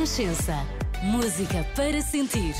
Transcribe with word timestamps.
Renascença. 0.00 0.54
Música 1.02 1.62
para 1.76 2.00
sentir. 2.00 2.54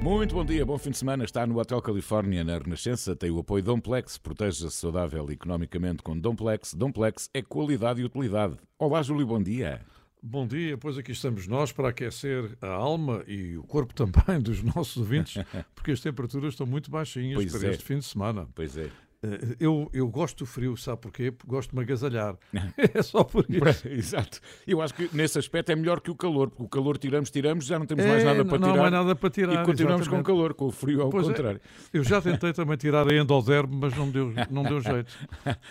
Muito 0.00 0.36
bom 0.36 0.44
dia, 0.44 0.64
bom 0.64 0.78
fim 0.78 0.92
de 0.92 0.98
semana. 0.98 1.24
Está 1.24 1.44
no 1.44 1.58
Hotel 1.58 1.82
Califórnia, 1.82 2.44
na 2.44 2.58
Renascença. 2.58 3.16
Tem 3.16 3.28
o 3.28 3.40
apoio 3.40 3.60
Domplex. 3.60 4.18
Proteja-se 4.18 4.70
saudável 4.70 5.28
economicamente 5.32 6.00
com 6.00 6.16
Domplex. 6.16 6.74
Domplex 6.74 7.28
é 7.34 7.42
qualidade 7.42 8.00
e 8.00 8.04
utilidade. 8.04 8.56
Olá, 8.78 9.02
Júlio, 9.02 9.26
bom 9.26 9.42
dia. 9.42 9.80
Bom 10.22 10.46
dia, 10.46 10.78
pois 10.78 10.96
aqui 10.96 11.10
estamos 11.10 11.48
nós 11.48 11.72
para 11.72 11.88
aquecer 11.88 12.56
a 12.62 12.68
alma 12.68 13.24
e 13.26 13.56
o 13.56 13.64
corpo 13.64 13.92
também 14.06 14.40
dos 14.40 14.62
nossos 14.62 14.96
ouvintes, 14.96 15.42
porque 15.74 15.90
as 15.90 16.00
temperaturas 16.00 16.54
estão 16.54 16.68
muito 16.68 16.88
baixinhas 16.88 17.34
Pois 17.34 17.50
para 17.50 17.66
é. 17.66 17.70
este 17.72 17.84
fim 17.84 17.98
de 17.98 18.04
semana. 18.04 18.48
Pois 18.54 18.76
é. 18.76 18.88
Eh, 19.22 19.56
Eu, 19.58 19.90
eu 19.92 20.06
gosto 20.08 20.38
do 20.38 20.46
frio, 20.46 20.76
sabe 20.76 21.00
porquê? 21.02 21.30
Porque 21.32 21.50
gosto 21.50 21.70
de 21.70 21.76
me 21.76 21.82
agasalhar. 21.82 22.36
É 22.94 23.02
só 23.02 23.24
por 23.24 23.44
isso. 23.48 23.88
Exato. 23.88 24.40
Eu 24.66 24.80
acho 24.80 24.94
que 24.94 25.10
nesse 25.12 25.38
aspecto 25.38 25.70
é 25.72 25.76
melhor 25.76 26.00
que 26.00 26.10
o 26.10 26.14
calor, 26.14 26.48
porque 26.50 26.62
o 26.64 26.68
calor 26.68 26.96
tiramos, 26.98 27.30
tiramos, 27.30 27.66
já 27.66 27.78
não 27.78 27.86
temos 27.86 28.04
mais 28.04 28.22
É, 28.22 28.24
nada 28.24 28.38
não- 28.44 28.46
para 28.50 28.58
não 28.58 28.68
há 28.68 28.72
tirar. 28.72 28.82
mais 28.82 28.92
nada 28.92 29.16
para 29.16 29.30
tirar, 29.30 29.52
E 29.62 29.64
continuamos 29.66 30.02
exatamente. 30.02 30.24
com 30.26 30.32
calor, 30.32 30.54
com 30.54 30.66
o 30.66 30.70
frio 30.70 31.02
ao 31.02 31.10
Pois 31.10 31.26
é. 31.26 31.30
contrário. 31.30 31.60
Eu 31.92 32.04
já 32.04 32.20
tentei 32.22 32.52
também 32.52 32.76
tirar 32.76 33.08
a 33.10 33.14
endoderme, 33.14 33.76
mas 33.76 33.96
não 33.96 34.08
deu, 34.10 34.32
não 34.50 34.62
deu 34.62 34.80
jeito. 34.80 35.12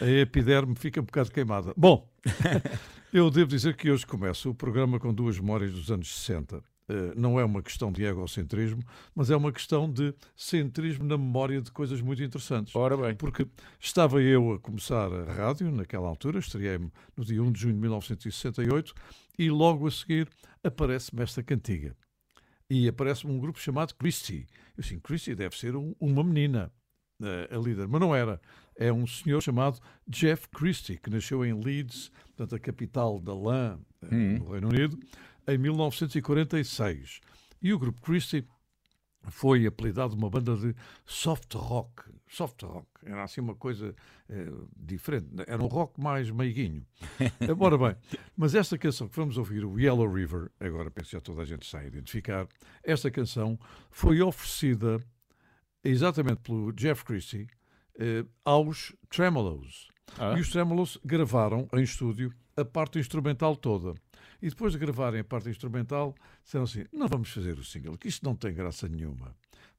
A 0.01 0.05
epiderme 0.05 0.75
fica 0.75 0.99
um 0.99 1.05
bocado 1.05 1.31
queimada. 1.31 1.73
Bom, 1.77 2.07
eu 3.13 3.29
devo 3.31 3.49
dizer 3.49 3.75
que 3.75 3.89
hoje 3.89 4.05
começo 4.05 4.49
o 4.49 4.55
programa 4.55 4.99
com 4.99 5.13
duas 5.13 5.39
memórias 5.39 5.71
dos 5.71 5.89
anos 5.89 6.13
60. 6.13 6.61
Eh, 6.89 7.13
não 7.17 7.37
é 7.39 7.43
uma 7.43 7.61
questão 7.61 7.91
de 7.91 8.03
egocentrismo, 8.03 8.81
mas 9.13 9.29
é 9.29 9.35
uma 9.35 9.51
questão 9.51 9.91
de 9.91 10.13
centrismo 10.35 11.03
na 11.03 11.17
memória 11.17 11.61
de 11.61 11.69
coisas 11.71 11.99
muito 12.01 12.23
interessantes. 12.23 12.73
Ora 12.75 12.95
bem. 12.95 13.13
Porque 13.15 13.45
estava 13.79 14.21
eu 14.21 14.53
a 14.53 14.59
começar 14.59 15.11
a 15.11 15.33
rádio 15.33 15.69
naquela 15.71 16.07
altura, 16.07 16.39
estreiei-me 16.39 16.89
no 17.15 17.25
dia 17.25 17.43
1 17.43 17.51
de 17.51 17.59
junho 17.59 17.73
de 17.73 17.79
1968 17.81 18.93
e 19.37 19.49
logo 19.49 19.85
a 19.85 19.91
seguir 19.91 20.29
aparece-me 20.63 21.21
esta 21.23 21.43
cantiga. 21.43 21.95
E 22.69 22.87
aparece-me 22.87 23.33
um 23.33 23.39
grupo 23.39 23.59
chamado 23.59 23.93
Christie. 23.95 24.45
Eu 24.77 24.83
assim, 24.83 24.99
Christie 24.99 25.35
deve 25.35 25.57
ser 25.57 25.75
um- 25.75 25.93
uma 25.99 26.23
menina, 26.23 26.71
eh, 27.21 27.49
a 27.51 27.57
líder, 27.57 27.87
mas 27.87 27.99
não 28.01 28.15
era. 28.15 28.39
É 28.77 28.93
um 28.93 29.07
senhor 29.07 29.41
chamado 29.41 29.79
Jeff 30.07 30.47
Christie, 30.49 30.97
que 30.97 31.09
nasceu 31.09 31.43
em 31.45 31.53
Leeds, 31.53 32.11
portanto, 32.27 32.55
a 32.55 32.59
capital 32.59 33.19
da 33.19 33.33
lã, 33.33 33.79
eh, 34.03 34.15
no 34.37 34.51
Reino 34.51 34.67
Unido, 34.69 34.99
em 35.47 35.57
1946. 35.57 37.21
E 37.61 37.73
o 37.73 37.79
grupo 37.79 38.01
Christie 38.01 38.45
foi 39.29 39.65
apelidado 39.65 40.15
uma 40.15 40.29
banda 40.29 40.55
de 40.55 40.75
soft 41.05 41.53
rock. 41.55 42.03
Soft 42.29 42.61
rock. 42.63 42.87
Era 43.05 43.23
assim 43.23 43.41
uma 43.41 43.55
coisa 43.55 43.95
eh, 44.29 44.51
diferente. 44.75 45.27
Era 45.47 45.61
um 45.61 45.67
rock 45.67 45.99
mais 45.99 46.29
meiguinho. 46.29 46.85
Ora 47.59 47.77
bem, 47.77 47.95
mas 48.35 48.53
esta 48.55 48.77
canção 48.77 49.07
que 49.07 49.15
vamos 49.15 49.37
ouvir, 49.37 49.63
o 49.65 49.79
Yellow 49.79 50.11
River, 50.11 50.51
agora 50.59 50.91
penso 50.91 51.09
que 51.09 51.15
já 51.15 51.21
toda 51.21 51.41
a 51.41 51.45
gente 51.45 51.63
está 51.63 51.79
a 51.79 51.85
identificar, 51.85 52.47
esta 52.83 53.09
canção 53.09 53.57
foi 53.89 54.21
oferecida 54.21 55.01
exatamente 55.83 56.41
pelo 56.41 56.71
Jeff 56.73 57.03
Christie 57.05 57.47
eh, 57.97 58.25
aos 58.43 58.93
Tremolos. 59.09 59.89
Ah. 60.17 60.35
E 60.37 60.41
os 60.41 60.49
Tremolos 60.49 60.97
gravaram 61.03 61.67
em 61.73 61.83
estúdio 61.83 62.33
a 62.57 62.65
parte 62.65 62.99
instrumental 62.99 63.55
toda. 63.55 63.93
E 64.41 64.49
depois 64.49 64.73
de 64.73 64.79
gravarem 64.79 65.21
a 65.21 65.23
parte 65.23 65.49
instrumental, 65.49 66.13
disseram 66.43 66.65
assim: 66.65 66.85
não 66.91 67.07
vamos 67.07 67.29
fazer 67.29 67.57
o 67.57 67.63
single, 67.63 67.97
que 67.97 68.07
isto 68.07 68.25
não 68.25 68.35
tem 68.35 68.53
graça 68.53 68.87
nenhuma. 68.89 69.35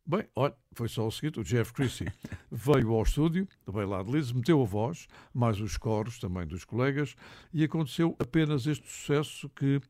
Bem, 0.07 0.25
olha, 0.35 0.55
foi 0.73 0.89
só 0.89 1.07
o 1.07 1.11
seguinte: 1.11 1.39
o 1.39 1.45
Jeff 1.45 1.73
Christie 1.73 2.11
veio 2.51 2.95
ao 2.95 3.03
estúdio, 3.03 3.47
veio 3.67 3.89
lá 3.89 4.03
de 4.03 4.11
Leeds, 4.11 4.33
meteu 4.33 4.63
a 4.63 4.65
voz, 4.65 5.07
mais 5.35 5.61
os 5.61 5.77
coros 5.77 6.19
também 6.19 6.47
dos 6.47 6.65
colegas, 6.65 7.15
e 7.53 7.63
aconteceu 7.63 8.17
apenas 8.19 8.67
este 8.67 8.89
sucesso 8.89 9.51
que 9.51 9.81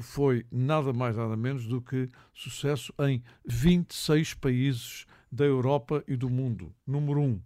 foi 0.00 0.46
nada 0.50 0.92
mais 0.92 1.16
nada 1.16 1.36
menos 1.36 1.66
do 1.66 1.80
que 1.80 2.08
sucesso 2.32 2.92
em 3.00 3.22
26 3.44 4.34
países 4.34 5.06
da 5.30 5.44
Europa 5.44 6.02
e 6.08 6.16
do 6.16 6.30
mundo. 6.30 6.74
Número 6.86 7.20
1. 7.20 7.40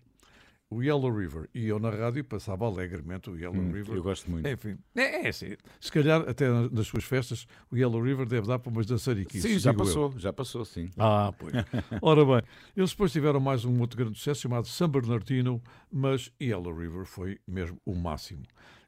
O 0.71 0.83
Yellow 0.83 1.11
River. 1.13 1.49
E 1.53 1.67
eu 1.67 1.81
na 1.81 1.91
rádio 1.91 2.23
passava 2.25 2.65
alegremente 2.65 3.29
o 3.29 3.37
Yellow 3.37 3.61
Hum, 3.61 3.73
River. 3.73 3.97
eu 3.97 4.03
gosto 4.05 4.31
muito. 4.31 4.49
Enfim, 4.49 4.79
é, 4.95 5.27
é 5.27 5.29
assim. 5.29 5.57
Se 5.81 5.91
calhar 5.91 6.21
até 6.29 6.49
na- 6.49 6.69
nas 6.71 6.87
suas 6.87 7.03
festas 7.03 7.45
o 7.73 7.77
Yellow 7.77 8.01
River 8.03 8.25
deve 8.27 8.47
dar 8.47 8.59
para 8.61 8.71
umas 8.71 8.87
dançariquices. 8.87 9.51
Sim, 9.51 9.59
já 9.59 9.73
digo 9.73 9.83
eu. 9.83 9.87
passou, 9.87 10.15
já 10.19 10.33
passou, 10.33 10.65
sim. 10.65 10.89
Ah, 10.97 11.33
pois. 11.37 11.53
Ora 12.01 12.25
bem, 12.25 12.43
eles 12.77 12.91
depois 12.91 13.11
tiveram 13.11 13.41
mais 13.41 13.65
um 13.65 13.81
outro 13.81 13.99
grande 13.99 14.17
sucesso 14.17 14.43
chamado 14.43 14.69
San 14.69 14.89
Bernardino, 14.89 15.61
mas 15.91 16.31
Yellow 16.41 16.73
River 16.79 17.05
foi 17.05 17.41
mesmo 17.49 17.77
o 17.85 17.95
máximo. 17.95 18.43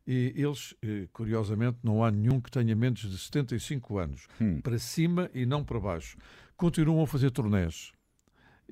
E 0.07 0.33
eles, 0.37 0.75
eh, 0.83 1.07
curiosamente, 1.13 1.79
não 1.83 2.03
há 2.05 2.11
nenhum 2.11 2.41
que 2.41 2.51
tenha 2.51 2.75
menos 2.75 3.01
de 3.01 3.17
75 3.19 3.99
anos, 3.99 4.27
para 4.63 4.79
cima 4.79 5.31
e 5.35 5.45
não 5.47 5.65
para 5.65 5.79
baixo. 5.79 6.17
Continuam 6.57 7.03
a 7.03 7.07
fazer 7.07 7.31
turnés. 7.31 7.93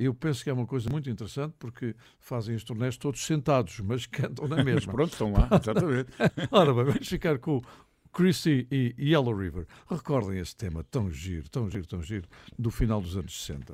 Eu 0.03 0.15
penso 0.15 0.43
que 0.43 0.49
é 0.49 0.53
uma 0.55 0.67
coisa 0.67 0.89
muito 0.91 1.11
interessante 1.11 1.55
porque 1.59 1.95
fazem 2.19 2.55
os 2.57 2.65
turnés 2.65 2.97
todos 2.97 3.21
sentados, 3.23 3.81
mas 3.81 4.07
cantam 4.07 4.49
na 4.49 4.57
Mas 4.57 4.65
mesma. 4.65 4.93
pronto, 4.95 5.13
estão 5.13 5.31
lá, 5.31 5.47
exatamente. 5.61 6.11
Ora 6.51 6.73
bem, 6.73 6.85
vamos 6.85 7.07
ficar 7.07 7.39
com 7.39 7.61
Chrissy 8.11 8.67
e 8.71 8.95
Yellow 8.99 9.37
River. 9.37 9.67
Recordem 9.91 10.39
esse 10.39 10.57
tema 10.57 10.83
tão 10.85 11.11
giro, 11.11 11.51
tão 11.51 11.69
giro, 11.69 11.87
tão 11.87 12.03
giro, 12.03 12.27
do 12.59 12.71
final 12.71 12.99
dos 12.99 13.15
anos 13.15 13.45
60. 13.45 13.73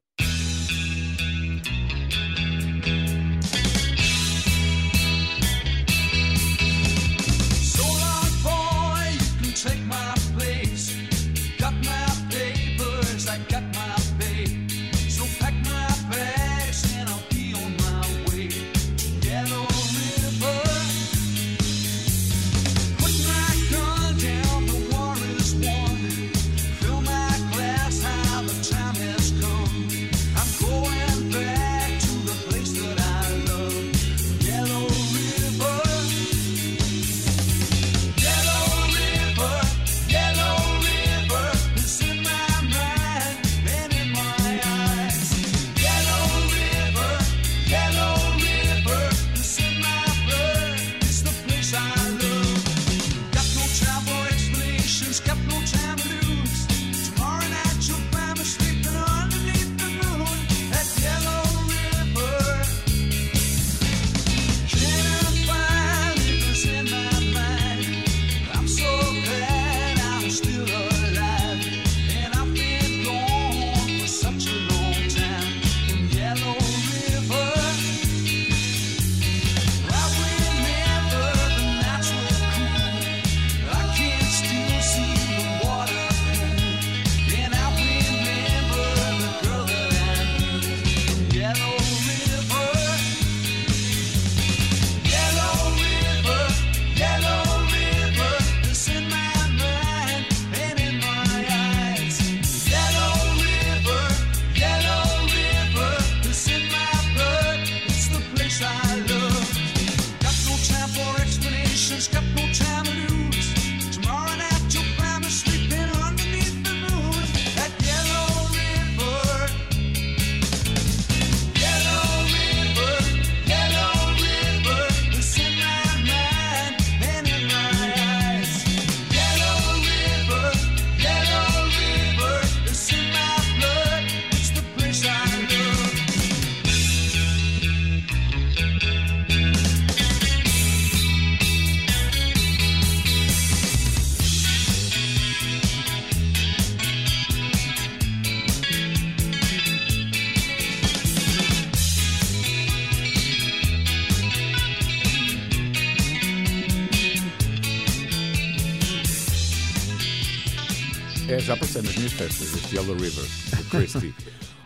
Já 161.46 161.56
passei 161.56 161.80
nas 161.80 161.96
minhas 161.96 162.12
festas, 162.12 162.56
este 162.56 162.74
Yellow 162.74 162.96
River, 162.96 163.24
do 163.56 163.70
Christie. 163.70 164.12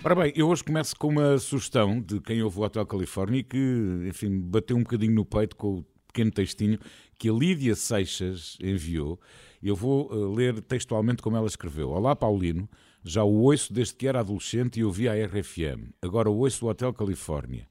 Ora 0.03 0.15
bem, 0.15 0.33
eu 0.35 0.49
hoje 0.49 0.65
começo 0.65 0.97
com 0.97 1.09
uma 1.09 1.37
sugestão 1.37 2.01
de 2.01 2.19
quem 2.21 2.43
ouve 2.43 2.59
o 2.59 2.63
Hotel 2.63 2.87
Califórnia 2.87 3.41
e 3.41 3.43
que, 3.43 4.07
enfim, 4.09 4.41
bateu 4.41 4.79
um 4.79 4.83
bocadinho 4.83 5.13
no 5.13 5.23
peito 5.27 5.57
com 5.57 5.81
o 5.81 5.85
pequeno 6.07 6.31
textinho 6.31 6.79
que 7.19 7.29
a 7.29 7.33
Lídia 7.35 7.75
Seixas 7.75 8.57
enviou. 8.63 9.21
Eu 9.63 9.77
vou 9.77 10.11
uh, 10.11 10.33
ler 10.33 10.63
textualmente 10.63 11.21
como 11.21 11.37
ela 11.37 11.47
escreveu. 11.47 11.91
Olá, 11.91 12.17
Paulino. 12.17 12.67
Já 13.05 13.23
o 13.25 13.43
ouço 13.43 13.75
desde 13.75 13.95
que 13.95 14.09
era 14.09 14.21
adolescente 14.21 14.81
e 14.81 14.85
ouvia 14.85 15.13
a 15.13 15.27
RFM. 15.27 15.93
Agora 16.01 16.31
o 16.31 16.39
ouço 16.39 16.61
do 16.61 16.69
Hotel 16.69 16.95
Califórnia. 16.95 17.69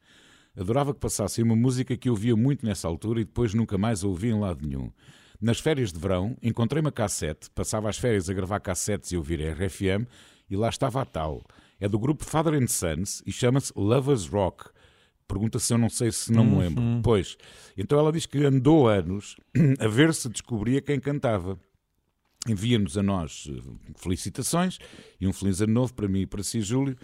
Adorava 0.55 0.93
que 0.93 0.99
passasse 0.99 1.41
uma 1.41 1.55
música 1.55 1.97
que 1.97 2.09
eu 2.09 2.13
ouvia 2.13 2.35
muito 2.35 2.63
nessa 2.63 2.87
altura 2.87 3.21
e 3.21 3.25
depois 3.25 3.55
nunca 3.55 3.75
mais 3.75 4.03
a 4.03 4.07
ouvi 4.07 4.27
em 4.27 4.39
lado 4.39 4.63
nenhum. 4.67 4.91
Nas 5.41 5.59
férias 5.59 5.93
de 5.93 5.99
verão, 5.99 6.35
encontrei 6.43 6.81
uma 6.81 6.91
cassete, 6.91 7.49
passava 7.51 7.87
as 7.87 7.97
férias 7.97 8.29
a 8.29 8.33
gravar 8.33 8.59
cassetes 8.59 9.11
e 9.11 9.17
ouvir 9.17 9.41
a 9.41 9.53
RFM, 9.53 10.05
e 10.49 10.57
lá 10.57 10.67
estava 10.67 11.01
a 11.01 11.05
tal. 11.05 11.45
É 11.79 11.87
do 11.87 11.97
grupo 11.97 12.25
Father 12.25 12.53
and 12.55 12.67
Sons 12.67 13.23
e 13.25 13.31
chama-se 13.31 13.71
Lovers 13.73 14.27
Rock. 14.27 14.65
Pergunta 15.27 15.57
se 15.57 15.73
eu 15.73 15.77
não 15.77 15.89
sei 15.89 16.11
se 16.11 16.31
não 16.31 16.43
me 16.43 16.57
lembro. 16.57 16.83
Pois. 17.01 17.37
Então 17.77 17.97
ela 17.97 18.11
diz 18.11 18.25
que 18.25 18.43
andou 18.43 18.89
anos 18.89 19.37
a 19.79 19.87
ver 19.87 20.13
se 20.13 20.27
descobria 20.27 20.81
quem 20.81 20.99
cantava. 20.99 21.57
Envia-nos 22.47 22.97
a 22.97 23.03
nós 23.03 23.47
eh, 23.49 23.61
felicitações 23.95 24.77
e 25.21 25.27
um 25.27 25.31
feliz 25.31 25.61
ano 25.61 25.73
novo 25.73 25.93
para 25.93 26.07
mim 26.07 26.21
e 26.21 26.25
para 26.25 26.41
si, 26.41 26.61
Júlio. 26.61 26.97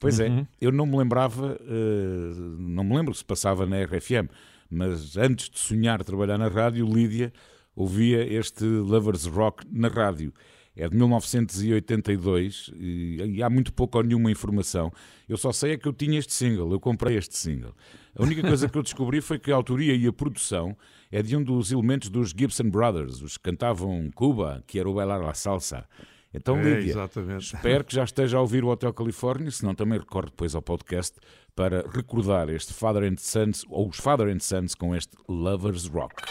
Pois 0.00 0.20
é, 0.20 0.46
eu 0.60 0.70
não 0.70 0.86
me 0.86 0.96
lembrava, 0.96 1.58
eh, 1.60 2.34
não 2.58 2.84
me 2.84 2.96
lembro 2.96 3.14
se 3.14 3.24
passava 3.24 3.66
na 3.66 3.82
RFM, 3.82 4.30
mas 4.70 5.16
antes 5.16 5.48
de 5.48 5.58
sonhar 5.58 6.02
trabalhar 6.04 6.38
na 6.38 6.48
rádio, 6.48 6.86
Lídia 6.86 7.32
ouvia 7.78 8.26
este 8.26 8.64
Lovers 8.64 9.24
Rock 9.26 9.64
na 9.70 9.86
rádio. 9.86 10.32
É 10.74 10.88
de 10.88 10.96
1982 10.96 12.70
e, 12.76 13.16
e 13.36 13.42
há 13.42 13.50
muito 13.50 13.72
pouco 13.72 13.98
ou 13.98 14.04
nenhuma 14.04 14.30
informação. 14.30 14.92
Eu 15.28 15.36
só 15.36 15.52
sei 15.52 15.72
é 15.72 15.76
que 15.76 15.86
eu 15.86 15.92
tinha 15.92 16.18
este 16.18 16.32
single, 16.32 16.70
eu 16.72 16.80
comprei 16.80 17.16
este 17.16 17.36
single. 17.36 17.74
A 18.16 18.22
única 18.22 18.42
coisa 18.42 18.68
que 18.68 18.76
eu 18.78 18.82
descobri 18.82 19.20
foi 19.20 19.38
que 19.38 19.50
a 19.50 19.56
autoria 19.56 19.94
e 19.94 20.06
a 20.06 20.12
produção 20.12 20.76
é 21.10 21.22
de 21.22 21.36
um 21.36 21.42
dos 21.42 21.72
elementos 21.72 22.08
dos 22.08 22.30
Gibson 22.30 22.70
Brothers, 22.70 23.22
os 23.22 23.36
que 23.36 23.44
cantavam 23.44 24.10
Cuba, 24.14 24.62
que 24.66 24.78
era 24.78 24.88
o 24.88 24.94
Bailar 24.94 25.20
la 25.20 25.34
Salsa. 25.34 25.84
Então, 26.32 26.60
Lídia, 26.62 26.94
espero 27.38 27.84
que 27.84 27.94
já 27.94 28.04
esteja 28.04 28.36
a 28.36 28.40
ouvir 28.40 28.62
o 28.62 28.68
Hotel 28.68 28.92
Califórnia, 28.92 29.50
se 29.50 29.64
não 29.64 29.74
também 29.74 29.98
recorre 29.98 30.26
depois 30.26 30.54
ao 30.54 30.62
podcast 30.62 31.18
para 31.56 31.88
recordar 31.88 32.50
este 32.50 32.72
Father 32.72 33.02
and 33.02 33.16
Sons, 33.18 33.64
ou 33.68 33.88
os 33.88 33.96
Father 33.96 34.28
and 34.28 34.40
Sons 34.40 34.74
com 34.74 34.94
este 34.94 35.16
Lovers 35.28 35.86
Rock. 35.86 36.22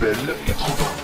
belle 0.00 0.36
et 0.46 0.52
trop 0.52 0.95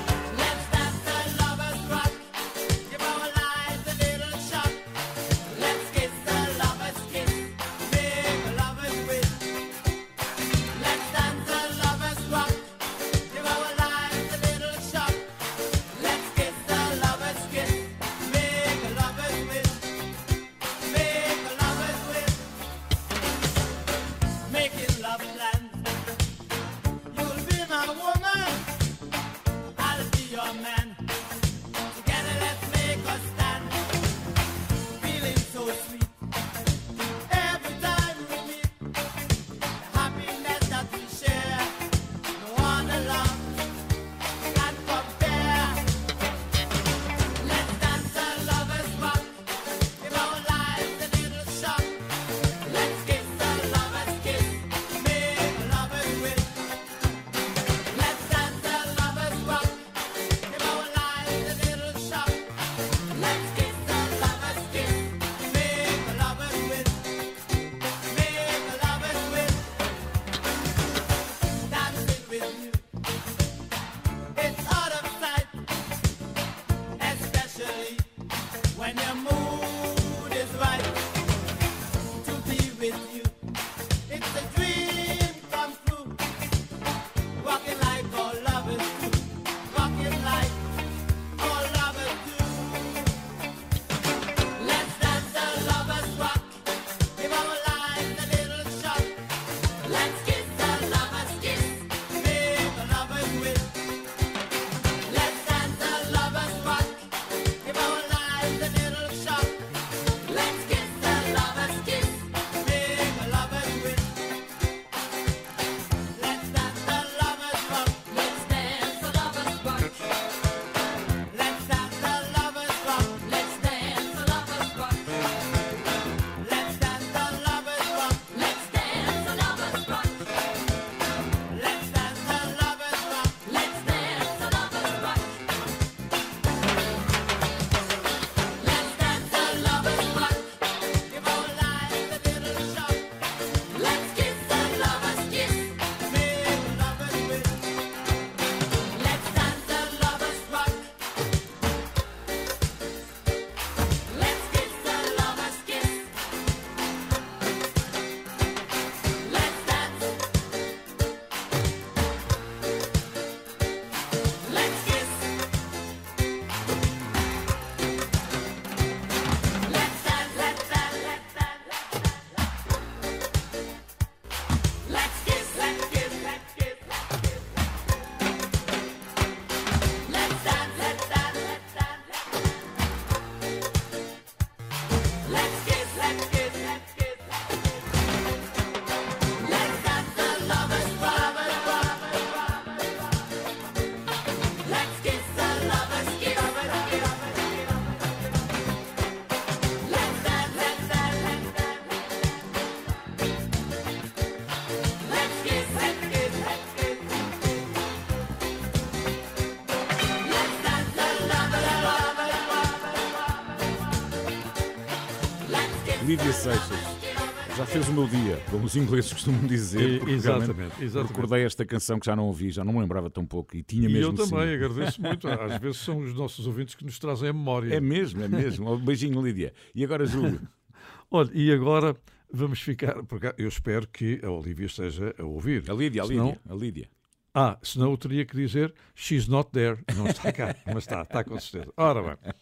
fez 217.73 217.89
o 217.89 217.93
meu 217.93 218.07
dia, 218.07 218.39
como 218.51 218.65
os 218.67 218.77
ingleses 218.77 219.11
costumam 219.15 219.47
dizer. 219.47 219.89
E- 219.95 219.99
porque 219.99 220.13
exatamente, 220.13 220.85
exatamente. 220.85 221.15
Recordei 221.15 221.45
esta 221.45 221.65
canção 221.65 221.99
que 221.99 222.07
já 222.07 222.15
não 222.15 222.25
ouvi, 222.27 222.51
já 222.51 222.65
não 222.65 222.73
me 222.75 222.81
lembrava 222.81 223.09
tão 223.11 223.25
pouco 223.25 223.57
e 223.57 223.63
tinha 223.63 223.89
E 223.89 223.93
mesmo 223.93 224.13
eu 224.13 224.15
também 224.29 224.47
sim. 224.49 224.55
agradeço 224.65 225.01
muito. 225.03 225.27
Às 225.29 225.59
vezes 225.61 225.79
são 225.79 225.99
os 225.99 226.15
nossos 226.15 226.47
ouvintes 226.47 226.75
que 226.75 226.85
nos 226.85 226.99
trazem 226.99 227.29
a 227.31 227.33
memória. 227.33 227.75
É 227.75 227.81
mesmo, 227.81 228.23
é 228.23 228.29
mesmo. 228.29 228.73
Um 228.73 228.79
beijinho, 228.85 229.23
Lídia. 229.23 229.53
E 229.75 229.83
agora, 229.85 230.05
Júlio? 230.07 230.41
Olha, 231.11 231.31
e 231.33 231.53
agora 231.53 231.97
vamos 232.33 232.61
ficar. 232.61 233.03
Porque 233.05 233.33
eu 233.39 233.49
espero 233.49 233.87
que 233.89 234.21
a 234.23 234.31
Olivia 234.31 234.67
esteja 234.67 235.15
a 235.19 235.25
ouvir. 235.25 235.65
A 235.71 235.75
Lídia, 235.75 236.03
a 236.03 236.07
Senão- 236.07 236.27
Lídia. 236.27 236.41
A 236.49 236.55
Lídia. 236.55 236.89
Ah, 237.35 237.59
senão 237.63 237.91
eu 237.91 237.97
teria 237.97 238.27
que 238.27 238.37
dizer 238.37 238.75
She's 238.95 239.27
not 239.27 239.51
there. 239.53 239.83
Não 239.97 240.07
está 240.07 240.31
cá, 240.33 240.55
mas 240.67 240.79
está, 240.79 241.03
está 241.03 241.25
com 241.25 241.39
certeza. 241.41 241.73
Ora 241.77 242.03
bem, 242.03 242.35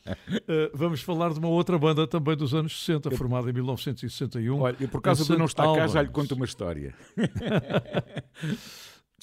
eh, 0.48 0.70
vamos 0.74 1.00
falar 1.00 1.32
de 1.32 1.38
uma 1.38 1.48
outra 1.48 1.78
banda 1.78 2.06
também 2.06 2.36
dos 2.36 2.54
anos 2.54 2.84
60, 2.84 3.10
formada 3.12 3.48
em 3.48 3.52
1961. 3.52 4.60
Olha, 4.60 4.76
e 4.80 4.88
por 4.88 5.00
causa 5.00 5.24
de 5.24 5.30
não 5.30 5.46
St. 5.46 5.60
estar 5.60 5.74
cá, 5.76 5.86
já 5.86 6.02
lhe 6.02 6.10
conto 6.10 6.34
uma 6.34 6.44
história. 6.44 6.94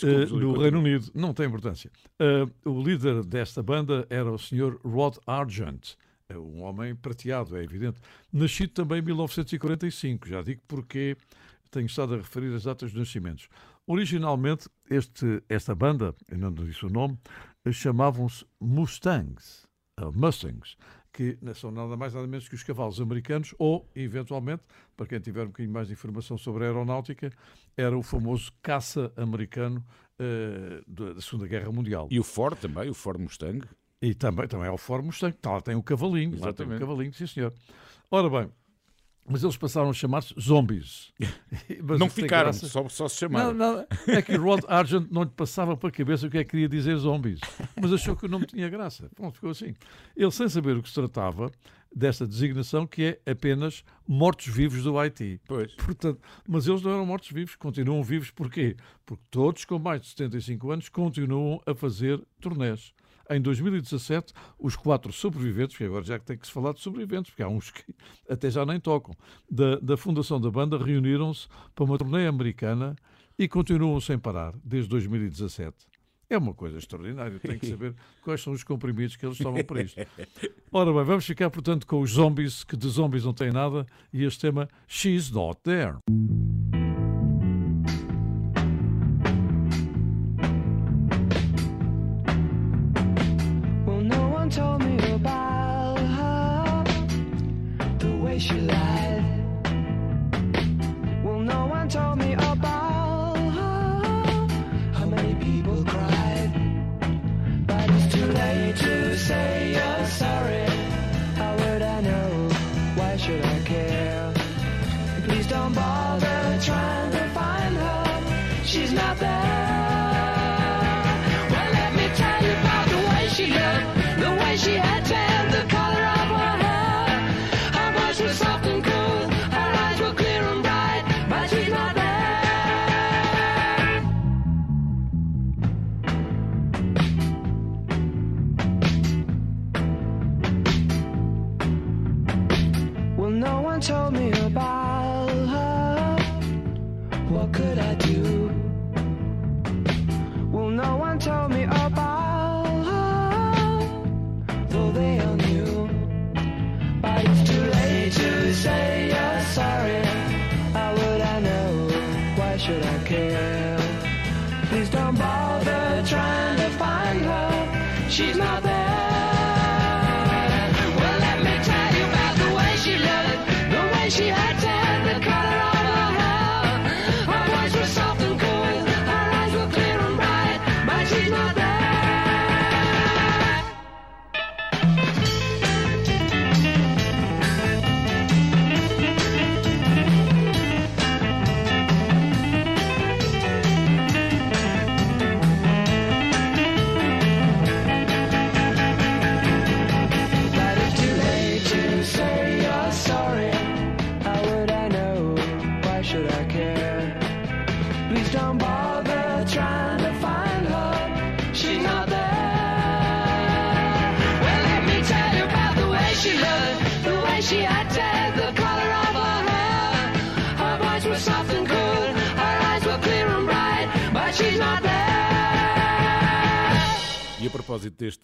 Eh, 0.03 0.27
Júlio, 0.27 0.53
no. 0.53 0.59
Reino 0.59 0.77
Unido, 0.77 1.09
não 1.15 1.33
tem 1.33 1.47
importância. 1.47 1.91
Eh, 2.19 2.45
o 2.65 2.79
líder 2.83 3.23
desta 3.23 3.63
banda 3.63 4.05
era 4.11 4.31
o 4.31 4.37
Sr. 4.37 4.77
Rod 4.85 5.17
Argent, 5.25 5.95
é 6.29 6.37
um 6.37 6.61
homem 6.61 6.93
prateado, 6.95 7.57
é 7.57 7.63
evidente. 7.63 7.99
Nascido 8.31 8.73
também 8.73 8.99
em 8.99 9.01
1945, 9.01 10.27
já 10.27 10.41
digo 10.43 10.61
porque 10.67 11.17
tenho 11.71 11.85
estado 11.85 12.13
a 12.13 12.17
referir 12.17 12.53
as 12.53 12.63
datas 12.63 12.91
dos 12.91 12.99
nascimentos. 12.99 13.49
Originalmente, 13.87 14.67
este, 14.89 15.41
esta 15.47 15.73
banda, 15.73 16.13
eu 16.27 16.37
não 16.37 16.53
disse 16.53 16.85
o 16.85 16.89
nome, 16.89 17.17
chamavam-se 17.71 18.45
Mustangs, 18.59 19.65
Mustangs, 20.13 20.75
que 21.13 21.37
não 21.41 21.55
são 21.55 21.71
nada 21.71 21.95
mais 21.95 22.13
nada 22.13 22.27
menos 22.27 22.49
que 22.49 22.55
os 22.55 22.63
cavalos 22.63 22.99
americanos, 22.99 23.55
ou, 23.57 23.89
eventualmente, 23.95 24.63
para 24.95 25.07
quem 25.07 25.19
tiver 25.19 25.43
um 25.43 25.47
bocadinho 25.47 25.73
mais 25.73 25.87
de 25.87 25.93
informação 25.93 26.37
sobre 26.37 26.65
a 26.65 26.67
aeronáutica, 26.67 27.31
era 27.75 27.97
o 27.97 28.03
famoso 28.03 28.51
caça 28.61 29.11
americano 29.15 29.83
eh, 30.19 30.83
da 30.85 31.13
da 31.13 31.21
Segunda 31.21 31.47
Guerra 31.47 31.71
Mundial. 31.71 32.07
E 32.11 32.19
o 32.19 32.23
Ford 32.23 32.59
também, 32.59 32.89
o 32.89 32.93
Ford 32.93 33.19
Mustang. 33.19 33.65
E 34.01 34.13
também, 34.13 34.47
também 34.47 34.67
é 34.67 34.71
o 34.71 34.77
Ford 34.77 35.03
Mustang, 35.03 35.35
tá, 35.37 35.53
lá 35.53 35.61
tem 35.61 35.75
o 35.75 35.81
cavalinho, 35.81 36.31
lá 36.31 36.37
tem 36.37 36.45
o 36.45 36.49
Exatamente. 36.49 36.79
cavalinho, 36.81 37.13
sim 37.13 37.25
senhor. 37.25 37.53
Ora 38.11 38.29
bem, 38.29 38.51
mas 39.29 39.43
eles 39.43 39.57
passaram 39.57 39.89
a 39.89 39.93
chamar-se 39.93 40.33
zombies. 40.39 41.11
Não 41.99 42.09
ficaram, 42.09 42.53
só, 42.53 42.87
só 42.87 43.07
se 43.07 43.21
Não, 43.27 43.29
chamaram. 43.29 43.53
não, 43.53 43.85
é 44.07 44.21
que 44.21 44.35
Rod 44.35 44.63
Argent 44.67 45.07
não 45.11 45.23
lhe 45.23 45.29
passava 45.29 45.75
para 45.75 45.89
a 45.89 45.91
cabeça 45.91 46.27
o 46.27 46.29
que 46.29 46.37
é 46.37 46.43
que 46.43 46.51
queria 46.51 46.69
dizer 46.69 46.95
zombies, 46.97 47.39
mas 47.79 47.91
achou 47.91 48.15
que 48.15 48.25
o 48.25 48.29
nome 48.29 48.45
tinha 48.45 48.69
graça. 48.69 49.09
Pronto, 49.15 49.35
ficou 49.35 49.49
assim. 49.49 49.73
Ele, 50.15 50.31
sem 50.31 50.47
saber 50.47 50.77
o 50.77 50.81
que 50.83 50.89
se 50.89 50.95
tratava 50.95 51.51
desta 51.93 52.27
designação, 52.27 52.85
que 52.85 53.19
é 53.25 53.31
apenas 53.31 53.83
mortos-vivos 54.07 54.83
do 54.83 54.97
Haiti. 54.99 55.41
Pois. 55.47 55.73
Portanto, 55.73 56.19
mas 56.47 56.67
eles 56.67 56.81
não 56.81 56.91
eram 56.91 57.05
mortos-vivos, 57.05 57.55
continuam 57.55 58.03
vivos 58.03 58.29
porquê? 58.31 58.75
Porque 59.05 59.23
todos 59.31 59.65
com 59.65 59.79
mais 59.79 60.01
de 60.01 60.07
75 60.09 60.71
anos 60.71 60.89
continuam 60.89 61.61
a 61.65 61.73
fazer 61.73 62.21
turnés. 62.39 62.93
Em 63.29 63.41
2017, 63.41 64.33
os 64.57 64.75
quatro 64.75 65.11
sobreviventes, 65.11 65.75
que 65.75 65.83
agora 65.83 66.03
já 66.03 66.17
tem 66.19 66.37
que 66.37 66.47
se 66.47 66.53
falar 66.53 66.73
de 66.73 66.79
sobreviventes, 66.79 67.31
porque 67.31 67.43
há 67.43 67.47
uns 67.47 67.71
que 67.71 67.83
até 68.29 68.49
já 68.49 68.65
nem 68.65 68.79
tocam, 68.79 69.15
da, 69.49 69.77
da 69.79 69.97
fundação 69.97 70.39
da 70.39 70.49
banda, 70.49 70.77
reuniram-se 70.77 71.47
para 71.75 71.85
uma 71.85 71.97
turnê 71.97 72.27
americana 72.27 72.95
e 73.37 73.47
continuam 73.47 73.99
sem 73.99 74.17
parar, 74.17 74.53
desde 74.63 74.89
2017. 74.89 75.75
É 76.29 76.37
uma 76.37 76.53
coisa 76.53 76.77
extraordinária, 76.77 77.39
tem 77.39 77.57
que 77.57 77.67
saber 77.67 77.95
quais 78.21 78.41
são 78.41 78.51
os 78.51 78.63
comprimidos 78.63 79.15
que 79.15 79.25
eles 79.25 79.37
tomam 79.37 79.63
para 79.63 79.81
isto. 79.81 80.01
Ora 80.71 80.91
bem, 80.91 81.03
vamos 81.03 81.25
ficar, 81.25 81.49
portanto, 81.49 81.87
com 81.87 82.01
os 82.01 82.11
zombies, 82.11 82.63
que 82.63 82.75
de 82.75 82.87
zombies 82.89 83.23
não 83.23 83.33
têm 83.33 83.51
nada, 83.51 83.85
e 84.11 84.23
este 84.23 84.41
tema 84.41 84.67
She's 84.87 85.31
Not 85.31 85.61
There. 85.63 85.97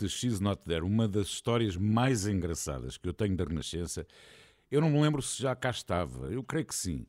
Deste 0.03 0.19
She's 0.19 0.39
Not 0.39 0.61
There, 0.63 0.83
uma 0.83 1.07
das 1.07 1.27
histórias 1.27 1.77
mais 1.77 2.27
engraçadas 2.27 2.97
que 2.97 3.07
eu 3.07 3.13
tenho 3.13 3.35
da 3.35 3.45
Renascença, 3.45 4.05
eu 4.69 4.81
não 4.81 4.89
me 4.89 5.01
lembro 5.01 5.21
se 5.21 5.41
já 5.41 5.55
cá 5.55 5.69
estava, 5.69 6.27
eu 6.27 6.43
creio 6.43 6.65
que 6.65 6.75
sim, 6.75 7.05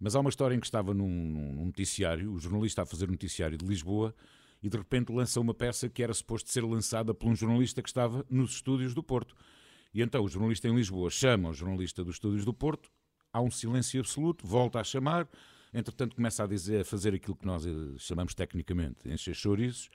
mas 0.00 0.16
há 0.16 0.20
uma 0.20 0.30
história 0.30 0.54
em 0.54 0.60
que 0.60 0.66
estava 0.66 0.92
num, 0.92 1.08
num 1.08 1.66
noticiário, 1.66 2.32
o 2.32 2.38
jornalista 2.40 2.82
a 2.82 2.86
fazer 2.86 3.08
noticiário 3.08 3.56
de 3.56 3.64
Lisboa, 3.64 4.14
e 4.60 4.68
de 4.68 4.76
repente 4.76 5.12
lança 5.12 5.40
uma 5.40 5.54
peça 5.54 5.88
que 5.88 6.02
era 6.02 6.12
suposto 6.12 6.50
ser 6.50 6.64
lançada 6.64 7.14
por 7.14 7.28
um 7.28 7.34
jornalista 7.34 7.82
que 7.82 7.88
estava 7.88 8.24
nos 8.28 8.52
estúdios 8.54 8.94
do 8.94 9.02
Porto. 9.02 9.34
E 9.92 10.02
então 10.02 10.22
o 10.24 10.28
jornalista 10.28 10.68
em 10.68 10.74
Lisboa 10.74 11.10
chama 11.10 11.50
o 11.50 11.54
jornalista 11.54 12.04
dos 12.04 12.16
estúdios 12.16 12.44
do 12.44 12.52
Porto, 12.52 12.90
há 13.32 13.40
um 13.40 13.50
silêncio 13.50 14.00
absoluto, 14.00 14.46
volta 14.46 14.80
a 14.80 14.84
chamar, 14.84 15.28
entretanto 15.72 16.16
começa 16.16 16.42
a 16.42 16.46
dizer, 16.46 16.80
a 16.80 16.84
fazer 16.84 17.14
aquilo 17.14 17.36
que 17.36 17.46
nós 17.46 17.66
eh, 17.66 17.70
chamamos 17.98 18.34
tecnicamente 18.34 19.08
encher 19.08 19.34
chouriços, 19.34 19.88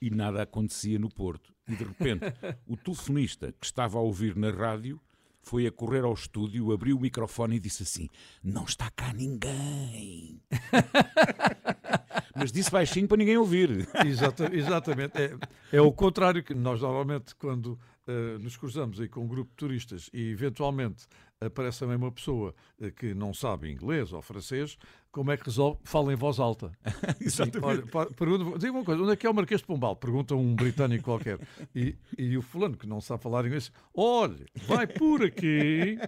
e 0.00 0.10
nada 0.10 0.42
acontecia 0.42 0.98
no 0.98 1.08
Porto. 1.08 1.57
E 1.68 1.76
de 1.76 1.84
repente, 1.84 2.24
o 2.66 2.76
telefonista 2.76 3.52
que 3.60 3.66
estava 3.66 3.98
a 3.98 4.00
ouvir 4.00 4.34
na 4.36 4.50
rádio 4.50 5.00
foi 5.42 5.66
a 5.66 5.72
correr 5.72 6.04
ao 6.04 6.12
estúdio, 6.12 6.72
abriu 6.72 6.96
o 6.96 7.00
microfone 7.00 7.56
e 7.56 7.60
disse 7.60 7.82
assim: 7.82 8.08
Não 8.42 8.64
está 8.64 8.90
cá 8.90 9.12
ninguém. 9.12 10.40
Mas 12.34 12.52
disse 12.52 12.70
baixinho 12.70 13.08
para 13.08 13.16
ninguém 13.16 13.36
ouvir. 13.36 13.88
Exata- 14.06 14.54
exatamente. 14.54 15.12
É, 15.20 15.36
é 15.72 15.80
o 15.80 15.92
contrário 15.92 16.42
que 16.42 16.54
nós 16.54 16.80
normalmente, 16.80 17.34
quando 17.34 17.78
eh, 18.06 18.38
nos 18.38 18.56
cruzamos 18.56 19.00
aí 19.00 19.08
com 19.08 19.24
um 19.24 19.28
grupo 19.28 19.50
de 19.50 19.56
turistas 19.56 20.08
e 20.12 20.30
eventualmente 20.30 21.06
aparece 21.40 21.80
também 21.80 21.96
uma 21.96 22.10
pessoa 22.10 22.54
eh, 22.80 22.90
que 22.90 23.14
não 23.14 23.32
sabe 23.32 23.70
inglês 23.70 24.12
ou 24.12 24.20
francês, 24.20 24.76
como 25.10 25.30
é 25.30 25.36
que 25.36 25.44
resolve? 25.44 25.78
Fala 25.84 26.12
em 26.12 26.16
voz 26.16 26.38
alta. 26.38 26.72
Exatamente. 27.20 27.88
Olha, 27.94 28.10
pergunta, 28.10 28.58
diga 28.58 28.72
uma 28.72 28.84
coisa, 28.84 29.02
onde 29.02 29.12
é 29.12 29.16
que 29.16 29.26
é 29.26 29.30
o 29.30 29.34
Marquês 29.34 29.60
de 29.60 29.66
Pombal? 29.66 29.96
Pergunta 29.96 30.34
um 30.34 30.54
britânico 30.54 31.04
qualquer. 31.04 31.38
E, 31.74 31.96
e 32.16 32.36
o 32.36 32.42
fulano 32.42 32.76
que 32.76 32.86
não 32.86 33.00
sabe 33.00 33.22
falar 33.22 33.46
inglês, 33.46 33.72
olha, 33.94 34.46
vai 34.66 34.86
por 34.86 35.22
aqui, 35.24 35.98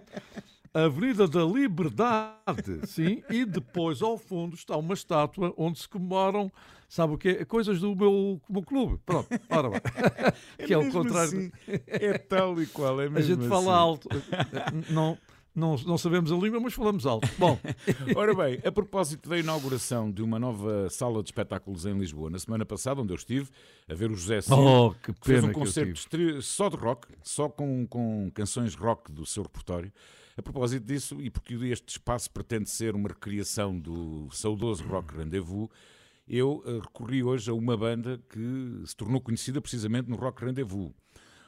Avenida 0.72 1.26
da 1.26 1.44
Liberdade, 1.44 2.86
sim, 2.86 3.24
e 3.28 3.44
depois 3.44 4.00
ao 4.02 4.16
fundo 4.16 4.54
está 4.54 4.76
uma 4.76 4.94
estátua 4.94 5.52
onde 5.56 5.80
se 5.80 5.88
comemoram, 5.88 6.52
sabe 6.88 7.14
o 7.14 7.18
quê? 7.18 7.44
Coisas 7.44 7.80
do 7.80 7.96
meu, 7.96 8.40
meu 8.48 8.62
clube. 8.62 9.00
Pronto, 9.04 9.28
ora 9.50 9.68
bem. 9.68 9.80
que 10.64 10.72
é 10.72 10.78
o 10.78 10.84
mesmo 10.84 11.02
contrário. 11.02 11.28
assim. 11.28 11.52
É 11.88 12.18
tal 12.18 12.60
e 12.62 12.66
qual, 12.66 13.00
é 13.00 13.06
A 13.06 13.10
mesmo 13.10 13.34
gente 13.34 13.48
fala 13.48 13.72
assim. 13.72 13.80
alto. 13.80 14.08
Não, 14.90 15.18
não, 15.52 15.74
não 15.78 15.98
sabemos 15.98 16.30
a 16.30 16.36
língua, 16.36 16.60
mas 16.60 16.72
falamos 16.72 17.04
alto. 17.04 17.28
Bom, 17.36 17.58
Ora 18.14 18.32
bem, 18.32 18.60
a 18.64 18.70
propósito 18.70 19.28
da 19.28 19.36
inauguração 19.36 20.08
de 20.08 20.22
uma 20.22 20.38
nova 20.38 20.88
sala 20.88 21.20
de 21.20 21.30
espetáculos 21.30 21.84
em 21.84 21.98
Lisboa, 21.98 22.30
na 22.30 22.38
semana 22.38 22.64
passada, 22.64 23.00
onde 23.00 23.12
eu 23.12 23.16
estive, 23.16 23.50
a 23.88 23.94
ver 23.94 24.08
o 24.08 24.14
José 24.14 24.40
Cid, 24.40 24.54
oh, 24.54 24.94
que 25.02 25.12
que 25.12 25.26
fez 25.26 25.42
um 25.42 25.52
concerto 25.52 25.98
só 26.42 26.68
de 26.68 26.76
rock, 26.76 27.08
só 27.24 27.48
com, 27.48 27.84
com 27.88 28.30
canções 28.32 28.76
rock 28.76 29.10
do 29.10 29.26
seu 29.26 29.42
repertório. 29.42 29.92
A 30.37 30.42
propósito 30.42 30.87
disso, 30.87 31.20
e 31.20 31.30
porque 31.30 31.54
este 31.54 31.88
espaço 31.88 32.30
pretende 32.30 32.70
ser 32.70 32.94
uma 32.94 33.09
recriação 33.09 33.78
do 33.78 34.28
saudoso 34.31 34.85
Rock 34.85 35.16
Rendezvous, 35.16 35.68
eu 36.26 36.62
eh, 36.64 36.78
recorri 36.81 37.22
hoje 37.22 37.50
a 37.50 37.55
uma 37.55 37.76
banda 37.76 38.20
que 38.28 38.83
se 38.87 38.94
tornou 38.94 39.20
conhecida 39.20 39.61
precisamente 39.61 40.09
no 40.09 40.16
Rock 40.16 40.44
Rendezvous. 40.44 40.92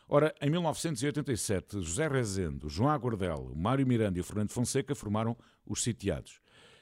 Ora, 0.08 0.34
em 0.42 0.50
1987, 0.50 1.80
José 1.80 2.08
Rezende, 2.08 2.68
João 2.68 2.90
Aguardel, 2.90 3.52
Mário 3.54 3.86
Miranda 3.86 4.18
e 4.18 4.20
o 4.20 4.24
Fernando 4.24 4.50
Fonseca 4.50 4.94
formaram 4.94 5.36
os 5.64 5.82
Sitiados. 5.82 6.40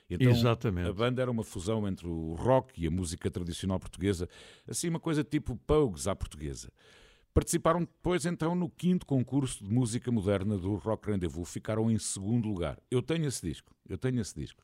Então, 0.09 0.33
Exatamente. 0.33 0.88
A 0.88 0.92
banda 0.92 1.22
era 1.22 1.31
uma 1.31 1.44
fusão 1.44 1.87
entre 1.87 2.09
o 2.09 2.35
rock 2.35 2.83
e 2.83 2.87
a 2.88 2.90
música 2.90 3.31
tradicional 3.31 3.79
portuguesa, 3.79 4.29
assim 4.66 4.88
uma 4.88 4.98
coisa 4.98 5.22
tipo 5.22 5.57
Pogues 5.64 6.09
à 6.09 6.16
portuguesa. 6.16 6.72
Participaram 7.33 7.81
depois 7.81 8.27
então 8.27 8.55
no 8.55 8.69
quinto 8.69 9.07
concurso 9.07 9.62
de 9.64 9.71
música 9.73 10.11
moderna 10.11 10.59
do 10.59 10.75
Rock 10.75 11.11
Rendezvous, 11.11 11.49
ficaram 11.49 11.90
em 11.90 11.99
segundo 11.99 12.49
lugar. 12.49 12.79
Eu 12.90 13.01
tenho 13.01 13.27
esse 13.27 13.47
disco, 13.47 13.73
eu 13.88 13.97
tenho 13.97 14.21
esse 14.21 14.35
disco. 14.35 14.62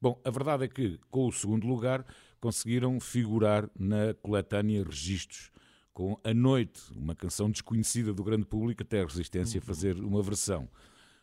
Bom, 0.00 0.20
a 0.24 0.30
verdade 0.30 0.64
é 0.64 0.68
que 0.68 0.98
com 1.10 1.26
o 1.26 1.32
segundo 1.32 1.66
lugar 1.66 2.04
conseguiram 2.40 2.98
figurar 2.98 3.70
na 3.78 4.14
coletânea 4.22 4.82
Registros 4.82 5.52
com 5.92 6.18
A 6.24 6.32
Noite, 6.32 6.80
uma 6.96 7.14
canção 7.14 7.50
desconhecida 7.50 8.12
do 8.12 8.24
grande 8.24 8.46
público, 8.46 8.82
até 8.82 9.02
a 9.02 9.04
Resistência 9.04 9.60
fazer 9.60 9.96
uma 9.96 10.22
versão. 10.22 10.68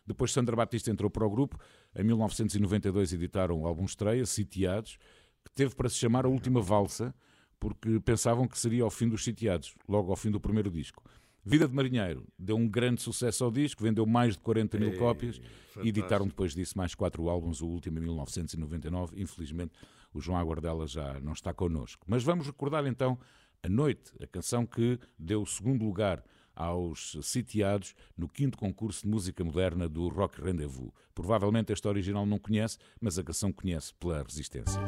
Depois 0.06 0.32
Sandra 0.32 0.56
Batista 0.56 0.90
entrou 0.90 1.10
para 1.10 1.26
o 1.26 1.30
grupo, 1.30 1.58
em 1.94 2.04
1992 2.04 3.12
editaram 3.12 3.60
o 3.60 3.66
álbum 3.66 3.84
estreia, 3.84 4.24
Sitiados, 4.24 4.96
que 5.44 5.50
teve 5.52 5.74
para 5.74 5.88
se 5.88 5.96
chamar 5.96 6.24
A 6.24 6.28
Última 6.28 6.62
Valsa, 6.62 7.14
porque 7.58 8.00
pensavam 8.00 8.46
que 8.46 8.58
seria 8.58 8.84
ao 8.84 8.90
fim 8.90 9.08
dos 9.08 9.24
Sitiados, 9.24 9.74
logo 9.88 10.10
ao 10.10 10.16
fim 10.16 10.30
do 10.30 10.40
primeiro 10.40 10.70
disco. 10.70 11.02
Vida 11.44 11.66
de 11.66 11.74
Marinheiro 11.74 12.26
deu 12.38 12.56
um 12.56 12.68
grande 12.68 13.00
sucesso 13.00 13.42
ao 13.42 13.50
disco, 13.50 13.82
vendeu 13.82 14.04
mais 14.04 14.34
de 14.34 14.40
40 14.40 14.78
mil 14.78 14.98
cópias 14.98 15.40
e 15.82 15.88
editaram 15.88 16.26
depois 16.26 16.54
disso 16.54 16.76
mais 16.76 16.94
quatro 16.94 17.28
álbuns, 17.28 17.62
o 17.62 17.66
último 17.66 17.98
em 17.98 18.02
1999. 18.02 19.20
Infelizmente, 19.20 19.72
o 20.12 20.20
João 20.20 20.36
Aguardela 20.36 20.86
já 20.86 21.18
não 21.20 21.32
está 21.32 21.54
connosco. 21.54 22.04
Mas 22.06 22.22
vamos 22.22 22.46
recordar 22.46 22.86
então 22.86 23.18
A 23.62 23.68
Noite, 23.68 24.12
a 24.22 24.26
canção 24.26 24.66
que 24.66 24.98
deu 25.18 25.40
o 25.40 25.46
segundo 25.46 25.84
lugar 25.84 26.22
aos 26.54 27.16
sitiados 27.22 27.94
no 28.16 28.28
quinto 28.28 28.58
concurso 28.58 29.02
de 29.04 29.08
música 29.08 29.42
moderna 29.42 29.88
do 29.88 30.08
Rock 30.08 30.42
Rendezvous. 30.42 30.92
Provavelmente 31.14 31.72
esta 31.72 31.88
original 31.88 32.26
não 32.26 32.38
conhece, 32.38 32.78
mas 33.00 33.18
a 33.18 33.22
canção 33.22 33.52
conhece 33.52 33.94
pela 33.94 34.22
resistência. 34.22 34.80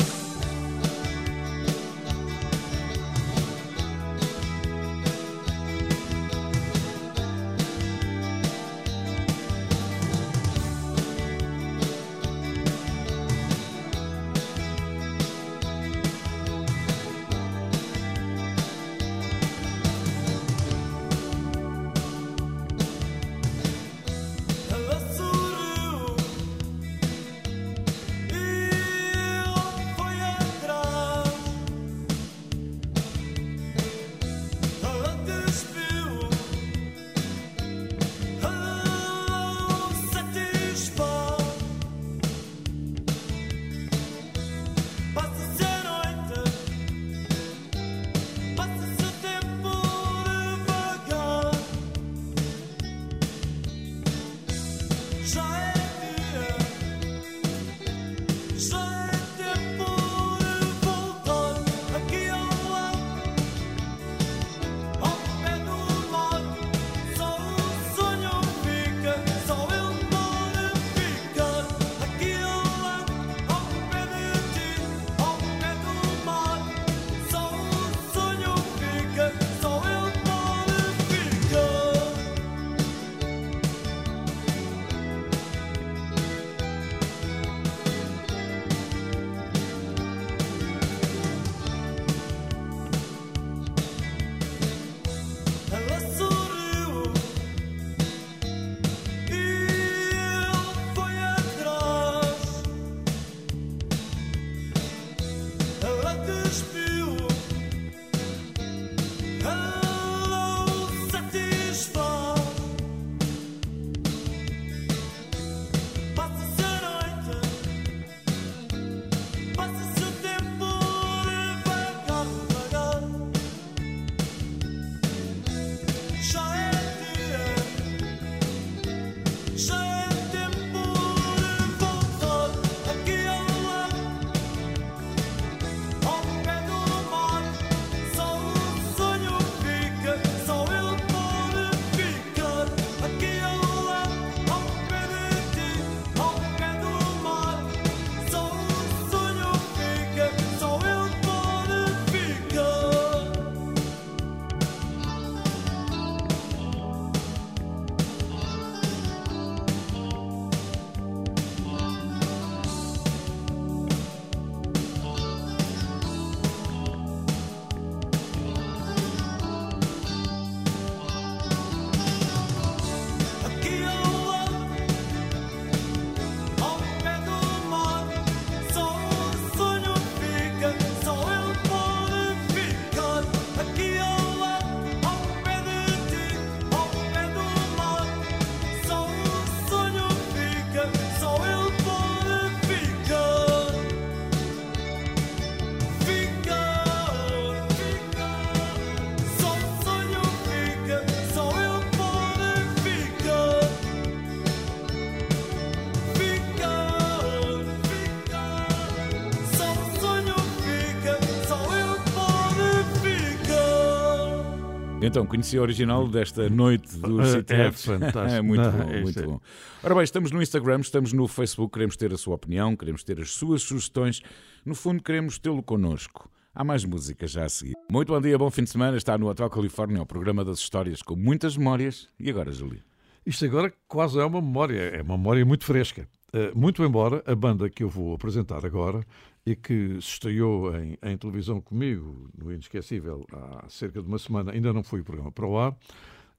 Então, 215.03 215.25
conheci 215.25 215.57
a 215.57 215.63
original 215.63 216.07
desta 216.07 216.49
noite 216.51 216.97
do 216.99 217.21
É, 217.23 217.27
City 217.27 217.55
é 217.55 217.73
fantástico. 217.73 218.19
É 218.29 218.43
muito 218.43 218.63
Não, 218.63 218.71
bom, 218.73 218.91
é 218.91 219.01
muito 219.01 219.19
isso. 219.19 219.29
bom. 219.29 219.41
Ora 219.83 219.95
bem, 219.95 220.05
estamos 220.05 220.31
no 220.31 220.43
Instagram, 220.43 220.81
estamos 220.81 221.13
no 221.13 221.27
Facebook, 221.27 221.73
queremos 221.73 221.97
ter 221.97 222.13
a 222.13 222.19
sua 222.19 222.35
opinião, 222.35 222.77
queremos 222.77 223.03
ter 223.03 223.19
as 223.19 223.31
suas 223.31 223.63
sugestões. 223.63 224.21
No 224.65 224.75
fundo, 224.75 225.03
queremos 225.03 225.39
tê-lo 225.39 225.63
connosco. 225.63 226.31
Há 226.55 226.63
mais 226.63 226.85
música 226.85 227.27
já 227.27 227.45
a 227.45 227.49
seguir. 227.49 227.75
Muito 227.91 228.13
bom 228.13 228.21
dia, 228.21 228.37
bom 228.37 228.51
fim 228.51 228.65
de 228.65 228.71
semana. 228.71 228.97
Está 228.97 229.17
no 229.17 229.29
Hotel 229.29 229.49
Califórnia, 229.49 230.03
o 230.03 230.07
programa 230.07 230.45
das 230.45 230.59
histórias 230.59 231.01
com 231.01 231.17
muitas 231.17 231.57
memórias. 231.57 232.09
E 232.19 232.29
agora, 232.29 232.53
Júlio? 232.53 232.83
Isto 233.25 233.45
agora 233.47 233.73
quase 233.89 234.19
é 234.19 234.25
uma 234.25 234.41
memória, 234.43 234.81
é 234.81 235.03
uma 235.03 235.17
memória 235.17 235.45
muito 235.47 235.65
fresca. 235.65 236.07
Eh, 236.33 236.53
muito 236.55 236.83
embora 236.85 237.23
a 237.27 237.35
banda 237.35 237.69
que 237.71 237.83
eu 237.83 237.89
vou 237.89 238.15
apresentar 238.15 238.65
agora 238.67 239.05
e 239.45 239.57
que 239.57 239.93
se 240.01 240.09
estreou 240.09 240.75
em, 240.77 240.99
em 241.03 241.17
televisão 241.17 241.61
comigo, 241.61 242.31
no 242.37 242.53
Inesquecível, 242.53 243.27
há 243.33 243.69
cerca 243.69 244.03
de 244.03 244.09
uma 244.09 244.19
semana, 244.19 244.53
ainda 244.53 244.73
não 244.73 244.83
foi 244.83 245.01
o 245.01 245.05
programa 245.05 245.33
para 245.33 245.47
o 245.47 245.59
ar, 245.59 245.77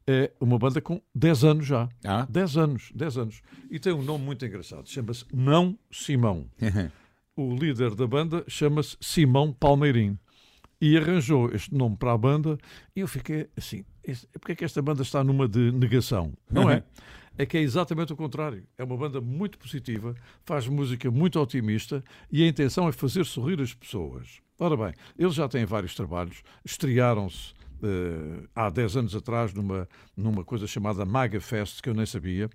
é 0.08 0.32
uma 0.40 0.58
banda 0.58 0.82
com 0.82 1.02
10 1.14 1.44
anos 1.44 1.66
já. 1.66 1.90
Ah? 2.04 2.28
10 2.30 2.58
anos, 2.58 2.92
10 2.94 3.18
anos. 3.18 3.42
E 3.70 3.80
tem 3.80 3.94
um 3.94 4.02
nome 4.02 4.26
muito 4.26 4.46
engraçado, 4.46 4.88
chama-se 4.88 5.26
Não 5.34 5.78
Simão. 5.92 6.50
O 7.34 7.56
líder 7.56 7.96
da 7.96 8.06
banda 8.06 8.44
chama-se 8.46 8.98
Simão 9.00 9.54
Palmeirim. 9.54 10.20
E 10.82 10.98
arranjou 10.98 11.50
este 11.54 11.74
nome 11.74 11.96
para 11.96 12.12
a 12.12 12.18
banda 12.18 12.58
e 12.94 13.00
eu 13.00 13.08
fiquei 13.08 13.48
assim, 13.56 13.86
porque 14.34 14.52
é 14.52 14.56
que 14.56 14.66
esta 14.66 14.82
banda 14.82 15.02
está 15.02 15.24
numa 15.24 15.48
de 15.48 15.72
negação? 15.72 16.34
Não 16.52 16.70
é? 16.70 16.84
É 17.42 17.46
que 17.48 17.58
é 17.58 17.62
exatamente 17.62 18.14
o 18.14 18.16
contrário. 18.16 18.68
É 18.78 18.84
uma 18.84 18.96
banda 18.96 19.20
muito 19.20 19.58
positiva, 19.58 20.14
faz 20.46 20.68
música 20.68 21.10
muito 21.10 21.40
otimista 21.40 22.04
e 22.32 22.44
a 22.44 22.48
intenção 22.48 22.88
é 22.88 22.92
fazer 22.92 23.26
sorrir 23.26 23.60
as 23.60 23.74
pessoas. 23.74 24.40
Ora 24.60 24.78
bem, 24.78 24.94
eles 25.18 25.34
já 25.34 25.50
têm 25.50 25.66
vários 25.66 25.96
trabalhos, 25.96 26.44
estrearam-se 26.64 27.56
eh, 27.82 28.48
há 28.54 28.70
10 28.70 28.98
anos 28.98 29.16
atrás 29.16 29.56
numa, 29.56 29.90
numa 30.16 30.44
coisa 30.46 30.68
chamada 30.68 31.04
Maga 31.04 31.42
Fest, 31.42 31.82
que 31.82 31.90
eu 31.90 31.96
nem 31.96 32.06
sabia 32.06 32.48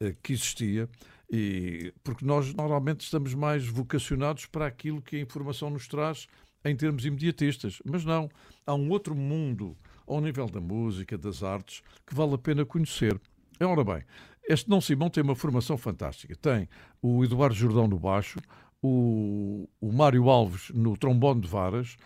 eh, 0.00 0.14
que 0.22 0.34
existia, 0.34 0.86
e, 1.32 1.94
porque 2.04 2.22
nós 2.22 2.52
normalmente 2.52 3.00
estamos 3.00 3.32
mais 3.32 3.66
vocacionados 3.66 4.44
para 4.44 4.66
aquilo 4.66 5.00
que 5.00 5.16
a 5.16 5.20
informação 5.20 5.70
nos 5.70 5.88
traz 5.88 6.26
em 6.62 6.76
termos 6.76 7.06
imediatistas. 7.06 7.80
Mas 7.90 8.04
não, 8.04 8.28
há 8.66 8.74
um 8.74 8.90
outro 8.90 9.14
mundo 9.14 9.74
ao 10.06 10.20
nível 10.20 10.46
da 10.46 10.60
música, 10.60 11.16
das 11.16 11.42
artes, 11.42 11.82
que 12.06 12.14
vale 12.14 12.34
a 12.34 12.38
pena 12.38 12.66
conhecer. 12.66 13.18
Ora 13.60 13.84
bem, 13.84 14.02
este 14.48 14.68
Não 14.68 14.80
Simão 14.80 15.10
tem 15.10 15.22
uma 15.22 15.34
formação 15.34 15.76
fantástica. 15.76 16.36
Tem 16.36 16.68
o 17.02 17.24
Eduardo 17.24 17.54
Jordão 17.54 17.88
no 17.88 17.98
baixo, 17.98 18.38
o, 18.82 19.68
o 19.80 19.92
Mário 19.92 20.28
Alves 20.28 20.70
no 20.70 20.96
trombone 20.96 21.40
de 21.40 21.48
varas, 21.48 21.96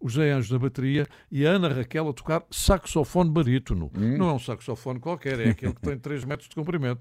o 0.00 0.08
José 0.08 0.32
Anjos 0.32 0.50
na 0.50 0.58
bateria 0.58 1.06
e 1.30 1.46
a 1.46 1.50
Ana 1.50 1.68
Raquel 1.68 2.08
a 2.08 2.12
tocar 2.12 2.44
saxofone 2.50 3.30
barítono. 3.30 3.90
Não 3.94 4.30
é 4.30 4.32
um 4.32 4.38
saxofone 4.38 5.00
qualquer, 5.00 5.40
é 5.40 5.50
aquele 5.50 5.74
que 5.74 5.80
tem 5.80 5.98
3 5.98 6.24
metros 6.24 6.48
de 6.48 6.54
comprimento 6.54 7.00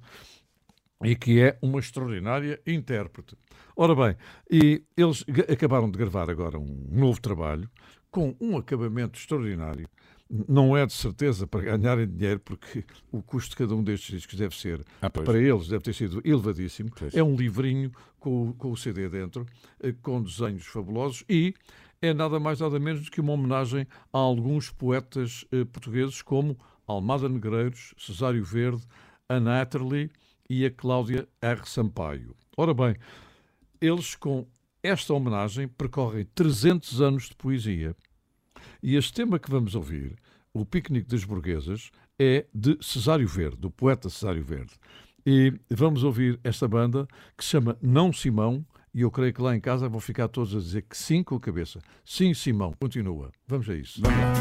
e 1.03 1.15
que 1.15 1.41
é 1.41 1.57
uma 1.61 1.79
extraordinária 1.79 2.59
intérprete. 2.65 3.35
Ora 3.75 3.93
bem, 3.95 4.15
e 4.49 4.83
eles 4.95 5.25
acabaram 5.51 5.89
de 5.91 5.97
gravar 5.97 6.29
agora 6.29 6.57
um 6.57 6.87
novo 6.89 7.19
trabalho 7.19 7.69
com 8.09 8.35
um 8.39 8.57
acabamento 8.57 9.19
extraordinário. 9.19 9.89
Não 10.29 10.75
é 10.75 10.85
de 10.85 10.93
certeza 10.93 11.45
para 11.45 11.61
ganharem 11.61 12.07
dinheiro, 12.07 12.39
porque 12.39 12.83
o 13.11 13.21
custo 13.21 13.51
de 13.51 13.55
cada 13.57 13.75
um 13.75 13.83
destes 13.83 14.15
discos 14.15 14.35
deve 14.37 14.55
ser, 14.55 14.83
Ah, 15.01 15.09
para 15.09 15.39
eles, 15.39 15.67
deve 15.67 15.83
ter 15.83 15.93
sido 15.93 16.19
elevadíssimo. 16.25 16.89
Pois. 16.97 17.13
É 17.15 17.23
um 17.23 17.35
livrinho 17.35 17.91
com, 18.19 18.49
o- 18.49 18.53
com 18.55 18.71
o 18.71 18.77
CD 18.77 19.07
dentro, 19.07 19.45
eh, 19.79 19.93
com 20.01 20.21
desenhos 20.23 20.65
fabulosos 20.65 21.23
e 21.29 21.53
é 22.01 22.11
nada 22.13 22.39
mais 22.39 22.59
nada 22.59 22.79
menos 22.79 23.05
do 23.05 23.11
que 23.11 23.21
uma 23.21 23.33
homenagem 23.33 23.85
a 24.11 24.17
alguns 24.17 24.71
poetas 24.71 25.45
eh, 25.51 25.63
portugueses 25.63 26.21
como 26.23 26.57
Almada 26.87 27.29
Negreiros, 27.29 27.93
Cesário 27.97 28.43
Verde, 28.43 28.83
a 29.29 29.39
Nathalie 29.39 30.09
e 30.49 30.65
a 30.65 30.71
Cláudia 30.71 31.27
R. 31.41 31.61
Sampaio. 31.69 32.35
Ora 32.57 32.73
bem, 32.73 32.95
eles 33.79 34.15
com 34.15 34.47
esta 34.81 35.13
homenagem 35.13 35.67
percorrem 35.67 36.25
300 36.33 36.99
anos 37.01 37.29
de 37.29 37.35
poesia 37.35 37.95
e 38.85 38.95
este 38.95 39.13
tema 39.13 39.39
que 39.39 39.49
vamos 39.49 39.73
ouvir, 39.73 40.15
o 40.53 40.63
Piquenique 40.63 41.09
das 41.09 41.23
Burguesas, 41.23 41.89
é 42.19 42.45
de 42.53 42.77
Cesário 42.79 43.27
Verde, 43.27 43.57
do 43.57 43.71
poeta 43.71 44.11
Cesário 44.11 44.43
Verde. 44.43 44.73
E 45.25 45.51
vamos 45.71 46.03
ouvir 46.03 46.39
esta 46.43 46.67
banda 46.67 47.07
que 47.35 47.43
se 47.43 47.49
chama 47.49 47.75
Não 47.81 48.13
Simão, 48.13 48.63
e 48.93 49.01
eu 49.01 49.09
creio 49.09 49.33
que 49.33 49.41
lá 49.41 49.55
em 49.55 49.59
casa 49.59 49.89
vão 49.89 49.99
ficar 49.99 50.27
todos 50.27 50.55
a 50.55 50.59
dizer 50.59 50.83
que 50.83 50.95
sim 50.95 51.23
com 51.23 51.35
a 51.35 51.39
cabeça. 51.39 51.79
Sim, 52.05 52.35
Simão, 52.35 52.75
continua. 52.79 53.31
Vamos 53.47 53.67
a 53.67 53.75
isso. 53.75 54.03
Naquele 54.03 54.35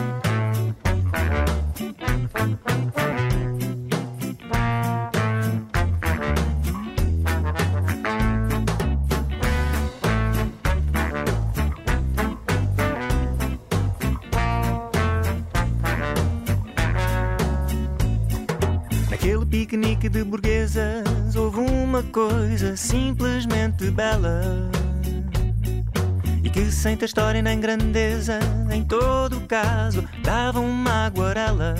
piquenique 19.74 20.08
de 20.08 20.22
burguesas 20.22 21.34
houve 21.34 21.58
uma 21.58 22.00
coisa 22.04 22.76
simplesmente 22.76 23.90
bela 23.90 24.70
e 26.44 26.48
que 26.48 26.70
sem 26.70 26.96
ter 26.96 27.06
história 27.06 27.42
nem 27.42 27.58
grandeza, 27.58 28.38
em 28.70 28.84
todo 28.84 29.40
caso, 29.48 30.04
dava 30.22 30.60
uma 30.60 31.06
aguarela. 31.06 31.74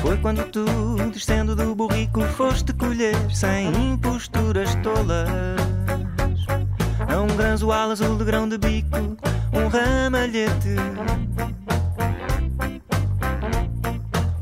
Foi 0.00 0.16
quando 0.18 0.44
tu, 0.52 0.64
descendo 1.12 1.56
do 1.56 1.74
burrico, 1.74 2.22
foste 2.36 2.72
colher 2.72 3.16
sem 3.32 3.66
imposturas 3.66 4.76
tolas. 4.76 5.73
A 7.14 7.20
um 7.20 7.28
granzoal 7.28 7.92
azul 7.92 8.16
de 8.18 8.24
grão 8.24 8.48
de 8.48 8.58
bico, 8.58 8.96
um 9.52 9.68
ramalhete. 9.68 10.74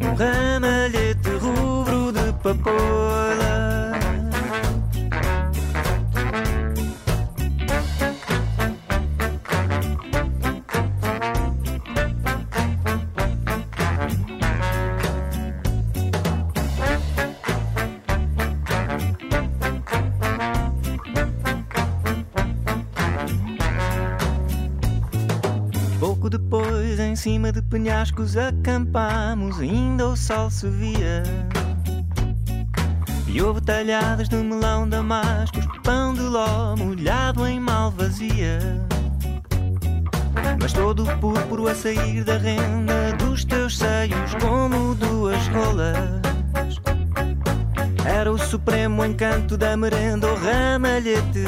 Um 0.00 0.14
ramalhete 0.14 1.28
rubro 1.38 2.12
de 2.12 2.32
papoula. 2.42 4.01
Depois, 26.52 27.00
em 27.00 27.16
cima 27.16 27.50
de 27.50 27.62
penhascos, 27.62 28.36
acampamos, 28.36 29.58
ainda 29.58 30.08
o 30.08 30.14
sol 30.14 30.50
se 30.50 30.68
via. 30.68 31.22
E 33.26 33.40
houve 33.40 33.62
talhadas 33.62 34.28
de 34.28 34.36
melão 34.36 34.86
damascos, 34.86 35.66
pão 35.82 36.12
de 36.12 36.20
ló 36.20 36.76
molhado 36.76 37.46
em 37.46 37.58
malvazia. 37.58 38.58
Mas 40.60 40.74
todo 40.74 41.04
o 41.04 41.18
púrpuro 41.20 41.68
a 41.68 41.74
sair 41.74 42.22
da 42.22 42.36
renda 42.36 43.12
dos 43.18 43.46
teus 43.46 43.78
seios, 43.78 44.34
como 44.38 44.94
duas 44.96 45.48
rolas. 45.48 45.96
Era 48.04 48.30
o 48.30 48.36
supremo 48.36 49.02
encanto 49.02 49.56
da 49.56 49.74
merenda, 49.74 50.30
o 50.30 50.36
ramalhete. 50.36 51.46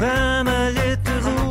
Ramalhete 0.00 1.12
rubro 1.24 1.43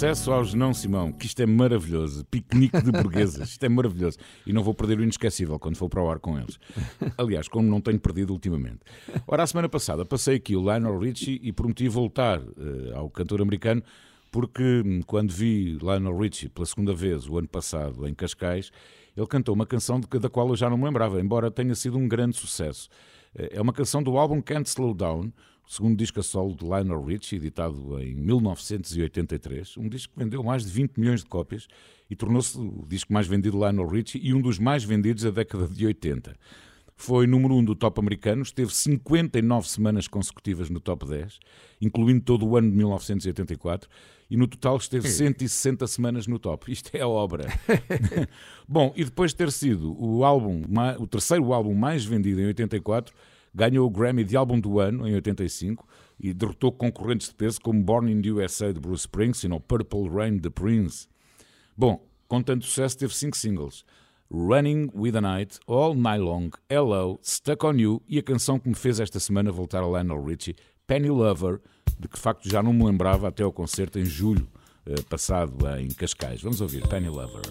Muito 0.00 0.14
sucesso 0.14 0.32
ao 0.32 0.42
Genão 0.42 0.72
Simão, 0.72 1.12
que 1.12 1.26
isto 1.26 1.40
é 1.42 1.46
maravilhoso. 1.46 2.24
Piquenique 2.24 2.80
de 2.80 2.90
burguesas, 2.90 3.50
isto 3.50 3.62
é 3.66 3.68
maravilhoso. 3.68 4.16
E 4.46 4.52
não 4.52 4.62
vou 4.62 4.72
perder 4.72 4.98
o 4.98 5.02
inesquecível 5.02 5.58
quando 5.58 5.76
for 5.76 5.90
para 5.90 6.02
o 6.02 6.08
ar 6.08 6.18
com 6.18 6.38
eles. 6.38 6.58
Aliás, 7.18 7.48
como 7.48 7.68
não 7.68 7.82
tenho 7.82 8.00
perdido 8.00 8.32
ultimamente. 8.32 8.78
Ora, 9.26 9.42
a 9.42 9.46
semana 9.46 9.68
passada 9.68 10.02
passei 10.06 10.36
aqui 10.36 10.56
o 10.56 10.62
Lionel 10.62 10.98
Richie 10.98 11.38
e 11.42 11.52
prometi 11.52 11.86
voltar 11.86 12.40
eh, 12.40 12.94
ao 12.94 13.10
cantor 13.10 13.42
americano, 13.42 13.82
porque 14.30 14.82
hum, 14.82 15.02
quando 15.06 15.32
vi 15.32 15.76
Lionel 15.78 16.16
Richie 16.16 16.48
pela 16.48 16.64
segunda 16.64 16.94
vez 16.94 17.28
o 17.28 17.36
ano 17.36 17.48
passado 17.48 18.08
em 18.08 18.14
Cascais, 18.14 18.70
ele 19.14 19.26
cantou 19.26 19.54
uma 19.54 19.66
canção 19.66 20.00
da 20.00 20.30
qual 20.30 20.48
eu 20.48 20.56
já 20.56 20.70
não 20.70 20.78
me 20.78 20.84
lembrava, 20.84 21.20
embora 21.20 21.50
tenha 21.50 21.74
sido 21.74 21.98
um 21.98 22.08
grande 22.08 22.38
sucesso. 22.38 22.88
Eh, 23.34 23.50
É 23.56 23.60
uma 23.60 23.74
canção 23.74 24.02
do 24.02 24.16
álbum 24.16 24.40
Can't 24.40 24.66
Slow 24.66 24.94
Down, 24.94 25.30
segundo 25.70 25.96
disco 25.96 26.18
a 26.18 26.22
solo 26.22 26.52
de 26.52 26.64
Lionel 26.64 27.00
Richie, 27.00 27.36
editado 27.36 27.96
em 28.02 28.12
1983, 28.12 29.76
um 29.76 29.88
disco 29.88 30.12
que 30.12 30.18
vendeu 30.18 30.42
mais 30.42 30.64
de 30.64 30.72
20 30.72 30.98
milhões 30.98 31.20
de 31.20 31.26
cópias 31.26 31.68
e 32.10 32.16
tornou-se 32.16 32.58
o 32.58 32.84
disco 32.88 33.12
mais 33.12 33.28
vendido 33.28 33.56
de 33.56 33.64
Lionel 33.64 33.86
Richie 33.86 34.20
e 34.20 34.34
um 34.34 34.40
dos 34.40 34.58
mais 34.58 34.82
vendidos 34.82 35.22
da 35.22 35.30
década 35.30 35.68
de 35.68 35.86
80. 35.86 36.34
Foi 36.96 37.24
número 37.24 37.54
1 37.54 37.58
um 37.58 37.64
do 37.64 37.76
top 37.76 38.00
americano, 38.00 38.42
esteve 38.42 38.74
59 38.74 39.68
semanas 39.68 40.08
consecutivas 40.08 40.68
no 40.68 40.80
top 40.80 41.06
10, 41.06 41.38
incluindo 41.80 42.20
todo 42.24 42.44
o 42.48 42.56
ano 42.56 42.68
de 42.68 42.76
1984, 42.76 43.88
e 44.28 44.36
no 44.36 44.48
total 44.48 44.76
esteve 44.76 45.08
160 45.08 45.86
semanas 45.86 46.26
no 46.26 46.40
top. 46.40 46.70
Isto 46.70 46.96
é 46.96 47.00
a 47.00 47.08
obra. 47.08 47.46
Bom, 48.66 48.92
e 48.96 49.04
depois 49.04 49.30
de 49.30 49.36
ter 49.36 49.52
sido 49.52 49.96
o 49.96 50.24
álbum, 50.24 50.62
o 50.98 51.06
terceiro 51.06 51.52
álbum 51.52 51.74
mais 51.74 52.04
vendido 52.04 52.40
em 52.40 52.46
84, 52.46 53.14
ganhou 53.54 53.86
o 53.86 53.90
Grammy 53.90 54.24
de 54.24 54.36
álbum 54.36 54.60
do 54.60 54.78
ano 54.78 55.06
em 55.06 55.14
85 55.14 55.86
e 56.18 56.32
derrotou 56.34 56.72
concorrentes 56.72 57.28
de 57.28 57.34
peso 57.34 57.60
como 57.60 57.82
Born 57.82 58.10
in 58.12 58.22
the 58.22 58.30
USA 58.30 58.72
de 58.72 58.80
Bruce 58.80 59.02
Springsteen 59.02 59.52
ou 59.52 59.60
Purple 59.60 60.08
Rain 60.08 60.38
de 60.38 60.50
Prince. 60.50 61.08
Bom, 61.76 62.06
com 62.28 62.42
tanto 62.42 62.66
sucesso 62.66 62.98
teve 62.98 63.14
cinco 63.14 63.36
singles. 63.36 63.84
Running 64.30 64.90
with 64.94 65.12
the 65.12 65.20
Night, 65.20 65.58
All 65.66 65.94
Night 65.94 66.22
Long, 66.22 66.50
Hello, 66.68 67.18
Stuck 67.22 67.66
on 67.66 67.74
You 67.74 68.00
e 68.08 68.18
a 68.18 68.22
canção 68.22 68.60
que 68.60 68.68
me 68.68 68.76
fez 68.76 69.00
esta 69.00 69.18
semana 69.18 69.50
voltar 69.50 69.82
a 69.82 69.86
Lionel 69.86 70.22
Richie, 70.22 70.54
Penny 70.86 71.08
Lover, 71.08 71.60
de 71.98 72.06
que 72.06 72.14
de 72.14 72.20
facto 72.20 72.48
já 72.48 72.62
não 72.62 72.72
me 72.72 72.84
lembrava 72.84 73.26
até 73.26 73.42
ao 73.42 73.52
concerto 73.52 73.98
em 73.98 74.04
julho 74.04 74.46
eh, 74.86 75.02
passado 75.08 75.66
em 75.78 75.88
Cascais. 75.88 76.40
Vamos 76.42 76.60
ouvir 76.60 76.86
Penny 76.86 77.08
Lover. 77.08 77.42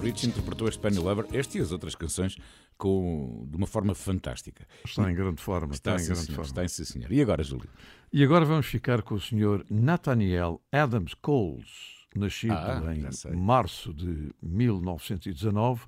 Rich 0.00 0.26
interpretou 0.26 0.66
este 0.68 0.80
Penny 0.80 0.98
Lover, 0.98 1.26
este 1.32 1.58
e 1.58 1.60
as 1.60 1.72
outras 1.72 1.94
canções, 1.94 2.36
com, 2.78 3.46
de 3.48 3.56
uma 3.56 3.66
forma 3.66 3.94
fantástica. 3.94 4.66
Está 4.84 5.10
em 5.10 5.14
grande 5.14 5.42
forma. 5.42 5.74
Está, 5.74 5.96
Está, 5.96 6.02
em 6.02 6.06
grande 6.06 6.20
senhor, 6.26 6.36
forma. 6.36 6.48
está 6.48 6.64
em 6.64 6.68
sim, 6.68 6.84
senhor. 6.84 7.12
E 7.12 7.20
agora, 7.20 7.42
Júlio? 7.42 7.68
E 8.12 8.24
agora 8.24 8.44
vamos 8.44 8.66
ficar 8.66 9.02
com 9.02 9.14
o 9.14 9.20
Sr. 9.20 9.64
Nathaniel 9.70 10.60
Adams 10.72 11.12
Coles, 11.14 11.68
nascido 12.16 12.54
Ah, 12.54 12.82
em 12.94 13.36
março 13.36 13.92
de 13.92 14.32
1919 14.42 15.84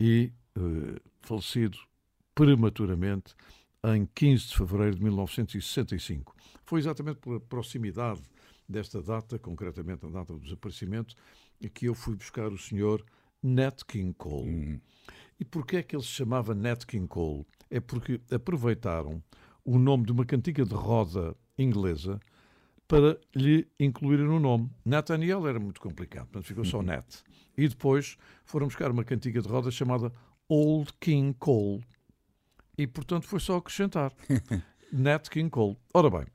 e 0.00 0.32
eh, 0.56 1.00
falecido 1.20 1.78
prematuramente 2.34 3.34
em 3.84 4.04
15 4.14 4.48
de 4.48 4.56
fevereiro 4.56 4.96
de 4.96 5.02
1965. 5.04 6.34
Foi 6.64 6.80
exatamente 6.80 7.20
pela 7.20 7.38
proximidade 7.38 8.20
desta 8.68 9.00
data, 9.00 9.38
concretamente 9.38 10.04
a 10.06 10.08
data 10.08 10.32
do 10.32 10.40
desaparecimento, 10.40 11.14
que 11.72 11.86
eu 11.86 11.94
fui 11.94 12.16
buscar 12.16 12.52
o 12.52 12.58
Sr. 12.58 13.02
Nat 13.44 13.84
King 13.86 14.14
Cole. 14.14 14.48
Hum. 14.48 14.80
E 15.38 15.44
porquê 15.44 15.76
é 15.76 15.82
que 15.82 15.94
ele 15.94 16.02
se 16.02 16.08
chamava 16.08 16.54
Nat 16.54 16.84
King 16.86 17.06
Cole? 17.06 17.46
É 17.70 17.78
porque 17.78 18.20
aproveitaram 18.30 19.22
o 19.64 19.78
nome 19.78 20.06
de 20.06 20.12
uma 20.12 20.24
cantiga 20.24 20.64
de 20.64 20.74
roda 20.74 21.36
inglesa 21.58 22.18
para 22.88 23.20
lhe 23.34 23.68
incluírem 23.78 24.26
no 24.26 24.40
nome. 24.40 24.70
Nathaniel 24.84 25.46
era 25.46 25.60
muito 25.60 25.80
complicado, 25.80 26.26
portanto 26.26 26.46
ficou 26.46 26.64
só 26.64 26.82
Nat. 26.82 27.22
E 27.56 27.68
depois 27.68 28.16
foram 28.44 28.66
buscar 28.66 28.90
uma 28.90 29.04
cantiga 29.04 29.42
de 29.42 29.48
roda 29.48 29.70
chamada 29.70 30.10
Old 30.48 30.92
King 30.98 31.34
Cole. 31.38 31.84
E, 32.76 32.86
portanto, 32.86 33.26
foi 33.26 33.40
só 33.40 33.56
acrescentar. 33.56 34.12
Nat 34.92 35.28
King 35.28 35.50
Cole. 35.50 35.76
Ora 35.92 36.10
bem, 36.10 36.26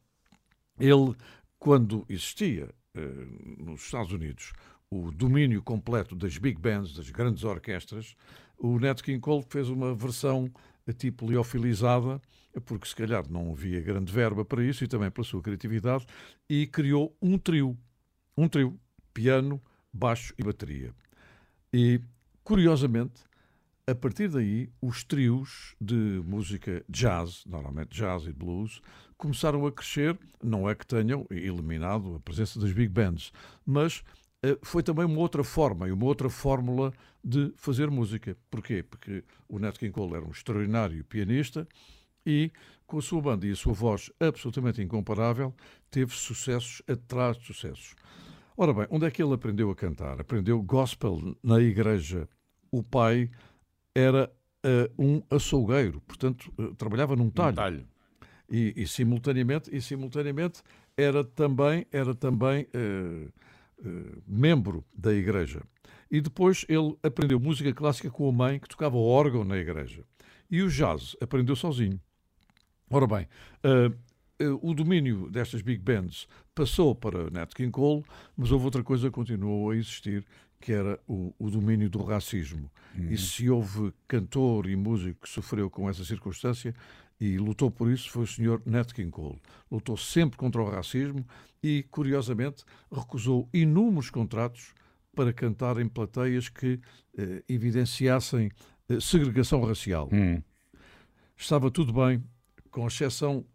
ele, 0.80 1.16
quando 1.58 2.06
existia 2.08 2.70
eh, 2.96 3.28
nos 3.58 3.82
Estados 3.82 4.12
Unidos 4.12 4.54
o 4.92 5.12
domínio 5.12 5.62
completo 5.62 6.16
das 6.16 6.38
big 6.38 6.60
bands, 6.60 6.94
das 6.94 7.10
grandes 7.10 7.44
orquestras, 7.44 8.16
o 8.58 8.80
Nat 8.80 9.02
King 9.02 9.20
Cole 9.20 9.46
fez 9.48 9.70
uma 9.70 9.94
versão 9.94 10.52
eh, 10.88 10.94
tipo 10.94 11.30
liofilizada, 11.30 12.22
porque 12.66 12.88
se 12.88 12.96
calhar 12.96 13.30
não 13.30 13.52
havia 13.52 13.80
grande 13.82 14.12
verba 14.12 14.44
para 14.44 14.64
isso 14.64 14.84
e 14.84 14.88
também 14.88 15.12
pela 15.12 15.26
sua 15.26 15.42
criatividade, 15.42 16.06
e 16.50 16.66
criou 16.66 17.16
um 17.22 17.38
trio. 17.38 17.78
Um 18.36 18.48
trio. 18.48 18.80
Piano, 19.14 19.62
baixo 19.94 20.34
e 20.38 20.44
bateria. 20.44 20.94
E, 21.74 22.02
curiosamente, 22.44 23.24
a 23.86 23.94
partir 23.94 24.30
daí, 24.30 24.70
os 24.82 25.04
trios 25.04 25.76
de 25.82 26.22
música 26.26 26.84
jazz, 26.88 27.44
normalmente 27.46 27.90
jazz 27.90 28.26
e 28.26 28.32
blues, 28.32 28.82
começaram 29.18 29.66
a 29.66 29.72
crescer. 29.72 30.18
Não 30.44 30.70
é 30.70 30.76
que 30.76 30.86
tenham 30.86 31.26
eliminado 31.30 32.16
a 32.16 32.20
presença 32.20 32.60
das 32.60 32.72
big 32.72 32.90
bands, 32.90 33.32
mas 33.66 34.04
foi 34.62 34.82
também 34.82 35.06
uma 35.06 35.20
outra 35.20 35.44
forma 35.44 35.88
e 35.88 35.92
uma 35.92 36.06
outra 36.06 36.30
fórmula 36.30 36.94
de 37.24 37.52
fazer 37.56 37.90
música. 37.90 38.38
Porquê? 38.50 38.84
Porque 38.84 39.24
o 39.48 39.60
Nat 39.60 39.78
King 39.78 39.92
Cole 39.92 40.16
era 40.16 40.26
um 40.26 40.32
extraordinário 40.32 41.04
pianista 41.04 41.68
e, 42.26 42.52
com 42.86 42.98
a 42.98 43.02
sua 43.02 43.22
banda 43.22 43.46
e 43.46 43.52
a 43.52 43.56
sua 43.56 43.74
voz 43.74 44.12
absolutamente 44.20 44.82
incomparável, 44.82 45.54
teve 45.92 46.14
sucessos 46.14 46.82
atrás 46.88 47.38
de 47.38 47.46
sucessos. 47.46 47.96
Ora 48.56 48.74
bem, 48.74 48.88
onde 48.90 49.06
é 49.06 49.12
que 49.12 49.22
ele 49.22 49.34
aprendeu 49.34 49.70
a 49.72 49.76
cantar? 49.76 50.20
Aprendeu 50.20 50.62
gospel 50.62 51.36
na 51.42 51.60
igreja. 51.60 52.28
O 52.72 52.84
pai 52.84 53.30
era 53.96 54.32
eh, 54.64 54.92
um 54.98 55.22
açougueiro, 55.30 56.02
portanto, 56.02 56.52
eh, 56.58 56.74
trabalhava 56.78 57.16
num 57.16 57.30
talho. 57.30 57.56
Talho. 57.56 57.88
E, 58.50 58.74
e 58.76 58.88
simultaneamente, 58.88 59.74
e 59.74 59.82
simultaneamente 59.82 60.62
era 60.98 61.24
também, 61.24 61.86
era 61.92 62.14
também 62.14 62.68
eh, 62.74 63.28
eh, 63.28 63.28
membro 64.28 64.86
da 64.94 65.14
igreja. 65.14 65.62
E 66.12 66.20
depois 66.22 66.66
ele 66.68 66.96
aprendeu 67.04 67.40
música 67.40 67.72
clássica 67.74 68.10
com 68.10 68.28
a 68.28 68.32
mãe, 68.32 68.60
que 68.60 68.68
tocava 68.68 68.98
órgão 68.98 69.44
na 69.44 69.58
igreja. 69.58 70.04
E 70.50 70.62
o 70.64 70.70
jazz 70.70 71.16
aprendeu 71.22 71.56
sozinho. 71.56 72.00
Ora 72.90 73.06
bem, 73.06 73.28
eh, 73.64 73.92
eh, 74.40 74.50
o 74.62 74.74
domínio 74.74 75.30
destas 75.30 75.62
big 75.62 75.80
bands 75.84 76.28
passou 76.56 76.96
para 76.96 77.30
Nat 77.30 77.54
King 77.54 77.72
Cole, 77.72 78.04
mas 78.36 78.52
houve 78.52 78.66
outra 78.66 78.84
coisa 78.84 79.08
que 79.08 79.14
continuou 79.14 79.70
a 79.70 79.76
existir, 79.76 80.26
que 80.60 80.74
era 80.74 81.00
o, 81.08 81.34
o 81.38 81.52
domínio 81.52 81.90
do 81.90 82.04
racismo. 82.04 82.72
E 82.98 83.16
se 83.16 83.50
houve 83.50 83.94
cantor 84.08 84.68
e 84.68 84.76
músico 84.76 85.22
que 85.22 85.30
sofreu 85.30 85.70
com 85.70 85.88
essa 85.88 86.04
circunstância 86.04 86.74
e 87.20 87.38
lutou 87.38 87.70
por 87.70 87.92
isso, 87.92 88.10
foi 88.10 88.24
o 88.24 88.28
Sr. 88.28 88.62
Nat 88.66 88.94
King 88.94 89.12
Cole. 89.12 89.42
Lutou 89.70 89.98
sempre 89.98 90.38
contra 90.38 90.62
o 90.62 90.70
racismo 90.70 91.26
e, 91.62 91.84
curiosamente, 91.92 92.64
recusou 92.92 93.50
inúmeros 93.54 94.10
contratos 94.10 94.74
para 95.14 95.34
cantar 95.34 95.78
em 95.80 95.88
plateias 95.88 96.48
que 96.48 96.80
eh, 97.18 97.44
evidenciassem 97.50 98.50
eh, 98.88 99.00
segregação 99.02 99.62
racial. 99.64 100.08
Hum. 100.14 100.42
Estava 101.36 101.70
tudo 101.70 101.92
bem, 101.92 102.24
com 102.72 102.88
exceção 102.88 103.46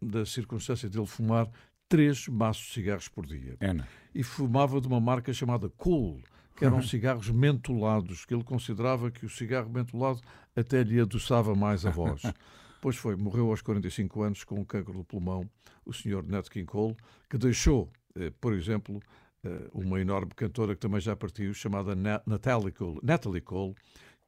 da 0.00 0.26
circunstância 0.26 0.88
de 0.88 0.98
ele 0.98 1.06
fumar 1.06 1.48
três 1.88 2.28
maços 2.28 2.66
de 2.66 2.72
cigarros 2.72 3.08
por 3.08 3.24
dia. 3.24 3.56
Ana. 3.60 3.88
E 4.14 4.22
fumava 4.22 4.80
de 4.80 4.86
uma 4.86 5.00
marca 5.00 5.32
chamada 5.32 5.70
Cool, 5.70 6.20
que 6.56 6.64
eram 6.64 6.82
cigarros 6.82 7.30
mentolados, 7.30 8.24
que 8.24 8.34
ele 8.34 8.44
considerava 8.44 9.10
que 9.10 9.24
o 9.24 9.30
cigarro 9.30 9.70
mentolado 9.70 10.20
até 10.54 10.82
lhe 10.82 11.00
adoçava 11.00 11.54
mais 11.54 11.86
a 11.86 11.90
voz. 11.90 12.22
Pois 12.84 12.96
foi, 12.96 13.16
morreu 13.16 13.48
aos 13.48 13.62
45 13.62 14.20
anos 14.22 14.44
com 14.44 14.60
um 14.60 14.64
cancro 14.64 14.92
do 14.92 15.02
pulmão, 15.02 15.48
o 15.86 15.92
Sr. 15.94 16.22
Nat 16.26 16.50
King 16.50 16.66
Cole, 16.66 16.94
que 17.30 17.38
deixou, 17.38 17.90
eh, 18.14 18.30
por 18.38 18.52
exemplo, 18.52 19.00
eh, 19.42 19.70
uma 19.72 19.98
enorme 19.98 20.32
cantora 20.36 20.74
que 20.74 20.82
também 20.82 21.00
já 21.00 21.16
partiu, 21.16 21.54
chamada 21.54 21.94
Na- 21.96 22.20
Natalie 22.26 22.72
Cole, 22.72 23.00
Natalie 23.02 23.40
Cole, 23.40 23.74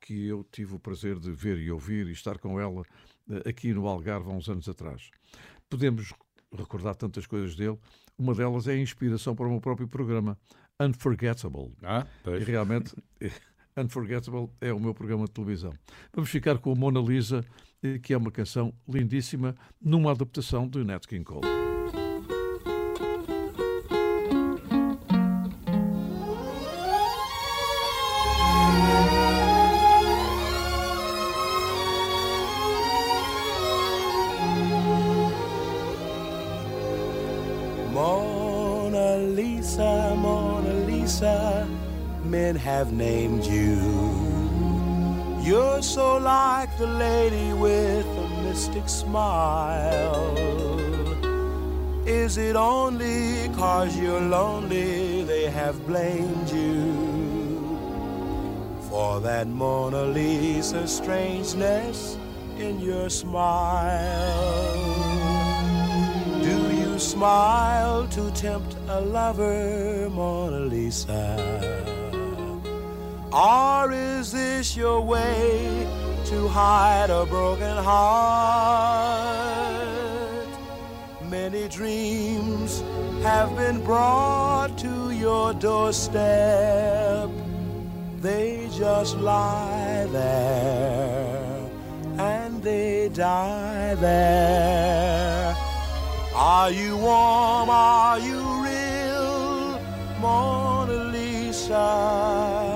que 0.01 0.27
eu 0.27 0.43
tive 0.51 0.75
o 0.75 0.79
prazer 0.79 1.19
de 1.19 1.31
ver 1.33 1.59
e 1.59 1.71
ouvir 1.71 2.07
e 2.07 2.13
estar 2.13 2.39
com 2.39 2.59
ela 2.59 2.83
eh, 3.31 3.51
aqui 3.51 3.75
no 3.75 3.87
Algarve 3.87 4.31
há 4.31 4.33
uns 4.33 4.49
anos 4.49 4.67
atrás. 4.71 5.11
Podemos 5.69 6.15
recordar 6.51 6.95
tantas 6.97 7.27
coisas 7.27 7.55
dele, 7.57 7.79
uma 8.17 8.35
delas 8.35 8.67
é 8.67 8.73
a 8.73 8.79
inspiração 8.81 9.37
para 9.37 9.47
o 9.47 9.51
meu 9.51 9.61
próprio 9.61 9.87
programa, 9.87 10.39
Unforgettable. 10.81 11.75
Ah, 11.83 12.07
E 12.07 12.25
pois. 12.25 12.43
realmente, 12.47 12.95
Unforgettable 13.77 14.49
é 14.63 14.73
o 14.73 14.81
meu 14.81 14.95
programa 14.95 15.27
de 15.27 15.33
televisão. 15.33 15.75
Vamos 16.15 16.31
ficar 16.31 16.57
com 16.57 16.73
a 16.73 16.75
Mona 16.75 17.01
Lisa, 17.01 17.45
que 18.03 18.13
é 18.13 18.17
uma 18.17 18.31
canção 18.31 18.73
lindíssima, 18.89 19.55
numa 19.81 20.11
adaptação 20.11 20.69
de 20.69 20.83
Nat 20.85 21.07
King 21.07 21.25
Cole. 21.25 21.47
Mona 37.93 39.17
Lisa, 39.35 40.15
Mona 40.17 40.73
Lisa, 40.87 41.67
men 42.25 42.57
have 42.57 42.93
named 42.93 43.45
you. 43.47 44.27
You're 45.47 45.81
so 45.81 46.19
like 46.19 46.77
the 46.77 46.87
lady 46.87 47.53
smile. 48.89 50.37
Is 52.07 52.39
it 52.39 52.57
only 52.57 53.49
cause 53.57 53.97
you're 53.99 54.21
lonely 54.21 55.25
they 55.25 55.51
have 55.51 55.87
blamed 55.87 56.51
you 56.51 57.79
for 58.89 59.21
that 59.21 59.47
Mona 59.49 60.05
Lisa 60.05 60.87
strangeness 60.87 62.17
in 62.59 62.81
your 62.81 63.11
smile? 63.11 64.37
Do 66.43 66.57
you 66.75 66.99
smile 66.99 68.07
to 68.09 68.31
tempt 68.33 68.77
a 68.89 69.01
lover, 69.01 70.09
Mona 70.11 70.61
Lisa? 70.61 71.37
Or 73.33 73.93
is 73.93 74.33
this 74.33 74.77
your 74.77 75.01
way 75.01 76.06
to 76.27 76.49
hide 76.49 77.09
a 77.11 77.25
broken 77.27 77.77
heart? 77.77 79.47
Many 81.31 81.69
dreams 81.69 82.83
have 83.23 83.55
been 83.57 83.85
brought 83.85 84.77
to 84.79 85.13
your 85.13 85.55
doorstep. 85.55 87.31
They 88.21 88.69
just 88.73 89.17
lie 89.19 90.07
there 90.11 91.47
and 92.19 92.63
they 92.63 93.09
die 93.11 93.95
there. 93.95 95.57
Are 96.35 96.71
you 96.71 96.97
warm? 96.97 97.71
Are 97.71 98.19
you 98.19 98.41
real, 98.65 99.81
Mona 100.21 101.05
Lisa? 101.13 102.76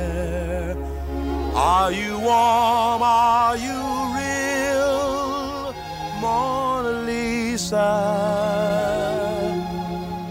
Are 1.53 1.91
you 1.91 2.17
warm? 2.19 3.01
Are 3.01 3.57
you 3.57 3.79
real? 4.15 5.73
Mona 6.21 6.91
Lisa? 7.05 7.91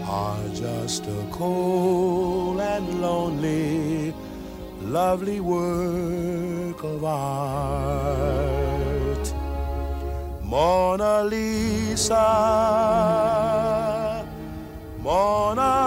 Are 0.07 0.49
just 0.53 1.05
a 1.05 1.27
cold 1.31 2.59
and 2.59 3.01
lonely, 3.01 4.13
lovely 4.81 5.39
work 5.39 6.83
of 6.83 7.03
art. 7.03 8.41
Mona 10.43 11.23
Lisa, 11.23 12.25
Mona 14.99 15.80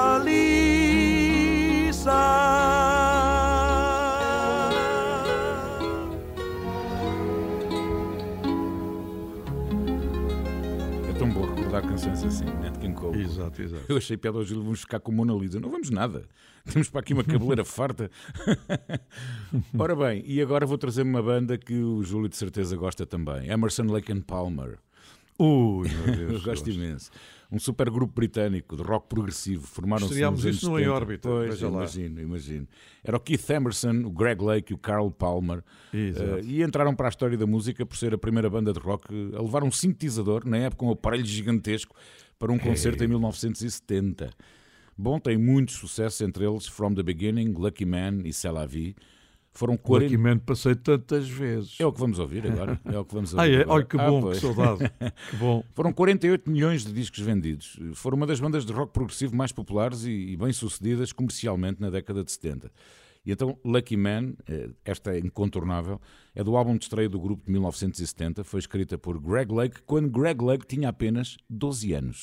assim, 12.11 12.45
Nat 12.61 12.79
King 12.79 12.95
Cole. 12.95 13.23
Exato, 13.23 13.63
exato. 13.63 13.85
Eu 13.89 13.97
achei 13.97 14.17
piada 14.17 14.39
hoje, 14.39 14.55
vamos 14.55 14.81
ficar 14.81 15.01
com 15.01 15.11
Mona 15.11 15.33
Lisa. 15.33 15.59
Não 15.59 15.71
vamos 15.71 15.91
nada. 15.91 16.25
Temos 16.71 16.89
para 16.89 17.01
aqui 17.01 17.15
uma 17.15 17.25
cabeleira 17.25 17.65
farta. 17.65 18.11
Ora 19.79 19.97
bem, 19.97 20.23
e 20.27 20.41
agora 20.41 20.67
vou 20.67 20.77
trazer 20.77 21.03
uma 21.03 21.23
banda 21.23 21.57
que 21.57 21.75
o 21.75 22.03
Júlio 22.03 22.29
de 22.29 22.37
certeza 22.37 22.77
gosta 22.77 23.07
também. 23.07 23.51
Emerson, 23.51 23.85
Lake 23.85 24.13
and 24.13 24.23
Palmer. 24.23 24.79
Ui, 25.39 25.89
meu 25.89 26.17
Deus. 26.17 26.33
Eu 26.35 26.43
gosto 26.43 26.71
imenso. 26.71 27.11
Um 27.55 27.59
super 27.61 27.89
grupo 27.89 28.13
britânico 28.13 28.77
de 28.77 28.83
rock 28.83 29.09
progressivo. 29.09 29.65
Formaram-se 29.65 30.07
Estreámos 30.07 30.45
isso 30.45 30.69
no 30.69 30.79
Em 30.79 30.83
70. 30.83 30.93
Órbita, 30.95 31.29
Pois, 31.29 31.61
imagino, 31.61 32.21
imagino. 32.21 32.69
Era 33.05 33.17
o 33.17 33.21
Keith 33.21 33.49
Emerson, 33.49 34.03
o 34.05 34.11
Greg 34.11 34.43
Lake 34.43 34.73
e 34.73 34.75
o 34.75 34.79
Carl 34.79 35.09
Palmer. 35.11 35.63
Eh, 35.93 36.41
e 36.43 36.63
entraram 36.63 36.97
para 36.97 37.07
a 37.07 37.11
história 37.11 37.39
da 37.39 37.47
música 37.47 37.87
por 37.87 37.97
ser 37.97 38.13
a 38.13 38.19
primeira 38.19 38.51
banda 38.51 38.73
de 38.73 38.81
rock 38.81 39.07
a 39.37 39.41
levar 39.41 39.63
um 39.63 39.71
sintetizador, 39.71 40.45
na 40.45 40.57
época 40.59 40.85
um 40.85 40.91
aparelho 40.91 41.25
gigantesco, 41.25 41.95
para 42.39 42.51
um 42.51 42.59
concerto 42.59 43.05
em 43.05 43.07
1970. 43.07 44.31
Bom, 44.99 45.21
tem 45.21 45.37
muitos 45.39 45.77
sucessos, 45.77 46.21
entre 46.21 46.45
eles 46.45 46.67
From 46.67 46.95
the 46.95 47.03
Beginning, 47.03 47.53
Lucky 47.53 47.85
Man 47.85 48.23
e 48.25 48.33
C'est 48.33 48.53
la 48.53 48.67
Vie. 48.67 48.97
Foram 49.57 49.77
40... 49.77 50.05
Lucky 50.07 50.19
Man 50.19 50.39
passei 50.39 50.75
tantas 50.75 51.29
vezes. 51.29 51.77
É 51.79 51.87
o 51.87 51.93
que 51.93 52.01
vamos 52.01 52.19
ouvir 52.19 52.45
agora. 52.51 52.81
É 52.85 52.99
o 52.99 53.05
que 53.05 53.15
vamos 53.15 53.33
Ah, 53.39 53.43
ouvir 53.43 53.53
é? 53.53 53.63
agora. 53.63 53.73
Olha 53.77 53.85
que 53.85 53.97
Ah, 53.97 54.11
bom, 54.11 54.21
pois. 54.21 54.41
que 54.41 54.47
saudade. 54.53 54.93
Que 55.31 55.37
bom. 55.37 55.65
Foram 55.75 55.93
48 55.93 56.51
milhões 56.51 56.85
de 56.85 56.93
discos 56.93 57.21
vendidos. 57.21 57.79
Foram 57.95 58.17
uma 58.17 58.27
das 58.27 58.41
bandas 58.41 58.67
de 58.67 58.73
rock 58.73 58.93
progressivo 58.93 59.35
mais 59.37 59.53
populares 59.53 60.05
e, 60.05 60.11
e 60.11 60.37
bem-sucedidas 60.37 61.13
comercialmente 61.13 61.81
na 61.81 61.89
década 61.89 62.25
de 62.25 62.33
70. 62.33 62.71
E 63.25 63.33
então 63.33 63.57
Lucky 63.65 63.97
Man, 63.97 64.35
eh, 64.47 64.69
esta 64.85 65.15
é 65.15 65.19
incontornável, 65.19 65.99
é 66.35 66.45
do 66.45 66.57
álbum 66.57 66.77
de 66.77 66.85
estreia 66.85 67.09
do 67.09 67.19
grupo 67.19 67.47
de 67.47 67.53
1970. 67.53 68.45
Foi 68.45 68.59
escrita 68.61 68.99
por 68.99 69.19
Greg 69.19 69.51
Lake 69.53 69.81
quando 69.87 70.11
Greg 70.11 70.45
Lake 70.45 70.67
tinha 70.67 70.89
apenas 70.91 71.37
12 71.49 71.93
anos. 71.95 72.23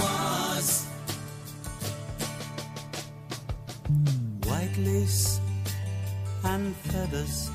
was. 0.00 0.86
White 4.46 4.76
lace 4.78 5.40
and 6.44 6.74
feathers, 6.76 7.50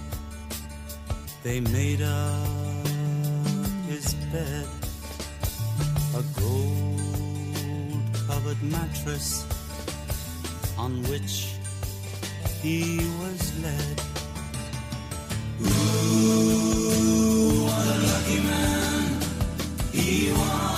they 1.44 1.60
made 1.60 2.02
up 2.02 2.88
his 3.88 4.14
bed. 4.32 4.68
A 6.16 6.24
gold 6.40 8.02
covered 8.28 8.62
mattress 8.64 9.46
on 10.78 11.04
which 11.04 11.54
he 12.62 12.98
was 13.22 13.42
led. 13.62 14.02
Ooh, 15.62 15.66
what 17.66 17.86
a 17.86 17.98
lucky 18.08 18.40
man 18.42 19.22
he 19.92 20.32
was. 20.32 20.77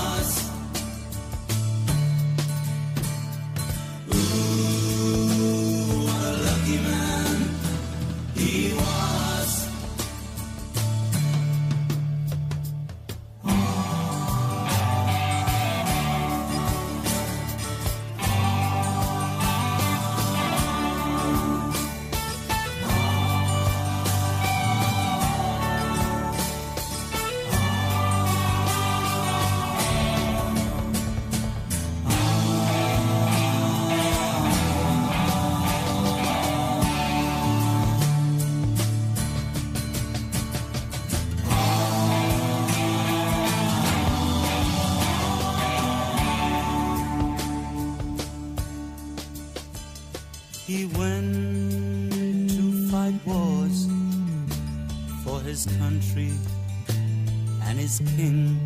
His 57.90 58.02
king, 58.16 58.60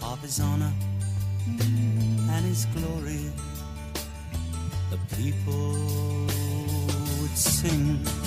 of 0.00 0.22
his 0.22 0.38
honor 0.38 0.72
and 1.58 2.44
his 2.44 2.64
glory. 2.66 3.32
The 4.90 4.98
people 5.16 5.72
would 7.20 7.36
sing. 7.36 8.19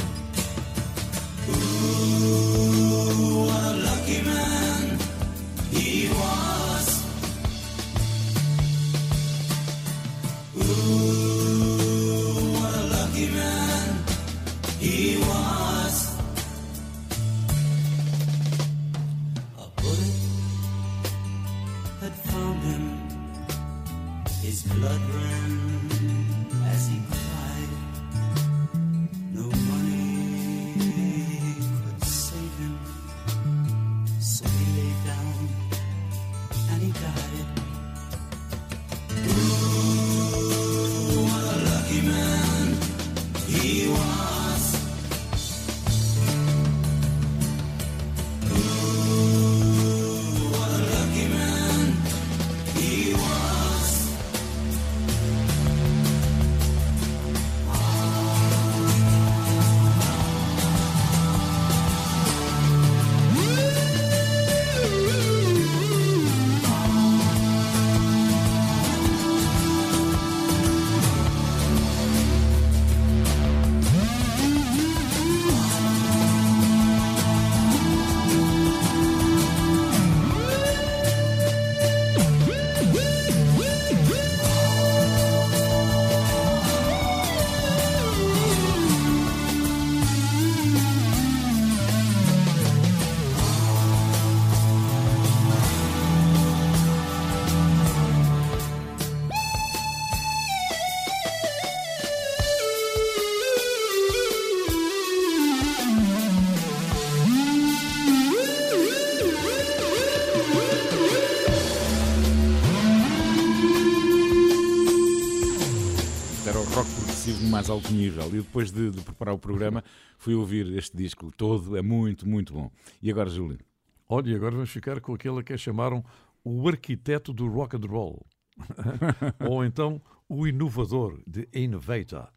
Alto 117.74 117.92
nível. 117.92 118.28
E 118.28 118.42
depois 118.42 118.72
de, 118.72 118.92
de 118.92 119.02
preparar 119.02 119.34
o 119.34 119.40
programa, 119.40 119.84
fui 120.18 120.36
ouvir 120.36 120.72
este 120.78 120.96
disco 120.96 121.32
todo, 121.36 121.76
é 121.76 121.82
muito, 121.82 122.28
muito 122.28 122.54
bom. 122.54 122.72
E 123.02 123.10
agora, 123.10 123.30
Júlio? 123.30 123.60
Olha, 124.08 124.30
e 124.30 124.36
agora 124.36 124.52
vamos 124.52 124.70
ficar 124.70 125.00
com 125.02 125.14
aquele 125.14 125.42
que 125.44 125.58
chamaram 125.58 126.04
o 126.44 126.68
arquiteto 126.68 127.34
do 127.34 127.48
rock 127.48 127.76
and 127.76 127.88
roll. 127.88 128.26
Ou 129.50 129.66
então 129.66 130.02
o 130.30 130.48
inovador, 130.48 131.20
de 131.26 131.48
Innovator. 131.54 132.30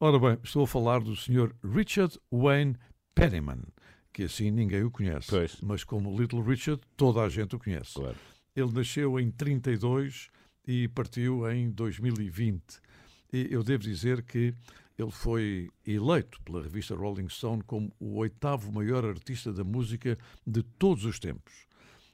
Ora 0.00 0.18
bem, 0.18 0.38
estou 0.42 0.64
a 0.64 0.66
falar 0.66 1.00
do 1.00 1.14
Sr. 1.14 1.52
Richard 1.62 2.18
Wayne 2.30 2.76
Penniman, 3.14 3.62
que 4.12 4.24
assim 4.24 4.50
ninguém 4.50 4.84
o 4.84 4.90
conhece. 4.90 5.28
Pois. 5.28 5.60
Mas 5.60 5.84
como 5.84 6.16
Little 6.16 6.42
Richard, 6.42 6.80
toda 6.96 7.20
a 7.20 7.28
gente 7.28 7.56
o 7.56 7.58
conhece. 7.58 7.94
Claro. 7.94 8.16
Ele 8.54 8.72
nasceu 8.72 9.18
em 9.18 9.30
32 9.30 10.30
e 10.66 10.88
partiu 10.88 11.50
em 11.50 11.70
2020. 11.70 12.62
E 13.32 13.48
eu 13.50 13.62
devo 13.62 13.82
dizer 13.82 14.22
que 14.22 14.54
ele 14.98 15.10
foi 15.10 15.70
eleito 15.86 16.40
pela 16.42 16.62
revista 16.62 16.94
Rolling 16.94 17.28
Stone 17.28 17.62
como 17.62 17.92
o 18.00 18.16
oitavo 18.16 18.72
maior 18.72 19.04
artista 19.04 19.52
da 19.52 19.62
música 19.62 20.18
de 20.46 20.62
todos 20.62 21.04
os 21.04 21.18
tempos. 21.18 21.66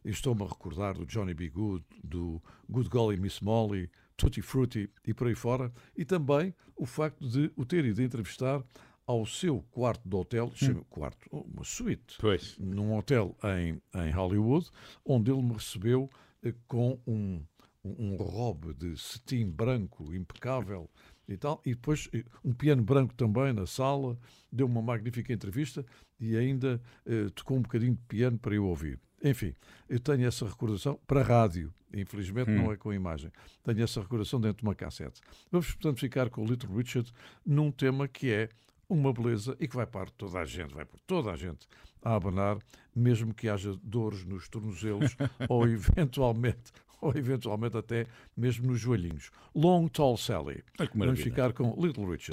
Estou-me 0.04 0.42
a 0.42 0.46
recordar 0.46 0.94
do 0.94 1.06
Johnny 1.06 1.32
B. 1.32 1.48
Good, 1.48 1.84
do 2.02 2.42
Good 2.68 2.90
Golly 2.90 3.16
Miss 3.16 3.40
Molly, 3.40 3.90
Tutti 4.16 4.42
Frutti 4.42 4.90
e 5.06 5.14
por 5.14 5.28
aí 5.28 5.34
fora, 5.34 5.72
e 5.96 6.04
também 6.04 6.54
o 6.76 6.84
facto 6.84 7.26
de 7.26 7.50
o 7.56 7.64
ter 7.64 7.84
ido 7.86 8.02
entrevistar 8.02 8.62
ao 9.06 9.24
seu 9.24 9.62
quarto 9.70 10.06
de 10.06 10.16
hotel, 10.16 10.50
chama 10.54 10.84
quarto, 10.90 11.26
uma 11.30 11.64
suíte, 11.64 12.16
Pois. 12.18 12.56
num 12.58 12.96
hotel 12.96 13.36
em, 13.44 13.80
em 13.98 14.10
Hollywood, 14.10 14.68
onde 15.04 15.30
ele 15.30 15.42
me 15.42 15.54
recebeu 15.54 16.10
eh, 16.42 16.54
com 16.66 16.98
um, 17.06 17.42
um 17.84 18.14
um 18.14 18.16
robe 18.16 18.72
de 18.74 18.96
cetim 18.96 19.48
branco 19.48 20.14
impecável 20.14 20.90
e 21.28 21.36
tal, 21.36 21.60
e 21.64 21.74
depois 21.74 22.08
eh, 22.12 22.24
um 22.44 22.52
piano 22.52 22.82
branco 22.82 23.14
também 23.14 23.52
na 23.52 23.66
sala, 23.66 24.18
deu 24.50 24.66
uma 24.66 24.82
magnífica 24.82 25.32
entrevista 25.32 25.84
e 26.18 26.36
ainda 26.36 26.80
eh, 27.06 27.28
tocou 27.34 27.56
um 27.56 27.62
bocadinho 27.62 27.94
de 27.94 28.02
piano 28.02 28.38
para 28.38 28.54
eu 28.54 28.64
ouvir. 28.66 28.98
Enfim, 29.22 29.54
eu 29.88 29.98
tenho 29.98 30.26
essa 30.26 30.46
recordação 30.46 30.98
para 31.06 31.22
rádio, 31.22 31.72
infelizmente 31.94 32.50
não 32.50 32.70
é 32.70 32.76
com 32.76 32.92
imagem. 32.92 33.30
Tenho 33.62 33.82
essa 33.82 34.00
recordação 34.00 34.38
dentro 34.38 34.58
de 34.58 34.64
uma 34.64 34.74
cassete. 34.74 35.20
Vamos, 35.50 35.68
portanto, 35.72 36.00
ficar 36.00 36.28
com 36.28 36.42
o 36.42 36.46
Little 36.46 36.76
Richard 36.76 37.10
num 37.44 37.70
tema 37.70 38.06
que 38.06 38.30
é 38.30 38.50
uma 38.86 39.12
beleza 39.12 39.56
e 39.58 39.66
que 39.66 39.74
vai 39.74 39.86
para 39.86 40.10
toda 40.10 40.38
a 40.38 40.44
gente, 40.44 40.74
vai 40.74 40.84
por 40.84 41.00
toda 41.00 41.32
a 41.32 41.36
gente 41.36 41.66
a 42.02 42.16
abanar, 42.16 42.58
mesmo 42.94 43.32
que 43.32 43.48
haja 43.48 43.74
dores 43.82 44.24
nos 44.26 44.46
tornozelos 44.46 45.16
ou 45.48 45.66
eventualmente 45.66 46.70
ou 47.04 47.12
eventualmente 47.14 47.76
até 47.76 48.06
mesmo 48.34 48.68
nos 48.68 48.80
joelhinhos. 48.80 49.30
Long 49.54 49.88
Tall 49.88 50.16
Sally. 50.16 50.64
Ai, 50.78 50.88
Vamos 50.94 51.20
ficar 51.20 51.52
com 51.52 51.74
Little 51.78 52.10
Richard. 52.10 52.32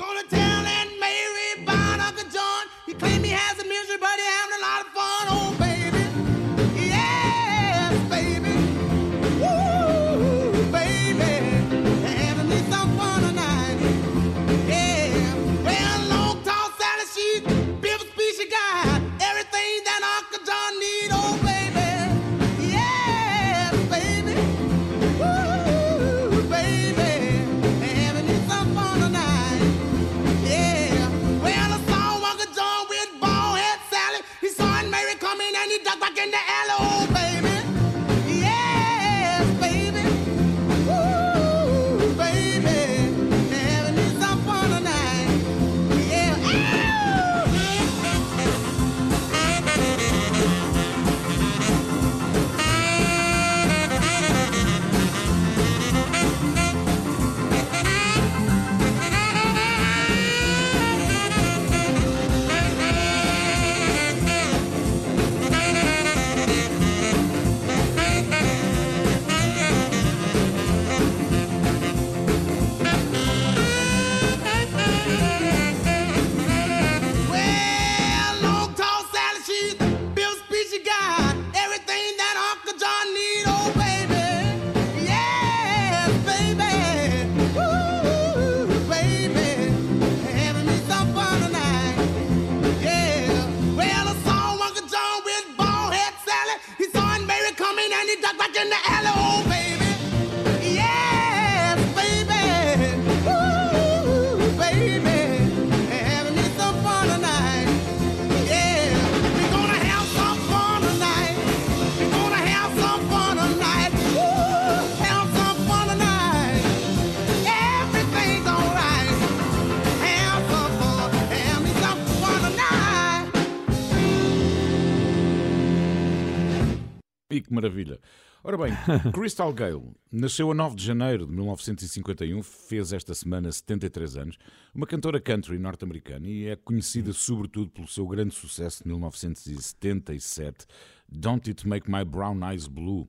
E 127.32 127.42
que 127.42 127.54
maravilha. 127.54 128.00
Ora 128.44 128.58
bem, 128.58 128.74
Crystal 129.14 129.54
Gale 129.54 129.94
nasceu 130.12 130.52
a 130.52 130.54
9 130.54 130.76
de 130.76 130.84
janeiro 130.84 131.28
de 131.28 131.32
1951, 131.32 132.42
fez 132.42 132.92
esta 132.92 133.14
semana 133.14 133.52
73 133.52 134.18
anos, 134.18 134.38
uma 134.74 134.88
cantora 134.88 135.22
country 135.22 135.58
norte-americana 135.60 136.28
e 136.28 136.48
é 136.48 136.56
conhecida 136.56 137.14
sobretudo 137.14 137.70
pelo 137.70 137.88
seu 137.88 138.06
grande 138.08 138.34
sucesso 138.34 138.84
de 138.84 138.90
1977, 138.90 140.66
Don't 141.08 141.50
It 141.50 141.68
Make 141.68 141.90
My 141.90 142.04
Brown 142.04 142.40
Eyes 142.52 142.68
Blue. 142.68 143.08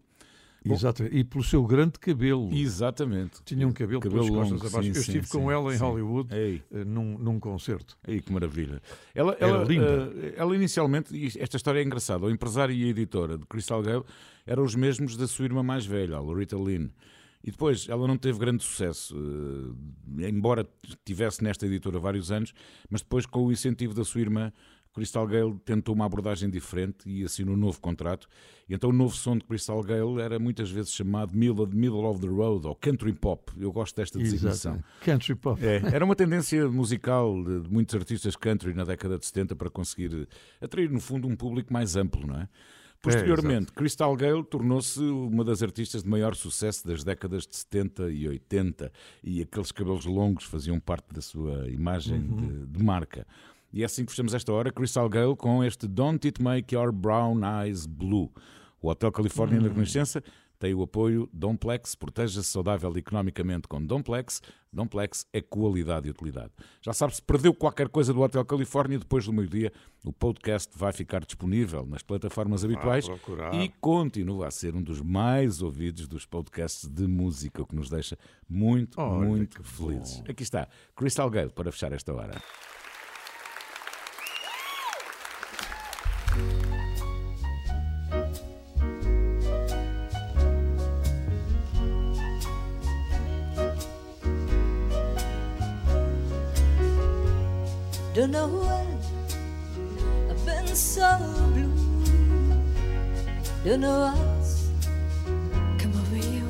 Exato. 0.64 1.04
E 1.04 1.24
pelo 1.24 1.42
seu 1.42 1.64
grande 1.66 1.98
cabelo. 1.98 2.48
Exatamente. 2.52 3.42
Tinha 3.44 3.66
um 3.66 3.72
cabelo, 3.72 4.00
Cabelo 4.00 4.22
pelas 4.24 4.36
costas 4.36 4.52
longo, 4.62 4.66
abaixo. 4.68 4.82
sim, 4.82 4.88
Eu 4.88 4.94
sim, 4.94 5.00
estive 5.18 5.26
com 5.28 5.46
sim, 5.48 5.52
ela 5.52 5.74
em. 5.74 5.78
Hollywood 5.78 6.34
Ei. 6.34 6.62
eh, 6.72 6.84
num, 6.84 7.18
num 7.18 7.40
concerto. 7.40 7.96
Aí 8.06 8.20
que 8.20 8.32
maravilha. 8.32 8.80
Ela, 9.14 9.36
Era 9.40 9.46
ela, 9.48 9.64
linda. 9.64 10.12
eh, 10.16 10.34
ela 10.36 10.54
inicialmente, 10.54 11.38
esta 11.40 11.56
história 11.56 11.80
é 11.80 11.82
engraçada, 11.82 12.24
o 12.26 12.30
empresário 12.30 12.74
e 12.74 12.84
a 12.84 12.88
editora 12.88 13.36
de 13.38 13.46
Crystal 13.46 13.82
Gale 13.82 14.04
eram 14.46 14.62
os 14.64 14.74
mesmos 14.74 15.16
da 15.16 15.26
sua 15.26 15.44
irmã 15.46 15.62
mais 15.62 15.84
velha, 15.86 16.16
a 16.16 16.20
Loretta 16.20 16.56
Lynn. 16.56 16.88
E 17.44 17.50
depois 17.50 17.88
ela 17.88 18.06
não 18.06 18.16
teve 18.16 18.38
grande 18.38 18.62
sucesso, 18.62 19.16
eh, 20.20 20.28
embora 20.28 20.64
tivesse 21.04 21.42
nesta 21.42 21.66
editora 21.66 21.98
vários 21.98 22.30
anos, 22.30 22.52
mas 22.88 23.02
depois, 23.02 23.26
com 23.26 23.44
o 23.46 23.50
incentivo 23.50 23.94
da 23.94 24.04
sua 24.04 24.20
irmã, 24.20 24.52
Crystal 24.92 25.26
Gale 25.26 25.58
tentou 25.64 25.94
uma 25.94 26.04
abordagem 26.04 26.50
diferente 26.50 27.08
e 27.08 27.24
assinou 27.24 27.54
um 27.54 27.58
novo 27.58 27.80
contrato. 27.80 28.28
E 28.68 28.74
então 28.74 28.90
o 28.90 28.92
novo 28.92 29.14
som 29.16 29.36
de 29.36 29.44
Crystal 29.44 29.82
Gale 29.82 30.20
era 30.20 30.38
muitas 30.38 30.70
vezes 30.70 30.92
chamado 30.92 31.34
Middle, 31.34 32.04
of 32.04 32.20
the 32.20 32.26
Road 32.26 32.66
ou 32.66 32.74
Country 32.76 33.12
Pop. 33.12 33.52
Eu 33.58 33.72
gosto 33.72 33.96
desta 33.96 34.18
designação. 34.18 34.74
Exato. 34.74 34.88
Country 35.04 35.34
pop. 35.34 35.64
É, 35.64 35.82
era 35.94 36.04
uma 36.04 36.14
tendência 36.14 36.68
musical 36.68 37.42
de, 37.42 37.68
muitos 37.70 37.94
artistas 37.94 38.36
country 38.36 38.74
na 38.74 38.84
década 38.84 39.18
de 39.18 39.26
70 39.26 39.56
para 39.56 39.70
conseguir 39.70 40.28
atrair, 40.60 40.90
no 40.90 41.00
fundo, 41.00 41.26
um 41.26 41.36
público 41.36 41.72
mais 41.72 41.96
amplo, 41.96 42.26
não 42.26 42.36
é? 42.36 42.48
Posteriormente, 43.02 43.72
Crystal 43.72 44.14
Gale 44.16 44.44
tornou-se 44.44 45.00
uma 45.00 45.44
das 45.44 45.60
artistas 45.60 46.04
de 46.04 46.08
maior 46.08 46.36
sucesso 46.36 46.86
das 46.86 47.02
décadas 47.02 47.44
de 47.48 47.56
70 47.56 48.12
e 48.12 48.28
80 48.28 48.92
e 49.24 49.42
aqueles 49.42 49.72
cabelos 49.72 50.04
longos 50.06 50.44
faziam 50.44 50.78
parte 50.78 51.12
da 51.12 51.20
sua 51.20 51.68
imagem 51.68 52.24
de, 52.24 52.66
de 52.66 52.82
marca. 52.82 53.26
E 53.72 53.82
é 53.82 53.86
assim 53.86 54.04
que 54.04 54.12
fechamos 54.12 54.34
esta 54.34 54.52
hora, 54.52 54.70
Crystal 54.70 55.08
Gale 55.08 55.34
com 55.34 55.64
este 55.64 55.86
Don't 55.88 56.26
It 56.26 56.42
Make 56.42 56.74
Your 56.74 56.92
Brown 56.92 57.40
Eyes 57.62 57.86
Blue. 57.86 58.30
O 58.80 58.88
Hotel 58.88 59.10
Califórnia 59.10 59.60
na 59.60 59.68
Renascença 59.68 60.22
tem 60.58 60.74
o 60.74 60.82
apoio 60.82 61.28
Domplex, 61.32 61.96
proteja-se 61.96 62.48
saudável 62.48 62.96
economicamente 62.96 63.66
com 63.66 63.84
Domplex. 63.84 64.40
Domplex 64.72 65.26
é 65.32 65.40
qualidade 65.40 66.06
e 66.06 66.10
utilidade. 66.10 66.52
Já 66.80 66.92
sabe, 66.92 67.16
se 67.16 67.22
perdeu 67.22 67.52
qualquer 67.52 67.88
coisa 67.88 68.12
do 68.12 68.20
Hotel 68.20 68.44
Califórnia, 68.44 68.96
depois 68.98 69.24
do 69.24 69.32
meio-dia, 69.32 69.72
o 70.04 70.12
podcast 70.12 70.70
vai 70.76 70.92
ficar 70.92 71.24
disponível 71.24 71.84
nas 71.84 72.02
plataformas 72.02 72.64
habituais 72.64 73.06
procurar. 73.08 73.52
e 73.54 73.70
continua 73.80 74.46
a 74.46 74.50
ser 74.52 74.76
um 74.76 74.82
dos 74.82 75.00
mais 75.00 75.62
ouvidos 75.62 76.06
dos 76.06 76.26
podcasts 76.26 76.88
de 76.88 77.08
música, 77.08 77.62
o 77.62 77.66
que 77.66 77.74
nos 77.74 77.90
deixa 77.90 78.16
muito, 78.48 79.00
Olha, 79.00 79.26
muito 79.26 79.62
felizes. 79.64 80.18
bom. 80.18 80.30
Aqui 80.30 80.42
está, 80.44 80.68
Crystal 80.94 81.28
Gale 81.28 81.50
para 81.50 81.72
fechar 81.72 81.90
esta 81.92 82.14
hora. 82.14 82.40
Don't 98.22 98.30
know 98.30 98.46
when 98.46 98.86
I've 100.30 100.46
been 100.46 100.76
so 100.76 101.18
blue. 101.54 101.74
Don't 103.64 103.80
know 103.80 104.14
what's 104.14 104.70
come 105.76 105.90
over 105.90 106.16
you. 106.30 106.46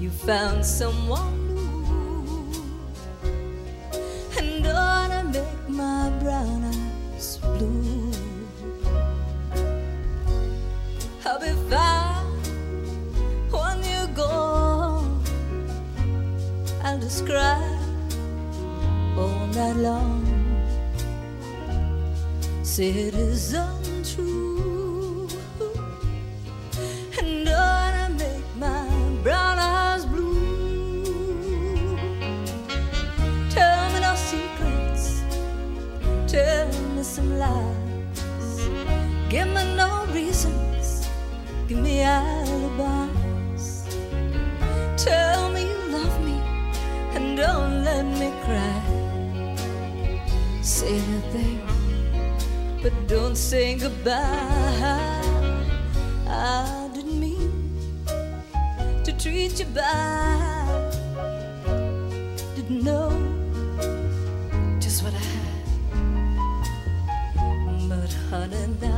You 0.00 0.08
found 0.08 0.64
someone 0.64 1.36
new, 1.54 2.54
and 4.38 4.64
gonna 4.64 5.24
make 5.24 5.68
my 5.68 6.08
brown 6.20 6.64
eyes 6.64 7.36
blue. 7.36 8.10
I'll 11.26 11.38
be 11.38 11.52
fine 11.68 12.24
when 13.50 13.84
you're 13.84 14.14
gone. 14.16 15.22
I'll 16.82 16.98
describe 16.98 17.85
all 19.16 19.46
night 19.48 19.76
long. 19.76 20.22
Say 22.62 22.90
it 22.90 23.14
is 23.14 23.54
untrue, 23.54 25.28
and 27.18 27.46
gonna 27.46 28.10
make 28.18 28.56
my 28.58 28.88
brown 29.22 29.58
eyes 29.58 30.04
blue. 30.04 31.04
Tell 33.50 33.90
me 33.92 34.00
no 34.00 34.14
secrets, 34.14 35.22
tell 36.26 36.68
me 36.94 37.02
some 37.02 37.38
lies. 37.38 38.68
Give 39.30 39.48
me 39.48 39.64
no 39.76 40.04
reasons, 40.12 41.08
give 41.66 41.78
me 41.78 42.02
alibis. 42.02 43.86
Tell 44.96 45.50
me 45.50 45.62
you 45.62 45.78
love 45.92 46.20
me 46.24 46.38
and 47.14 47.36
don't 47.36 47.84
let 47.84 48.04
me 48.04 48.30
cry. 48.44 48.95
Say 50.66 50.98
anything, 50.98 51.60
but 52.82 52.92
don't 53.06 53.36
say 53.36 53.76
goodbye. 53.76 55.22
I 56.26 56.90
didn't 56.92 57.20
mean 57.20 57.52
to 59.04 59.12
treat 59.16 59.60
you 59.60 59.66
bad. 59.66 60.92
Didn't 62.56 62.82
know 62.82 63.10
just 64.80 65.04
what 65.04 65.14
I 65.14 65.24
had, 65.36 65.68
but 67.88 68.12
honey, 68.28 68.66
now 68.80 68.95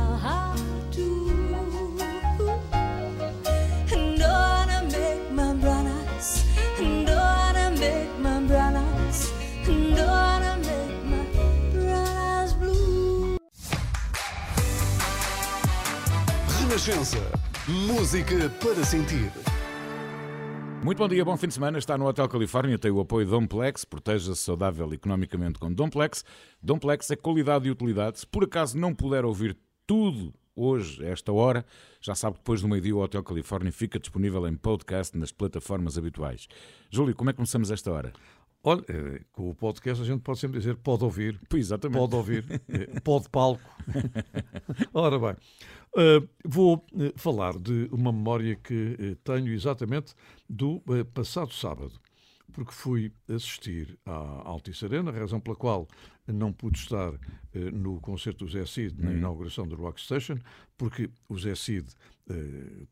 Renascença. 16.89 17.19
Música 17.67 18.49
para 18.49 18.83
sentir. 18.83 19.31
Muito 20.83 20.97
bom 20.97 21.07
dia, 21.07 21.23
bom 21.23 21.37
fim 21.37 21.47
de 21.47 21.53
semana. 21.53 21.77
Está 21.77 21.95
no 21.99 22.07
Hotel 22.07 22.27
Califórnia, 22.27 22.79
tem 22.79 22.89
o 22.89 22.99
apoio 22.99 23.27
Domplex, 23.27 23.85
proteja-se 23.85 24.41
saudável 24.41 24.91
economicamente 24.91 25.59
com 25.59 25.71
Domplex. 25.71 26.25
Domplex 26.63 27.11
é 27.11 27.15
qualidade 27.15 27.67
e 27.67 27.71
utilidade. 27.71 28.21
Se 28.21 28.25
por 28.25 28.43
acaso 28.43 28.75
não 28.75 28.95
puder 28.95 29.23
ouvir 29.23 29.55
tudo 29.85 30.33
hoje, 30.55 31.05
a 31.05 31.09
esta 31.09 31.31
hora, 31.31 31.63
já 32.01 32.15
sabe 32.15 32.33
que 32.37 32.39
depois 32.39 32.63
do 32.63 32.67
meio-dia 32.67 32.95
o 32.95 33.03
Hotel 33.03 33.23
Califórnia 33.23 33.71
fica 33.71 33.99
disponível 33.99 34.47
em 34.47 34.55
podcast 34.55 35.15
nas 35.15 35.31
plataformas 35.31 35.95
habituais. 35.95 36.47
Júlio, 36.89 37.13
como 37.13 37.29
é 37.29 37.33
que 37.33 37.37
começamos 37.37 37.69
esta 37.69 37.91
hora? 37.91 38.13
Olha, 38.61 38.83
eh, 38.89 39.21
com 39.31 39.49
o 39.49 39.55
podcast 39.55 40.03
a 40.03 40.05
gente 40.05 40.21
pode 40.21 40.39
sempre 40.39 40.59
dizer 40.59 40.75
pode 40.75 41.01
ouvir, 41.03 41.39
Pois, 41.47 41.67
exatamente. 41.67 41.97
pode 41.97 42.15
ouvir, 42.15 42.61
eh, 42.67 42.99
pode 43.01 43.29
palco. 43.29 43.61
Ora 44.93 45.17
bem, 45.17 45.35
eh, 45.97 46.21
vou 46.45 46.85
eh, 46.93 47.13
falar 47.15 47.57
de 47.57 47.89
uma 47.91 48.11
memória 48.11 48.55
que 48.55 48.95
eh, 48.99 49.15
tenho 49.23 49.51
exatamente 49.53 50.13
do 50.47 50.81
eh, 50.89 51.03
passado 51.03 51.51
sábado, 51.53 51.93
porque 52.53 52.71
fui 52.71 53.11
assistir 53.27 53.97
à 54.05 54.11
Altice 54.45 54.85
Arena, 54.85 55.11
razão 55.11 55.39
pela 55.39 55.55
qual 55.55 55.87
não 56.27 56.53
pude 56.53 56.77
estar 56.77 57.11
no 57.73 57.99
concerto 58.01 58.45
do 58.45 58.51
Zé 58.51 58.63
Cid 58.65 59.03
na 59.03 59.11
inauguração 59.11 59.67
do 59.67 59.75
Rock 59.75 59.99
Station, 59.99 60.37
porque 60.77 61.09
o 61.27 61.37
Zé 61.39 61.55
Cid 61.55 61.87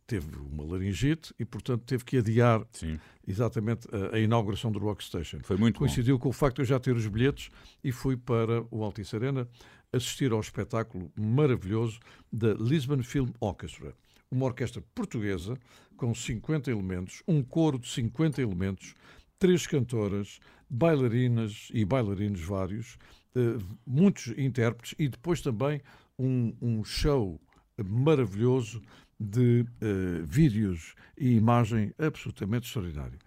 teve 0.07 0.35
uma 0.37 0.63
laringite 0.63 1.33
e, 1.37 1.45
portanto, 1.45 1.83
teve 1.85 2.03
que 2.03 2.17
adiar 2.17 2.65
Sim. 2.71 2.99
exatamente 3.27 3.87
a, 3.93 4.15
a 4.15 4.19
inauguração 4.19 4.71
do 4.71 4.79
Rock 4.79 5.03
Station. 5.03 5.39
Foi 5.43 5.55
muito 5.55 5.75
bom. 5.75 5.85
Coincidiu 5.85 6.17
com 6.17 6.29
o 6.29 6.33
facto 6.33 6.55
de 6.55 6.61
eu 6.63 6.65
já 6.65 6.79
ter 6.79 6.95
os 6.95 7.05
bilhetes 7.05 7.49
e 7.83 7.91
fui 7.91 8.17
para 8.17 8.63
o 8.71 8.83
Altice 8.83 9.15
Arena 9.15 9.47
assistir 9.93 10.31
ao 10.31 10.39
espetáculo 10.39 11.11
maravilhoso 11.15 11.99
da 12.31 12.53
Lisbon 12.53 13.01
Film 13.03 13.31
Orchestra, 13.39 13.93
uma 14.29 14.45
orquestra 14.45 14.81
portuguesa 14.93 15.57
com 15.95 16.13
50 16.13 16.69
elementos, 16.69 17.23
um 17.27 17.41
coro 17.41 17.79
de 17.79 17.87
50 17.87 18.41
elementos, 18.41 18.93
três 19.39 19.65
cantoras, 19.65 20.39
bailarinas 20.69 21.69
e 21.73 21.85
bailarinos 21.85 22.41
vários, 22.41 22.97
eh, 23.35 23.57
muitos 23.85 24.27
intérpretes 24.37 24.93
e 24.99 25.07
depois 25.07 25.41
também 25.41 25.81
um, 26.19 26.53
um 26.61 26.83
show 26.83 27.39
maravilhoso 27.83 28.81
de 29.19 29.65
eh, 29.81 30.21
vídeos 30.23 30.95
e 31.17 31.35
imagem 31.35 31.93
absolutamente 31.97 32.67
extraordinário. 32.67 33.17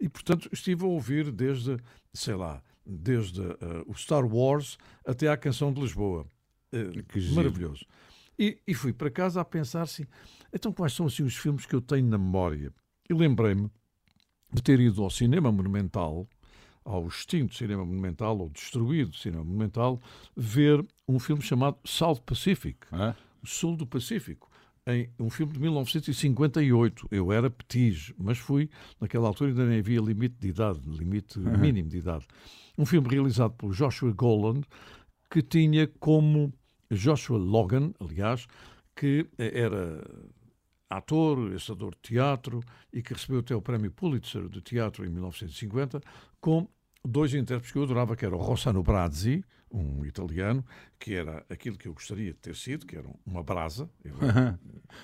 E, 0.00 0.08
portanto, 0.08 0.48
estive 0.52 0.84
a 0.84 0.88
ouvir 0.88 1.30
desde, 1.30 1.76
sei 2.12 2.34
lá, 2.34 2.62
desde 2.88 3.42
eh, 3.42 3.84
o 3.86 3.94
Star 3.94 4.24
Wars 4.24 4.78
até 5.04 5.28
à 5.28 5.36
Canção 5.36 5.72
de 5.72 5.80
Lisboa. 5.80 6.26
Que 7.08 7.20
giro. 7.20 7.36
maravilhoso. 7.36 7.84
E, 8.38 8.58
e 8.66 8.74
fui 8.74 8.92
para 8.92 9.10
casa 9.10 9.40
a 9.40 9.44
pensar 9.44 9.82
assim, 9.82 10.06
então 10.52 10.72
quais 10.72 10.92
são 10.92 11.06
assim, 11.06 11.22
os 11.22 11.36
filmes 11.36 11.66
que 11.66 11.74
eu 11.74 11.80
tenho 11.80 12.06
na 12.06 12.18
memória? 12.18 12.72
E 13.08 13.14
lembrei-me 13.14 13.70
de 14.52 14.62
ter 14.62 14.78
ido 14.78 15.02
ao 15.02 15.10
cinema 15.10 15.50
monumental, 15.50 16.28
ao 16.84 17.06
extinto 17.06 17.54
cinema 17.54 17.84
monumental, 17.84 18.38
ou 18.38 18.48
destruído 18.48 19.14
cinema 19.16 19.44
monumental, 19.44 20.00
ver 20.36 20.86
um 21.06 21.18
filme 21.18 21.42
chamado 21.42 21.78
South 21.84 22.20
Pacific, 22.24 22.78
o 23.42 23.46
Sul 23.46 23.76
do 23.76 23.86
Pacífico, 23.86 24.47
em 24.88 25.10
um 25.18 25.28
filme 25.28 25.52
de 25.52 25.60
1958. 25.60 27.08
Eu 27.10 27.30
era 27.30 27.50
petis, 27.50 28.12
mas 28.18 28.38
fui, 28.38 28.70
naquela 29.00 29.28
altura 29.28 29.50
ainda 29.50 29.66
nem 29.66 29.78
havia 29.78 30.00
limite 30.00 30.36
de 30.40 30.48
idade, 30.48 30.80
limite 30.86 31.38
mínimo 31.38 31.90
de 31.90 31.98
idade. 31.98 32.26
Um 32.76 32.86
filme 32.86 33.08
realizado 33.08 33.52
por 33.52 33.72
Joshua 33.72 34.12
Goland, 34.12 34.62
que 35.30 35.42
tinha 35.42 35.86
como 35.86 36.52
Joshua 36.90 37.38
Logan, 37.38 37.92
aliás, 38.00 38.46
que 38.96 39.26
era 39.36 40.02
ator, 40.88 41.52
encenador 41.52 41.90
de 41.90 42.00
teatro 42.00 42.60
e 42.90 43.02
que 43.02 43.12
recebeu 43.12 43.40
até 43.40 43.54
o 43.54 43.60
prémio 43.60 43.90
Pulitzer 43.90 44.48
de 44.48 44.62
teatro 44.62 45.04
em 45.04 45.10
1950, 45.10 46.00
com 46.40 46.66
dois 47.04 47.34
intérpretes 47.34 47.72
que 47.72 47.78
eu 47.78 47.82
adorava, 47.82 48.16
que 48.16 48.24
era 48.24 48.34
o 48.34 48.40
Rossano 48.40 48.82
Brazzi, 48.82 49.44
um 49.70 50.04
italiano, 50.04 50.64
que 50.98 51.14
era 51.14 51.44
aquilo 51.48 51.76
que 51.76 51.88
eu 51.88 51.94
gostaria 51.94 52.32
de 52.32 52.38
ter 52.38 52.56
sido, 52.56 52.86
que 52.86 52.96
era 52.96 53.08
uma 53.26 53.42
brasa, 53.42 53.88
era 54.04 54.58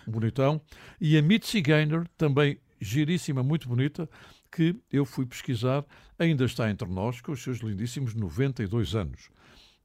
um 0.06 0.12
bonitão, 0.12 0.60
e 1.00 1.16
a 1.16 1.22
Mitzi 1.22 1.60
Gaynor, 1.60 2.06
também 2.16 2.58
giríssima, 2.80 3.42
muito 3.42 3.68
bonita, 3.68 4.08
que 4.50 4.76
eu 4.92 5.04
fui 5.04 5.26
pesquisar, 5.26 5.84
ainda 6.18 6.44
está 6.44 6.70
entre 6.70 6.88
nós, 6.88 7.20
com 7.20 7.32
os 7.32 7.42
seus 7.42 7.58
lindíssimos 7.58 8.14
92 8.14 8.94
anos. 8.94 9.28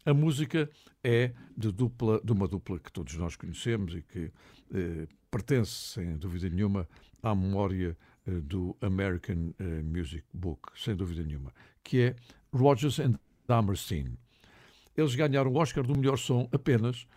A 0.06 0.14
música 0.14 0.70
é 1.04 1.34
de, 1.58 1.72
dupla, 1.72 2.22
de 2.24 2.32
uma 2.32 2.48
dupla 2.48 2.80
que 2.80 2.92
todos 2.92 3.16
nós 3.16 3.36
conhecemos 3.36 3.96
e 3.96 4.02
que 4.02 4.32
eh, 4.74 5.08
pertence, 5.30 5.94
sem 5.94 6.18
dúvida 6.18 6.50
nenhuma, 6.50 6.88
à 7.22 7.36
memória 7.36 7.98
eh, 8.26 8.32
do 8.42 8.76
American 8.82 9.54
eh, 9.60 9.82
Music 9.84 10.24
Book, 10.34 10.72
sem 10.76 10.96
dúvida 10.96 11.24
nenhuma, 11.24 11.54
que 11.84 12.02
é 12.02 12.16
Rodgers 12.54 13.00
and 13.00 13.20
Hammerstein. 13.48 14.18
Eles 14.96 15.16
ganharam 15.16 15.52
o 15.52 15.58
Oscar 15.58 15.84
do 15.84 15.98
melhor 15.98 16.18
som 16.18 16.48
apenas 16.52 17.08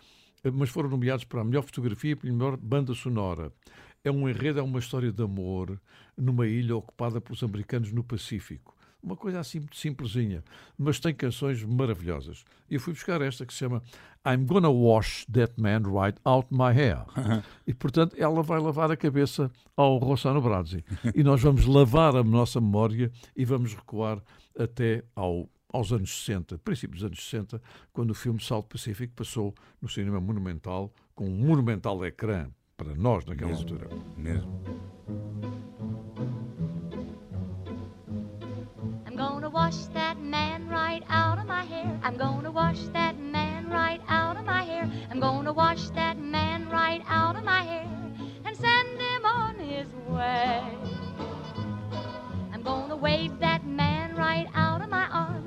eh, 0.44 0.50
mas 0.50 0.70
foram 0.70 0.88
nomeados 0.88 1.24
para 1.24 1.40
a 1.40 1.44
melhor 1.44 1.62
fotografia 1.62 2.12
e 2.12 2.16
para 2.16 2.28
a 2.28 2.32
melhor 2.32 2.56
banda 2.56 2.94
sonora. 2.94 3.52
É 4.04 4.10
um 4.10 4.28
enredo, 4.28 4.58
é 4.58 4.62
uma 4.62 4.80
história 4.80 5.12
de 5.12 5.22
amor 5.22 5.80
numa 6.16 6.46
ilha 6.46 6.76
ocupada 6.76 7.20
pelos 7.20 7.42
americanos 7.42 7.92
no 7.92 8.02
Pacífico. 8.02 8.74
Uma 9.00 9.16
coisa 9.16 9.40
assim 9.40 9.58
muito 9.58 9.76
simplesinha, 9.76 10.44
mas 10.78 11.00
tem 11.00 11.12
canções 11.12 11.62
maravilhosas. 11.64 12.44
E 12.70 12.74
eu 12.74 12.80
fui 12.80 12.92
buscar 12.92 13.20
esta 13.20 13.44
que 13.44 13.52
se 13.52 13.58
chama 13.58 13.82
I'm 14.24 14.44
Gonna 14.46 14.70
Wash 14.70 15.26
That 15.32 15.54
Man 15.60 15.82
Right 15.82 16.20
Out 16.24 16.48
My 16.52 16.70
Hair. 16.72 17.04
e, 17.66 17.74
portanto, 17.74 18.14
ela 18.16 18.42
vai 18.44 18.60
lavar 18.60 18.92
a 18.92 18.96
cabeça 18.96 19.50
ao 19.76 19.98
Rossano 19.98 20.40
Brazzi. 20.40 20.84
e 21.16 21.24
nós 21.24 21.42
vamos 21.42 21.66
lavar 21.66 22.14
a 22.14 22.22
nossa 22.22 22.60
memória 22.60 23.10
e 23.36 23.44
vamos 23.44 23.74
recuar 23.74 24.22
até 24.56 25.02
ao, 25.16 25.48
aos 25.72 25.92
anos 25.92 26.10
60, 26.24 26.58
princípios 26.58 27.00
dos 27.00 27.06
anos 27.06 27.22
60, 27.24 27.60
quando 27.92 28.10
o 28.10 28.14
filme 28.14 28.40
Salto 28.40 28.68
Pacífico 28.68 29.14
passou 29.14 29.54
no 29.80 29.88
cinema 29.88 30.20
monumental, 30.20 30.92
com 31.14 31.26
um 31.26 31.46
monumental 31.46 32.04
ecrã, 32.04 32.50
para 32.76 32.94
nós 32.94 33.24
naquela 33.24 33.50
Mesmo. 33.50 33.62
altura. 33.70 33.88
Mesmo. 34.16 34.62
I'm 39.06 39.16
gonna 39.16 39.48
wash 39.48 39.86
that 39.94 40.16
man 40.18 40.68
right 40.68 41.04
out 41.08 41.38
of 41.38 41.46
my 41.46 41.64
hair. 41.64 41.98
I'm 42.02 42.16
gonna 42.16 42.50
wash 42.50 42.80
that 42.92 43.14
man 43.16 43.68
right 43.68 44.00
out 44.08 44.36
of 44.36 44.44
my 44.44 44.62
hair. 44.64 44.90
I'm 45.10 45.20
gonna 45.20 45.52
wash 45.52 45.90
that 45.90 46.16
man 46.18 46.68
right 46.68 47.02
out 47.06 47.36
of 47.36 47.44
my 47.44 47.62
hair 47.62 47.86
and 48.44 48.56
send 48.56 48.98
him 49.00 49.24
on 49.24 49.58
his 49.58 49.86
way. 50.08 50.62
I'm 52.52 52.62
gonna 52.62 52.96
wave 52.96 53.38
that 53.40 53.64
man 53.66 54.16
right 54.16 54.48
out 54.54 54.82
of 54.82 54.88
my 54.88 55.01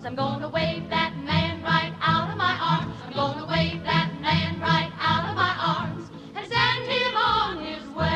arms. 0.05 0.07
I'm 0.07 0.15
gonna 0.15 0.49
wave 0.49 0.89
that 0.89 1.13
man 1.23 1.63
right 1.63 1.93
out 2.01 2.29
of 2.29 2.37
my 2.37 2.57
arms. 2.61 2.95
I'm 3.05 3.13
gonna 3.13 3.45
wave 3.47 3.83
that 3.83 4.11
man 4.21 4.59
right 4.59 4.91
out 4.99 5.29
of 5.29 5.35
my 5.35 5.55
arms 5.59 6.09
and 6.35 6.47
send 6.47 6.85
him 6.85 7.15
on 7.15 7.63
his 7.65 7.87
way. 7.89 8.11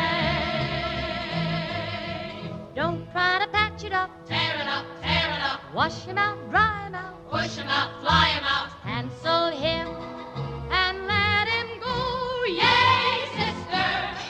Don't 2.76 3.12
try 3.12 3.40
to 3.40 3.48
patch 3.48 3.84
it 3.84 3.94
up, 3.94 4.10
tear 4.28 4.56
it 4.56 4.68
up, 4.68 4.86
tear 5.02 5.30
it 5.34 5.42
up. 5.42 5.62
Wash 5.74 6.06
him 6.06 6.18
out, 6.18 6.38
dry 6.50 6.86
him 6.88 6.96
out, 6.96 7.30
push 7.30 7.58
him 7.58 7.68
out, 7.68 8.02
fly 8.02 8.28
him 8.38 8.44
out, 8.44 8.70
cancel 8.84 9.50
him 9.50 9.88
and 10.72 11.08
let 11.08 11.48
him 11.48 11.68
go. 11.82 12.44
Yay, 12.46 13.26
sister! 13.36 13.90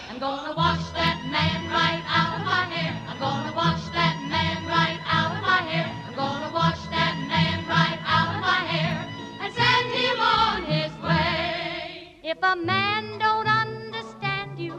I'm 0.09 0.19
gonna 0.19 0.53
wash 0.55 0.89
that 0.91 1.21
man 1.31 1.69
right 1.71 2.03
out 2.07 2.39
of 2.39 2.45
my 2.45 2.65
hair. 2.73 2.95
I'm 3.07 3.19
gonna 3.19 3.53
wash 3.55 3.88
If 12.41 12.45
a 12.45 12.55
man 12.55 13.19
don't 13.19 13.47
understand 13.49 14.57
you, 14.57 14.73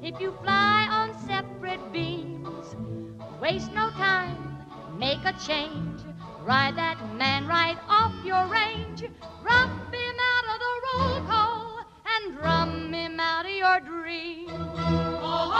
if 0.00 0.20
you 0.20 0.32
fly 0.44 0.86
on 0.88 1.12
separate 1.26 1.92
beams, 1.92 2.76
waste 3.42 3.72
no 3.72 3.90
time, 3.90 4.64
make 4.96 5.18
a 5.24 5.32
change. 5.44 6.02
Ride 6.44 6.76
that 6.76 6.98
man 7.16 7.48
right 7.48 7.76
off 7.88 8.14
your 8.24 8.46
range. 8.46 9.02
Rub 9.42 9.70
him 9.92 10.16
out 10.32 10.44
of 10.52 10.60
the 10.60 10.80
roll 10.86 11.20
call 11.26 11.80
and 12.06 12.36
drum 12.38 12.92
him 12.94 13.18
out 13.18 13.44
of 13.44 13.50
your 13.50 13.80
dreams. 13.80 14.52
Oh, 14.52 15.50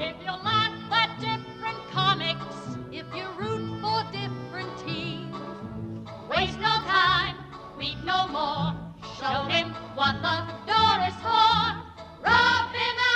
if 0.00 0.16
you 0.24 0.32
laugh 0.32 0.72
at 0.92 1.20
different 1.20 1.90
comics, 1.92 2.78
if 2.90 3.04
you 3.14 3.28
root 3.38 3.82
for 3.82 4.02
different 4.12 4.78
teams, 4.78 5.36
waste 6.30 6.58
no 6.58 6.80
time, 6.86 7.36
weep 7.76 8.02
no 8.02 8.26
more. 8.28 8.83
Show 9.24 9.44
him 9.44 9.72
what 9.94 10.20
the 10.20 10.36
door 10.68 10.96
is 11.08 11.14
for. 11.24 11.64
Rub 12.20 12.68
him 12.76 12.96
out 13.08 13.13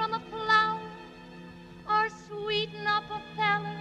from 0.00 0.14
a 0.14 0.20
flower. 0.30 0.80
Or 1.86 2.08
sweeten 2.26 2.86
up 2.86 3.04
a 3.10 3.20
fella 3.36 3.76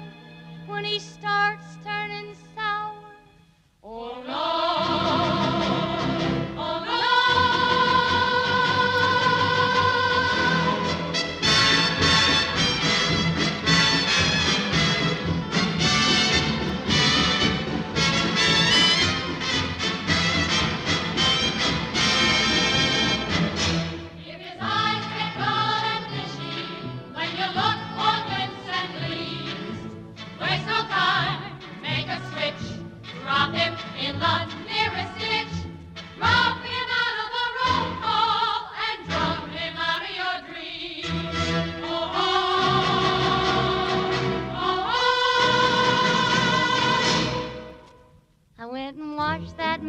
when 0.68 0.84
he 0.84 1.00
starts 1.00 1.64
turning 1.86 2.36
sour. 2.54 3.06
Oh 3.82 4.22
no! 4.28 4.69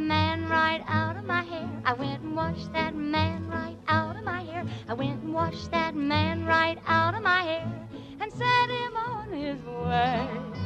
Man 0.00 0.48
right 0.48 0.82
out 0.88 1.16
of 1.16 1.24
my 1.24 1.42
hair. 1.42 1.68
I 1.84 1.92
went 1.92 2.22
and 2.22 2.34
washed 2.34 2.72
that 2.72 2.94
man 2.94 3.48
right 3.48 3.76
out 3.86 4.16
of 4.16 4.24
my 4.24 4.42
hair. 4.42 4.64
I 4.88 4.94
went 4.94 5.22
and 5.22 5.34
washed 5.34 5.70
that 5.72 5.94
man 5.94 6.46
right 6.46 6.78
out 6.86 7.14
of 7.14 7.22
my 7.22 7.42
hair 7.42 7.88
and 8.20 8.32
set 8.32 8.70
him 8.70 8.96
on 8.96 9.32
his 9.32 9.62
way. 9.64 10.59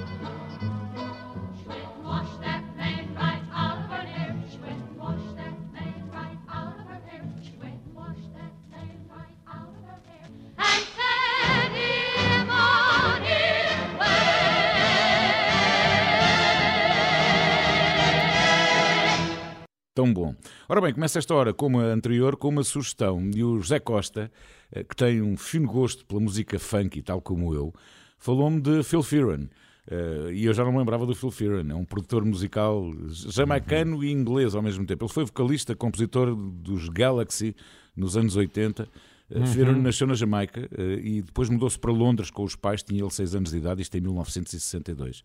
Tão 20.04 20.12
bom. 20.12 20.34
Ora 20.68 20.82
bem, 20.82 20.92
começa 20.92 21.18
esta 21.18 21.34
hora, 21.34 21.54
como 21.54 21.80
a 21.80 21.84
anterior, 21.84 22.36
com 22.36 22.48
uma 22.48 22.62
sugestão. 22.62 23.30
E 23.34 23.42
o 23.42 23.58
José 23.58 23.78
Costa, 23.80 24.30
eh, 24.70 24.84
que 24.84 24.94
tem 24.94 25.22
um 25.22 25.34
fino 25.34 25.66
gosto 25.66 26.04
pela 26.04 26.20
música 26.20 26.58
funk, 26.58 27.00
tal 27.00 27.22
como 27.22 27.54
eu, 27.54 27.72
falou-me 28.18 28.60
de 28.60 28.82
Phil 28.82 29.02
Fearon. 29.02 29.46
Eh, 29.90 30.32
e 30.34 30.44
eu 30.44 30.52
já 30.52 30.62
não 30.62 30.72
me 30.72 30.78
lembrava 30.78 31.06
do 31.06 31.14
Phil 31.14 31.30
Fearon. 31.30 31.70
É 31.70 31.74
um 31.74 31.86
produtor 31.86 32.22
musical 32.22 32.92
jamaicano 33.08 34.04
e 34.04 34.10
inglês 34.12 34.54
ao 34.54 34.60
mesmo 34.62 34.84
tempo. 34.84 35.06
Ele 35.06 35.12
foi 35.12 35.24
vocalista, 35.24 35.74
compositor 35.74 36.36
dos 36.36 36.90
Galaxy 36.90 37.56
nos 37.96 38.14
anos 38.14 38.36
80. 38.36 38.86
Eh, 39.30 39.38
Uhum. 39.38 39.46
Fearon 39.46 39.78
nasceu 39.80 40.06
na 40.06 40.12
Jamaica 40.12 40.68
eh, 40.76 41.00
e 41.02 41.22
depois 41.22 41.48
mudou-se 41.48 41.78
para 41.78 41.90
Londres 41.90 42.30
com 42.30 42.44
os 42.44 42.54
pais, 42.54 42.82
tinha 42.82 43.00
ele 43.02 43.10
6 43.10 43.34
anos 43.34 43.50
de 43.52 43.56
idade, 43.56 43.80
isto 43.80 43.96
em 43.96 44.00
1962. 44.02 45.24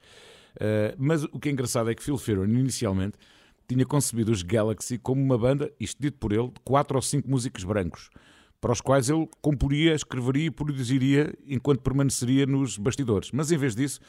Eh, 0.58 0.96
mas 0.98 1.26
o 1.26 1.38
que 1.38 1.50
é 1.50 1.52
engraçado 1.52 1.90
é 1.92 1.94
que 1.94 2.02
Phil 2.02 2.18
Fearon, 2.18 2.46
inicialmente, 2.46 3.18
tinha 3.70 3.86
concebido 3.86 4.32
os 4.32 4.42
Galaxy 4.42 4.98
como 4.98 5.22
uma 5.22 5.38
banda, 5.38 5.72
isto 5.80 6.02
dito 6.02 6.18
por 6.18 6.34
ele, 6.34 6.48
de 6.48 6.60
quatro 6.64 6.98
ou 6.98 7.02
cinco 7.02 7.30
músicos 7.30 7.64
brancos, 7.64 8.10
para 8.60 8.72
os 8.72 8.82
quais 8.82 9.10
ele 9.10 9.30
comporia, 9.42 9.94
escreveria 9.94 10.48
e 10.48 10.52
produziria 10.52 11.34
enquanto 11.46 11.82
permaneceria 11.82 12.48
nos 12.48 12.78
bastidores. 12.78 13.30
Mas 13.32 13.52
em 13.52 13.58
vez 13.58 13.76
disso, 13.76 14.00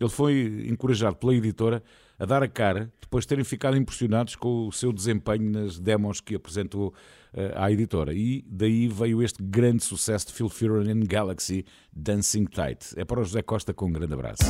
ele 0.00 0.08
foi 0.08 0.66
encorajado 0.68 1.16
pela 1.16 1.34
editora 1.34 1.82
a 2.16 2.24
dar 2.24 2.42
a 2.42 2.48
cara, 2.48 2.92
depois 3.00 3.24
de 3.24 3.28
terem 3.28 3.44
ficado 3.44 3.76
impressionados 3.76 4.36
com 4.36 4.68
o 4.68 4.72
seu 4.72 4.92
desempenho 4.92 5.50
nas 5.50 5.78
demos 5.78 6.20
que 6.20 6.36
apresentou 6.36 6.94
eh, 7.32 7.52
à 7.56 7.70
editora. 7.72 8.14
E 8.14 8.44
daí 8.48 8.86
veio 8.86 9.22
este 9.22 9.42
grande 9.42 9.82
sucesso 9.82 10.28
de 10.28 10.32
Phil 10.32 10.48
Fearon 10.48 10.90
and 10.90 11.04
Galaxy, 11.08 11.64
Dancing 11.92 12.44
Tight. 12.44 12.94
É 12.96 13.04
para 13.04 13.20
o 13.20 13.24
José 13.24 13.42
Costa 13.42 13.74
com 13.74 13.86
um 13.86 13.92
grande 13.92 14.14
abraço. 14.14 14.44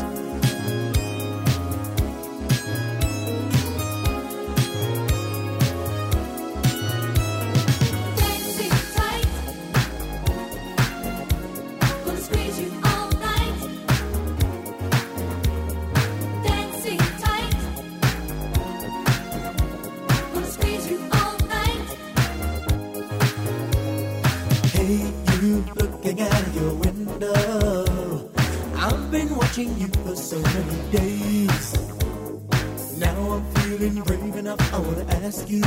Ask 35.28 35.50
you, 35.50 35.60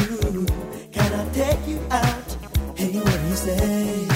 can 0.92 1.14
I 1.14 1.34
take 1.34 1.68
you 1.68 1.80
out? 1.92 2.30
Hey, 2.76 2.98
what 2.98 3.20
do 3.22 3.28
you 3.28 3.36
say? 3.36 4.08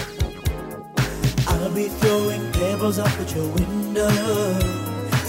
I'll 1.48 1.72
be 1.72 1.88
throwing 2.00 2.52
pebbles 2.52 2.98
up 2.98 3.14
at 3.20 3.36
your 3.36 3.48
window. 3.50 4.10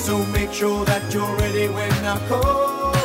So 0.07 0.25
make 0.33 0.53
sure 0.55 0.87
that 0.87 1.13
you're 1.13 1.37
ready 1.37 1.69
when 1.69 1.93
I 2.07 2.19
call. 2.29 2.96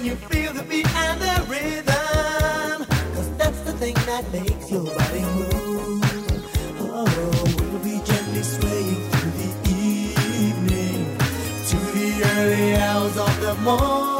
When 0.00 0.08
you 0.08 0.16
feel 0.16 0.52
the 0.54 0.62
beat 0.62 0.88
and 0.94 1.20
the 1.20 1.44
rhythm. 1.50 2.86
Cause 3.14 3.30
that's 3.36 3.60
the 3.60 3.72
thing 3.72 3.94
that 4.06 4.24
makes 4.32 4.70
your 4.70 4.84
body 4.84 5.20
move. 5.20 6.02
Oh, 6.80 7.44
we'll 7.58 7.84
be 7.84 8.00
gently 8.04 8.42
swaying 8.42 9.10
through 9.10 9.30
the 9.40 9.50
evening 9.76 11.04
to 11.68 11.76
the 11.96 12.08
early 12.34 12.76
hours 12.76 13.16
of 13.18 13.40
the 13.42 13.54
morning. 13.56 14.19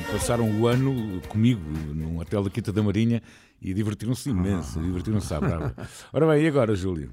Que 0.00 0.12
passaram 0.12 0.50
o 0.60 0.66
ano 0.66 1.20
comigo 1.28 1.60
num 1.94 2.18
hotel 2.18 2.42
da 2.44 2.50
Quinta 2.50 2.72
da 2.72 2.82
Marinha 2.82 3.22
e 3.60 3.72
divertiram-se 3.72 4.30
imenso, 4.30 4.80
divertiram-se 4.80 5.32
à 5.32 5.40
brava. 5.40 5.74
Ora 6.12 6.26
bem, 6.26 6.44
e 6.44 6.48
agora, 6.48 6.74
Júlio? 6.74 7.12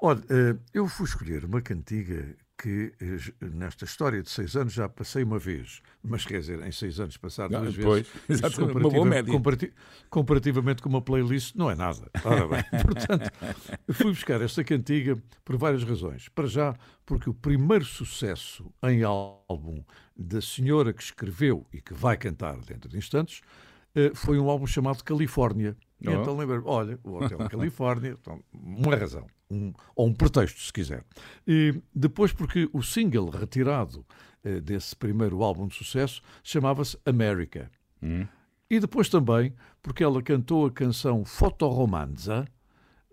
Olha, 0.00 0.22
eh, 0.28 0.56
eu 0.74 0.86
fui 0.88 1.06
escolher 1.06 1.44
uma 1.44 1.60
cantiga 1.60 2.36
que 2.60 2.92
eh, 3.00 3.46
nesta 3.54 3.84
história 3.84 4.20
de 4.22 4.28
seis 4.30 4.56
anos 4.56 4.72
já 4.72 4.88
passei 4.88 5.22
uma 5.22 5.38
vez, 5.38 5.80
mas 6.02 6.24
quer 6.24 6.40
dizer, 6.40 6.60
em 6.66 6.72
seis 6.72 6.98
anos 6.98 7.16
passar 7.16 7.44
Ah, 7.44 7.60
duas 7.60 7.76
pois, 7.76 8.06
vezes, 8.06 8.12
exato, 8.28 8.52
isso 8.52 8.64
uma 8.64 8.80
boa 8.90 9.04
média. 9.04 9.32
comparati- 9.32 9.72
comparativamente 10.10 10.82
com 10.82 10.88
uma 10.88 11.00
playlist, 11.02 11.54
não 11.54 11.70
é 11.70 11.76
nada. 11.76 12.10
Ora 12.24 12.48
bem, 12.48 12.64
portanto, 12.82 13.30
fui 13.92 14.10
buscar 14.10 14.40
esta 14.42 14.64
cantiga 14.64 15.16
por 15.44 15.56
várias 15.56 15.84
razões. 15.84 16.28
Para 16.28 16.46
já, 16.48 16.74
porque 17.06 17.30
o 17.30 17.34
primeiro 17.34 17.84
sucesso 17.84 18.68
em 18.82 19.04
álbum 19.04 19.84
da 20.18 20.40
senhora 20.42 20.92
que 20.92 21.02
escreveu 21.02 21.64
e 21.72 21.80
que 21.80 21.94
vai 21.94 22.16
cantar 22.16 22.56
dentro 22.58 22.88
de 22.88 22.98
instantes 22.98 23.40
eh, 23.94 24.10
foi 24.14 24.38
um 24.38 24.50
álbum 24.50 24.66
chamado 24.66 25.02
Califórnia. 25.04 25.76
Oh. 26.04 26.10
então 26.10 26.36
lembro 26.36 26.62
olha, 26.66 26.98
o 27.04 27.14
Hotel 27.16 27.38
Califórnia, 27.48 28.16
então, 28.20 28.42
uma 28.52 28.94
razão, 28.96 29.26
um- 29.50 29.72
ou 29.96 30.06
um 30.08 30.12
pretexto, 30.14 30.60
se 30.60 30.72
quiser. 30.72 31.04
E 31.46 31.80
depois, 31.94 32.32
porque 32.32 32.68
o 32.72 32.82
single 32.82 33.30
retirado 33.30 34.04
eh, 34.44 34.60
desse 34.60 34.94
primeiro 34.96 35.42
álbum 35.42 35.66
de 35.68 35.74
sucesso 35.76 36.20
chamava-se 36.42 36.98
America. 37.06 37.70
E 38.70 38.78
depois 38.78 39.08
também, 39.08 39.54
porque 39.82 40.04
ela 40.04 40.22
cantou 40.22 40.66
a 40.66 40.70
canção 40.70 41.24
Fotoromanza 41.24 42.44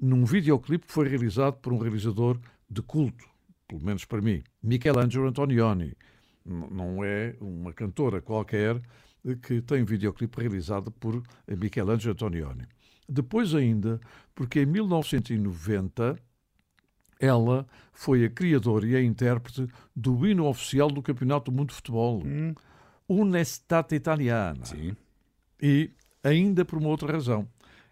num 0.01 0.25
videoclipe 0.25 0.85
que 0.87 0.93
foi 0.93 1.07
realizado 1.07 1.55
por 1.57 1.71
um 1.73 1.77
realizador 1.77 2.37
de 2.69 2.81
culto, 2.81 3.25
pelo 3.67 3.83
menos 3.83 4.05
para 4.05 4.21
mim, 4.21 4.43
Michelangelo 4.61 5.27
Antonioni. 5.27 5.93
Não 6.45 7.03
é 7.03 7.35
uma 7.41 7.73
cantora 7.73 8.21
qualquer 8.21 8.79
que 9.41 9.61
tem 9.61 9.81
um 9.81 9.85
videoclipe 9.85 10.39
realizado 10.39 10.91
por 10.91 11.23
Michelangelo 11.47 12.13
Antonioni. 12.13 12.67
Depois 13.09 13.55
ainda, 13.55 13.99
porque 14.35 14.61
em 14.61 14.65
1990 14.65 16.15
ela 17.19 17.65
foi 17.91 18.25
a 18.25 18.29
criadora 18.29 18.85
e 18.85 18.95
a 18.95 19.01
intérprete 19.01 19.67
do 19.95 20.27
hino 20.27 20.45
oficial 20.45 20.89
do 20.89 21.01
Campeonato 21.01 21.49
do 21.49 21.57
Mundo 21.57 21.69
de 21.69 21.75
Futebol. 21.75 22.21
Un'estate 23.07 23.95
italiana. 23.95 24.61
E 25.61 25.91
ainda 26.23 26.65
por 26.65 26.77
uma 26.77 26.89
outra 26.89 27.11
razão. 27.11 27.47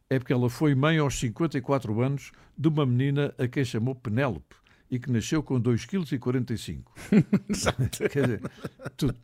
É 0.09 0.19
porque 0.19 0.33
ela 0.33 0.49
foi 0.49 0.75
mãe 0.75 0.99
aos 0.99 1.19
54 1.19 2.01
anos 2.01 2.31
de 2.55 2.67
uma 2.67 2.85
menina 2.85 3.33
a 3.37 3.47
quem 3.47 3.65
chamou 3.65 3.95
Penélope 3.95 4.55
e 4.93 4.99
que 4.99 5.09
nasceu 5.11 5.41
com 5.41 5.59
2,45 5.59 6.83
kg. 6.83 6.83
Quer 8.09 8.21
dizer, 8.21 8.51
tu- 8.95 9.15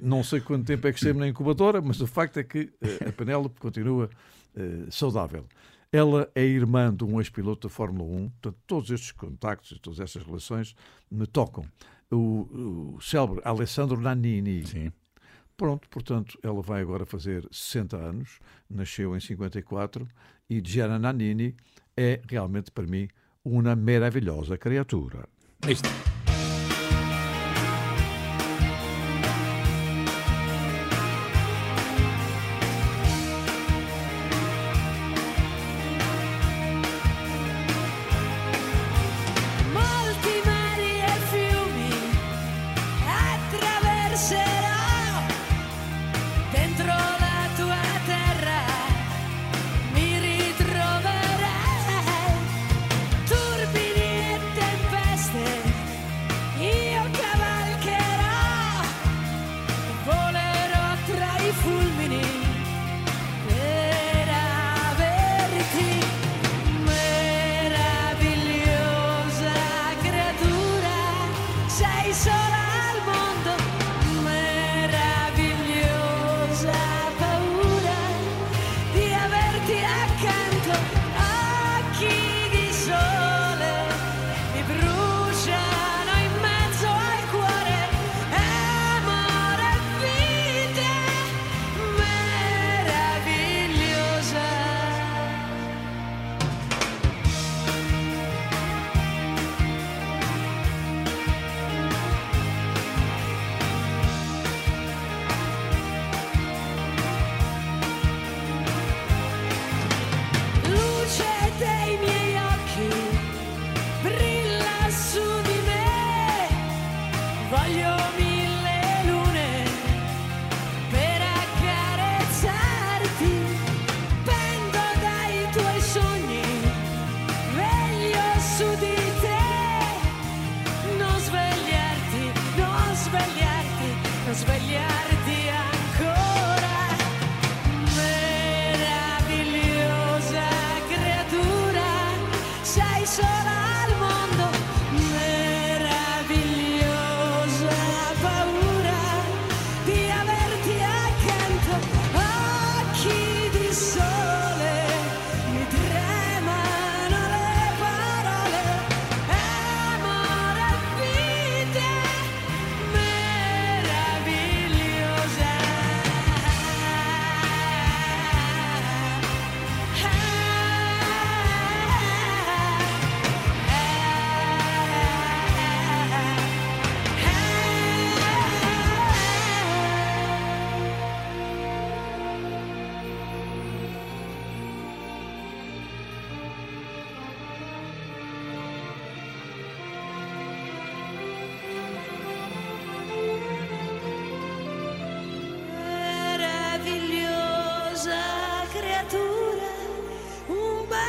não 0.00 0.24
sei 0.24 0.40
quanto 0.40 0.64
tempo 0.64 0.86
é 0.86 0.92
que 0.92 0.98
esteve 0.98 1.18
na 1.18 1.28
incubadora, 1.28 1.82
mas 1.82 2.00
o 2.00 2.06
facto 2.06 2.38
é 2.38 2.42
que 2.42 2.72
eh, 2.80 3.08
a 3.10 3.12
Penélope 3.12 3.60
continua 3.60 4.08
eh, 4.56 4.86
saudável. 4.90 5.44
Ela 5.92 6.30
é 6.34 6.42
irmã 6.42 6.94
de 6.94 7.04
um 7.04 7.20
ex-piloto 7.20 7.68
da 7.68 7.74
Fórmula 7.74 8.08
1, 8.10 8.30
portanto, 8.30 8.56
todos 8.66 8.90
estes 8.90 9.12
contactos 9.12 9.72
e 9.72 9.78
todas 9.78 10.00
estas 10.00 10.22
relações 10.24 10.74
me 11.10 11.26
tocam. 11.26 11.66
O, 12.10 12.96
o 12.96 13.00
célebre 13.02 13.42
Alessandro 13.44 14.00
Nannini. 14.00 14.90
Pronto, 15.58 15.86
portanto, 15.90 16.38
ela 16.42 16.62
vai 16.62 16.80
agora 16.80 17.04
fazer 17.04 17.46
60 17.52 17.96
anos, 17.98 18.38
nasceu 18.68 19.14
em 19.14 19.20
54, 19.20 20.08
e 20.48 20.62
Gianna 20.64 20.98
Nannini 20.98 21.54
é 21.94 22.22
realmente 22.26 22.70
para 22.70 22.86
mim 22.86 23.08
uma 23.44 23.74
maravilhosa 23.74 24.56
criatura. 24.56 25.28
Isto. 25.68 25.88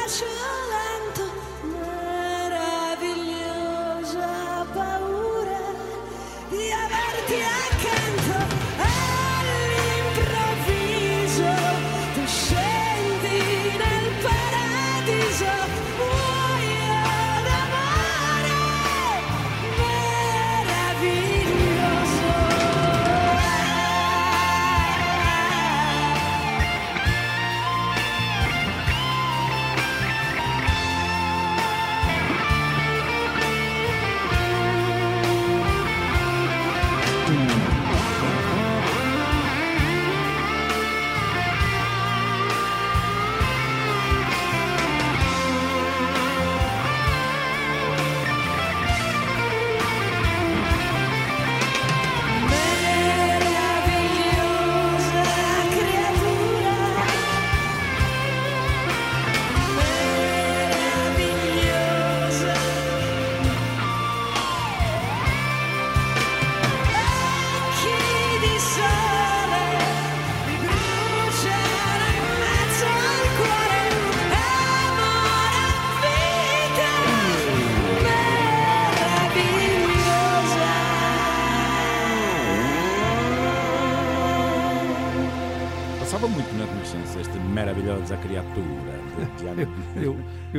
车 0.07 0.25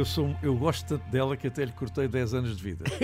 eu, 0.04 0.06
sou, 0.06 0.36
eu 0.42 0.54
gosto 0.54 0.86
tanto 0.86 1.10
dela 1.10 1.34
que 1.34 1.46
até 1.46 1.64
lhe 1.64 1.72
cortei 1.72 2.06
10 2.06 2.34
anos 2.34 2.56
de 2.58 2.62
vida. 2.62 2.84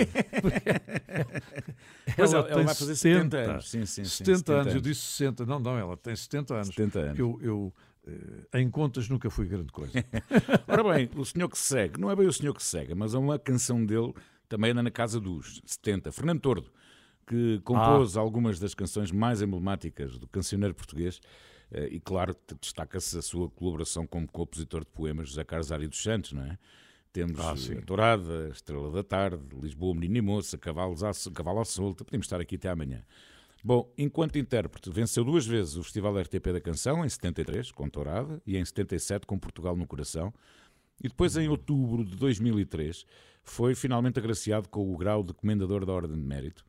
Ela 2.17 2.27
ela- 2.27 2.37
ela 2.37 2.55
tem 2.55 2.65
vai 2.65 2.75
fazer 2.75 2.95
70 2.95 3.37
anos. 3.37 3.69
Sim, 3.69 3.85
sim, 3.85 4.03
sim, 4.03 4.23
70, 4.25 4.37
70 4.37 4.53
anos, 4.53 4.65
eu 4.67 4.71
anos. 4.73 4.83
disse 4.83 5.01
60. 5.01 5.45
Não, 5.45 5.59
não, 5.59 5.77
ela 5.77 5.97
tem 5.97 6.15
70 6.15 6.53
anos. 6.53 6.67
70 6.67 6.99
anos. 6.99 7.19
Eu, 7.19 7.39
eu, 7.41 7.73
eh, 8.53 8.59
em 8.59 8.69
contas 8.69 9.07
nunca 9.09 9.29
fui 9.29 9.45
grande 9.47 9.71
coisa. 9.71 9.93
Ora 10.67 10.83
bem, 10.93 11.09
o 11.15 11.25
senhor 11.25 11.47
que 11.49 11.57
se 11.57 11.63
segue, 11.63 11.99
não 11.99 12.11
é 12.11 12.15
bem 12.15 12.27
o 12.27 12.33
senhor 12.33 12.53
que 12.53 12.61
se 12.61 12.69
segue, 12.69 12.93
mas 12.93 13.13
é 13.13 13.17
uma 13.17 13.39
canção 13.39 13.83
dele, 13.85 14.13
também 14.49 14.71
anda 14.71 14.83
na 14.83 14.91
casa 14.91 15.19
dos 15.19 15.61
70. 15.65 16.11
Fernando 16.11 16.39
Tordo, 16.41 16.69
que 17.25 17.59
compôs 17.63 18.17
algumas 18.17 18.59
das 18.59 18.73
canções 18.75 19.11
mais 19.11 19.41
emblemáticas 19.41 20.17
do 20.19 20.27
cancioneiro 20.27 20.75
português, 20.75 21.19
eh, 21.71 21.87
e 21.91 21.99
claro, 21.99 22.35
destaca-se 22.59 23.17
a 23.17 23.21
sua 23.21 23.49
colaboração 23.49 24.05
como 24.05 24.27
compositor 24.27 24.81
de 24.81 24.87
poemas 24.91 25.29
José 25.29 25.43
Carlos 25.43 25.71
Ari 25.71 25.87
dos 25.87 26.01
Santos, 26.03 26.33
não 26.33 26.43
é? 26.43 26.57
Temos 27.13 27.39
Ah, 27.39 27.51
a 27.51 27.81
Dourada, 27.81 28.47
a 28.47 28.49
Estrela 28.49 28.89
da 28.89 29.03
Tarde, 29.03 29.43
Lisboa, 29.61 29.93
Menino 29.93 30.17
e 30.17 30.21
Moça, 30.21 30.57
Cavalos 30.57 31.03
à, 31.03 31.11
Cavalo 31.33 31.59
à 31.59 31.65
Solta, 31.65 32.05
podemos 32.05 32.25
estar 32.25 32.39
aqui 32.39 32.55
até 32.55 32.69
amanhã. 32.69 33.03
Bom, 33.63 33.93
enquanto 33.97 34.37
intérprete, 34.39 34.89
venceu 34.89 35.23
duas 35.23 35.45
vezes 35.45 35.75
o 35.75 35.83
Festival 35.83 36.17
RTP 36.19 36.51
da 36.53 36.61
Canção, 36.61 37.05
em 37.05 37.09
73, 37.09 37.71
com 37.71 37.87
Tourada, 37.89 38.41
e 38.45 38.57
em 38.57 38.65
77, 38.65 39.27
com 39.27 39.37
Portugal 39.37 39.75
no 39.75 39.85
Coração. 39.85 40.33
E 41.03 41.07
depois, 41.07 41.35
em 41.35 41.47
outubro 41.47 42.03
de 42.03 42.15
2003, 42.15 43.05
foi 43.43 43.75
finalmente 43.75 44.17
agraciado 44.17 44.69
com 44.69 44.91
o 44.91 44.97
grau 44.97 45.23
de 45.23 45.33
Comendador 45.33 45.85
da 45.85 45.93
Ordem 45.93 46.15
de 46.17 46.23
Mérito. 46.23 46.65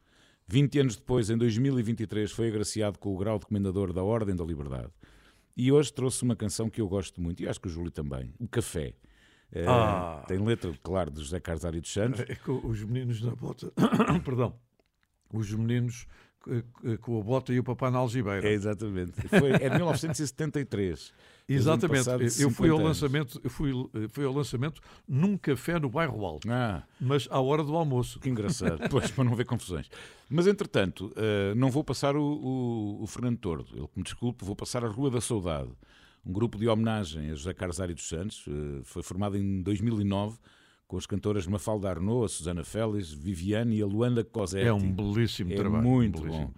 20 0.49 0.81
anos 0.81 0.97
depois, 0.97 1.31
em 1.31 1.39
2023, 1.39 2.31
foi 2.33 2.49
agraciado 2.49 2.99
com 2.99 3.15
o 3.15 3.19
grau 3.19 3.39
de 3.39 3.47
Comendador 3.47 3.93
da 3.93 4.03
Ordem 4.03 4.35
da 4.35 4.45
Liberdade. 4.45 4.91
E 5.57 5.71
hoje 5.71 5.93
trouxe 5.93 6.23
uma 6.23 6.35
canção 6.35 6.69
que 6.69 6.81
eu 6.81 6.89
gosto 6.89 7.21
muito, 7.21 7.43
e 7.43 7.49
acho 7.49 7.61
que 7.61 7.69
o 7.69 7.71
Júlio 7.71 7.91
também, 7.91 8.35
O 8.39 8.49
Café. 8.49 8.95
Ah. 9.67 10.25
Tem 10.27 10.39
letra, 10.39 10.73
claro, 10.83 11.11
de 11.11 11.21
José 11.23 11.39
Carlos 11.41 11.65
Ari 11.65 11.81
dos 11.81 11.93
Santos. 11.93 12.21
É 12.21 12.35
com 12.37 12.61
os 12.67 12.83
meninos 12.83 13.21
na 13.23 13.35
bota. 13.35 13.73
Perdão. 14.25 14.55
Os 15.33 15.51
meninos 15.53 16.07
eh, 16.49 16.63
eh, 16.85 16.97
com 16.99 17.19
a 17.21 17.23
bota 17.23 17.53
e 17.53 17.59
o 17.59 17.65
papá 17.65 17.91
na 17.91 17.99
algibeira. 17.99 18.47
É, 18.49 18.53
exatamente. 18.53 19.13
Foi, 19.29 19.51
é 19.53 19.69
de 19.69 19.77
1973. 19.77 21.13
Eles 21.49 21.65
tinham 21.65 21.75
Exatamente. 21.75 22.09
Eu 22.43 22.51
fui 22.51 22.69
50 22.69 22.71
ao 22.71 22.79
anos. 22.79 22.89
lançamento, 22.89 23.41
eu 23.43 23.51
fui, 23.51 23.73
eh, 23.95 24.09
fui 24.09 24.25
ao 24.25 24.33
lançamento 24.33 24.81
num 25.09 25.37
café 25.37 25.79
no 25.79 25.89
bairro 25.91 26.25
Alto, 26.25 26.49
Ah, 26.51 26.83
mas 27.01 27.27
à 27.31 27.41
hora 27.41 27.63
do 27.65 27.75
almoço. 27.77 28.21
que 28.21 28.29
engraçado. 28.31 28.79
Pois, 28.91 29.11
para 29.11 29.25
não 29.25 29.33
haver 29.33 29.45
confusões. 29.47 29.91
Mas, 30.31 30.47
entretanto, 30.47 31.13
eh, 31.17 31.53
não 31.57 31.71
vou 31.71 31.83
passar 31.85 32.17
o, 32.17 32.23
o- 32.23 33.03
o 33.03 33.07
Fernando 33.07 33.39
Tordo. 33.39 33.67
Ele 33.77 33.87
que 33.89 33.99
me 33.99 34.03
desculpe, 34.05 34.45
vou 34.45 34.57
passar 34.57 34.85
a 34.85 34.89
Rua 34.89 35.11
da 35.11 35.21
Saudade. 35.21 35.71
Um 36.25 36.33
grupo 36.33 36.57
de 36.59 36.69
homenagem 36.69 37.31
a 37.31 37.35
José 37.35 37.53
Carlos 37.53 37.81
Ari 37.81 37.95
dos 37.95 38.09
Santos. 38.09 38.45
eh, 38.49 38.81
foi 38.85 39.03
formado 39.03 39.37
em 39.37 39.63
2009 39.63 40.39
com 40.87 40.97
as 40.97 41.07
cantoras 41.07 41.47
Mafalda 41.47 41.89
Arnaud, 41.91 42.25
a 42.27 42.29
Susana 42.29 42.63
Félix, 42.65 43.11
Viviane 43.13 43.79
e 43.79 43.83
a 43.83 43.87
Luanda 43.87 44.23
Cosetti. 44.23 44.67
É 44.67 44.73
um 44.73 44.93
belíssimo 44.93 45.53
É 45.53 45.57
trabalho. 45.57 45.83
muito 45.83 46.21
belíssimo. 46.23 46.49
bom. 46.49 46.55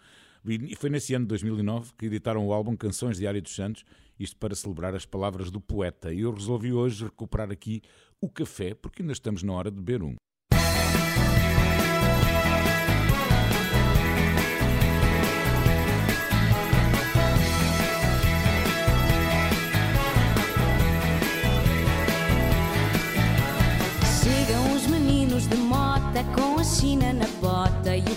E 0.47 0.77
foi 0.77 0.91
nesse 0.91 1.15
ano 1.15 1.25
de 1.25 1.29
2009 1.29 1.93
que 1.97 2.07
editaram 2.07 2.47
o 2.47 2.53
álbum 2.53 2.77
Canções 2.77 3.17
de 3.17 3.27
Ari 3.27 3.41
dos 3.41 3.55
Santos, 3.55 3.85
isto 4.21 4.37
para 4.37 4.55
celebrar 4.55 4.95
as 4.95 5.07
palavras 5.07 5.51
do 5.51 5.59
poeta. 5.61 6.13
E 6.13 6.21
eu 6.21 6.33
resolvi 6.35 6.71
hoje 6.73 7.05
recuperar 7.05 7.51
aqui 7.51 7.81
o 8.21 8.29
café, 8.29 8.75
porque 8.75 9.01
ainda 9.03 9.13
estamos 9.15 9.43
na 9.43 9.55
hora 9.55 9.71
de 9.71 9.77
beber 9.81 10.03
um. 10.03 10.17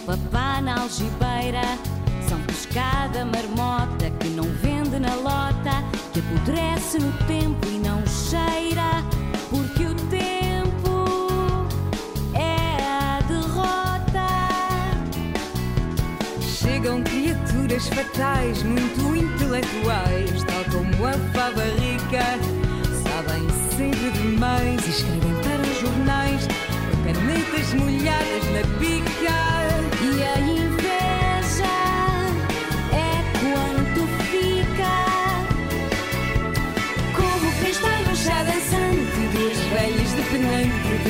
Papá 0.07 0.61
na 0.61 0.79
algibeira. 0.79 1.61
São 2.29 2.39
pescada 2.41 3.25
marmota 3.25 4.09
que 4.21 4.29
não 4.29 4.45
vende 4.61 4.97
na 4.99 5.13
lota, 5.15 5.83
que 6.13 6.21
apodrece 6.21 6.97
no 6.97 7.11
tempo 7.27 7.67
e 7.67 7.77
não 7.79 8.01
cheira, 8.07 9.03
porque 9.49 9.83
o 9.83 9.95
tempo 10.09 11.67
é 12.33 12.81
a 12.81 13.19
derrota. 13.27 14.27
Chegam 16.41 17.03
criaturas 17.03 17.87
fatais, 17.89 18.63
muito 18.63 19.13
intelectuais, 19.13 20.43
tal 20.45 20.63
como 20.71 21.05
a 21.05 21.13
fava 21.33 21.65
rica. 21.81 22.39
Sabem 23.03 23.45
sempre 23.75 24.11
demais 24.11 24.85
e 24.85 24.89
escrevem 24.89 25.35
para 25.43 25.61
os 25.69 25.81
jornais 25.81 26.47
com 26.47 27.03
canetas 27.03 27.73
molhadas 27.73 28.45
na 28.53 28.79
pica. 28.79 29.86
E 30.17 30.23
é 30.23 30.57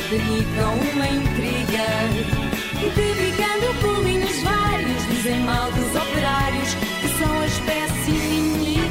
delicam 0.09 0.73
uma 0.73 1.07
intriga. 1.07 1.87
Dedicando 2.95 3.73
pulinhos 3.81 4.41
vários, 4.41 5.07
dizem 5.07 5.39
mal 5.41 5.71
dos 5.71 5.95
operários, 5.95 6.73
que 7.01 7.07
são 7.17 7.39
a 7.39 7.45
espécie 7.45 8.11
inimiga. 8.11 8.87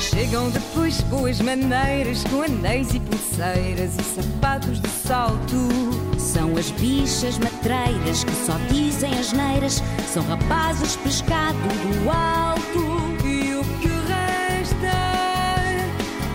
Chegam 0.00 0.50
depois 0.50 1.00
boas 1.02 1.40
maneiras, 1.40 2.24
com 2.24 2.42
anéis 2.42 2.94
e 2.94 3.00
pulseiras 3.00 3.96
e 3.98 4.02
sapatos 4.02 4.80
de 4.80 4.88
salto. 4.88 5.95
São 6.18 6.56
as 6.56 6.70
bichas 6.72 7.38
matreiras 7.38 8.24
que 8.24 8.32
só 8.32 8.58
dizem 8.70 9.12
asneiras, 9.18 9.82
são 10.12 10.22
rapazes 10.24 10.96
pescado 10.96 11.58
do 11.58 12.10
alto. 12.10 13.26
E 13.26 13.54
o 13.54 13.64
que 13.80 13.88
resta 13.88 14.96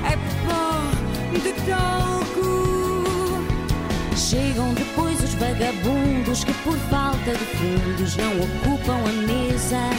é 0.10 0.18
pó 0.46 0.82
de 1.34 1.54
talco. 1.70 3.44
Chegam 4.16 4.74
depois 4.74 5.22
os 5.24 5.34
vagabundos 5.36 6.44
que 6.44 6.54
por 6.64 6.78
falta 6.90 7.32
de 7.32 7.46
fundos 7.58 8.18
não 8.18 8.32
ocupam 8.42 8.98
a 8.98 9.12
mesa. 9.28 9.90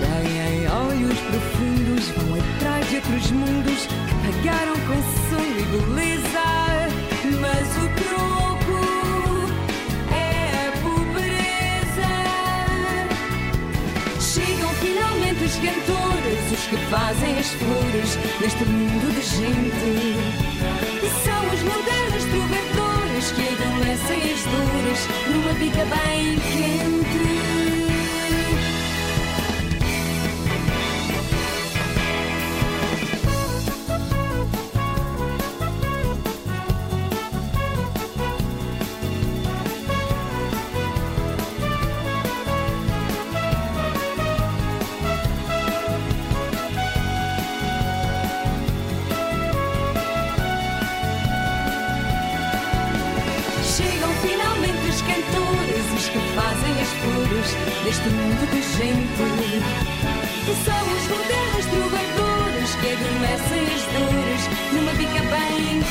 Têm 0.00 0.68
olhos 0.68 1.18
profundos, 1.20 2.08
vão 2.10 2.40
atrás 2.40 2.88
de 2.88 2.96
outros 2.96 3.30
mundos 3.32 3.86
que 3.86 4.42
pagaram 4.42 4.74
com 4.86 4.96
sonho 5.30 5.58
e 5.58 5.64
beleza. 5.64 6.48
Mas 7.40 7.68
o 7.76 7.88
troco 8.02 8.57
cantores, 15.58 16.52
os 16.52 16.66
que 16.66 16.76
fazem 16.90 17.38
as 17.38 17.48
flores 17.48 18.18
neste 18.40 18.64
mundo 18.64 19.12
de 19.14 19.22
gente. 19.22 20.16
São 21.24 21.40
os 21.54 21.62
modernos 21.62 22.24
trovadores 22.24 23.32
que 23.32 23.42
adolescem 23.42 24.32
as 24.32 24.42
dores 24.44 25.08
numa 25.30 25.52
bica 25.54 25.84
bem 25.84 26.38
quente. 26.38 27.67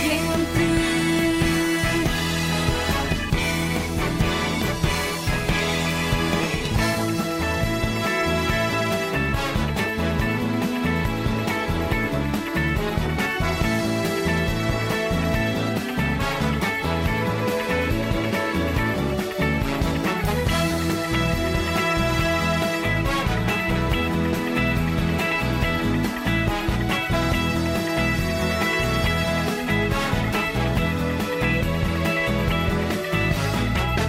Bem 0.03 0.66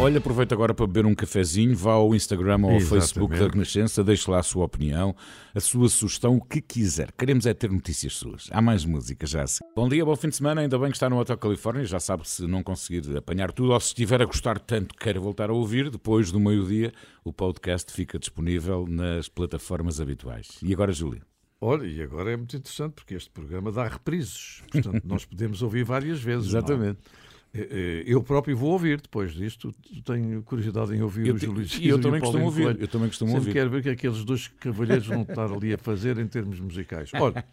Olha, 0.08 0.20
aproveita 0.20 0.54
agora 0.54 0.72
para 0.72 0.86
beber 0.86 1.04
um 1.04 1.14
cafezinho, 1.14 1.76
vá 1.76 1.92
ao 1.92 2.14
Instagram 2.14 2.60
ou 2.62 2.70
ao 2.70 2.76
Exatamente. 2.76 2.88
Facebook 2.88 3.38
da 3.38 3.46
Renascença, 3.46 4.02
deixe 4.02 4.30
lá 4.30 4.38
a 4.38 4.42
sua 4.42 4.64
opinião, 4.64 5.14
a 5.54 5.60
sua 5.60 5.86
sugestão, 5.90 6.34
o 6.34 6.40
que 6.40 6.62
quiser. 6.62 7.12
Queremos 7.12 7.44
é 7.44 7.52
ter 7.52 7.70
notícias 7.70 8.14
suas. 8.14 8.48
Há 8.50 8.62
mais 8.62 8.86
música, 8.86 9.26
já 9.26 9.46
sei. 9.46 9.66
Bom 9.76 9.86
dia, 9.86 10.02
bom 10.06 10.16
fim 10.16 10.30
de 10.30 10.36
semana, 10.36 10.62
ainda 10.62 10.78
bem 10.78 10.88
que 10.88 10.96
está 10.96 11.10
no 11.10 11.18
Hotel 11.18 11.36
Califórnia, 11.36 11.84
já 11.84 12.00
sabe 12.00 12.26
se 12.26 12.46
não 12.46 12.62
conseguir 12.62 13.18
apanhar 13.18 13.52
tudo 13.52 13.74
ou 13.74 13.80
se 13.80 13.88
estiver 13.88 14.22
a 14.22 14.24
gostar 14.24 14.58
tanto 14.58 14.94
que 14.94 15.04
queira 15.04 15.20
voltar 15.20 15.50
a 15.50 15.52
ouvir, 15.52 15.90
depois 15.90 16.32
do 16.32 16.40
meio-dia 16.40 16.90
o 17.22 17.30
podcast 17.30 17.92
fica 17.92 18.18
disponível 18.18 18.86
nas 18.88 19.28
plataformas 19.28 20.00
habituais. 20.00 20.56
E 20.62 20.72
agora, 20.72 20.90
Júlia? 20.90 21.20
Olha, 21.60 21.86
e 21.86 22.00
agora 22.00 22.32
é 22.32 22.36
muito 22.38 22.56
interessante 22.56 22.94
porque 22.94 23.12
este 23.12 23.28
programa 23.28 23.70
dá 23.70 23.86
reprises. 23.86 24.62
Portanto, 24.72 25.02
nós 25.04 25.26
podemos 25.26 25.60
ouvir 25.60 25.84
várias 25.84 26.18
vezes. 26.18 26.50
não 26.50 26.60
é? 26.60 26.62
Exatamente. 26.64 26.98
Eh, 27.04 27.27
Eu 28.06 28.22
próprio 28.22 28.56
vou 28.56 28.72
ouvir 28.72 29.00
depois 29.00 29.32
disto. 29.32 29.72
Tenho 30.04 30.42
curiosidade 30.42 30.94
em 30.94 31.02
ouvir 31.02 31.26
Eu 31.26 31.34
o 31.34 31.38
Júlio 31.38 31.62
e 31.62 31.68
César 31.68 31.84
eu 31.84 31.98
e 31.98 32.00
também 32.00 32.18
o 32.18 32.22
costumo 32.22 32.44
ouvir, 32.44 32.80
eu 32.80 32.88
também 32.88 33.08
costumo 33.08 33.30
Sempre 33.30 33.40
ouvir. 33.48 33.52
quero 33.54 33.70
ver 33.70 33.78
o 33.78 33.82
que 33.82 33.88
aqueles 33.90 34.24
dois 34.24 34.48
cavalheiros 34.48 35.06
vão 35.06 35.22
estar 35.22 35.50
ali 35.52 35.72
a 35.74 35.78
fazer 35.78 36.18
em 36.18 36.26
termos 36.26 36.60
musicais. 36.60 37.10
Olha, 37.14 37.44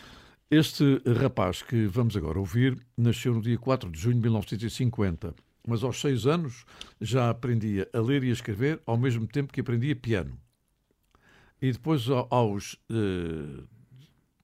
este 0.50 1.00
rapaz 1.20 1.62
que 1.62 1.86
vamos 1.86 2.16
agora 2.16 2.38
ouvir 2.38 2.76
nasceu 2.96 3.34
no 3.34 3.40
dia 3.42 3.58
4 3.58 3.90
de 3.90 3.98
junho 4.00 4.16
de 4.16 4.22
1950, 4.22 5.34
mas 5.66 5.82
aos 5.84 6.00
seis 6.00 6.26
anos 6.26 6.64
já 7.00 7.30
aprendia 7.30 7.88
a 7.92 8.00
ler 8.00 8.24
e 8.24 8.30
a 8.30 8.32
escrever 8.32 8.80
ao 8.86 8.96
mesmo 8.98 9.26
tempo 9.26 9.52
que 9.52 9.60
aprendia 9.60 9.94
piano. 9.94 10.36
E 11.60 11.70
depois, 11.70 12.08
ao- 12.10 12.26
aos 12.30 12.76
eh, 12.90 13.62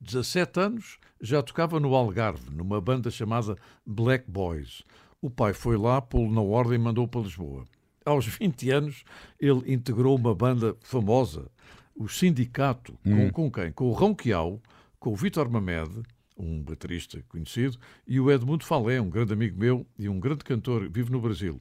17 0.01 0.61
anos, 0.61 0.99
já 1.21 1.43
tocava 1.43 1.81
no 1.81 1.95
Algarve, 1.95 2.51
numa 2.51 2.81
banda 2.81 3.11
chamada 3.11 3.57
Black 3.85 4.31
Boys. 4.31 4.83
O 5.21 5.29
pai 5.29 5.53
foi 5.53 5.77
lá, 5.77 6.01
pô-lo 6.01 6.33
na 6.33 6.41
ordem 6.41 6.75
e 6.77 6.79
mandou 6.79 7.09
para 7.09 7.23
Lisboa. 7.23 7.65
Aos 8.05 8.27
20 8.39 8.71
anos, 8.71 9.05
ele 9.41 9.73
integrou 9.73 10.17
uma 10.17 10.35
banda 10.35 10.77
famosa, 10.81 11.51
o 11.95 12.09
Sindicato, 12.09 12.97
com, 13.03 13.11
Hum. 13.27 13.31
com 13.31 13.51
quem? 13.51 13.73
Com 13.73 13.87
o 13.89 13.93
Ronquial, 13.93 14.63
com 15.01 15.11
o 15.13 15.17
Vítor 15.17 15.51
Mamed, 15.51 16.03
um 16.37 16.63
baterista 16.63 17.21
conhecido, 17.29 17.77
e 18.07 18.21
o 18.21 18.31
Edmundo 18.31 18.65
Falé, 18.65 19.01
um 19.01 19.11
grande 19.11 19.33
amigo 19.33 19.59
meu 19.59 19.85
e 19.99 20.09
um 20.09 20.21
grande 20.21 20.45
cantor, 20.45 20.89
vive 20.89 21.11
no 21.11 21.21
Brasil. 21.21 21.61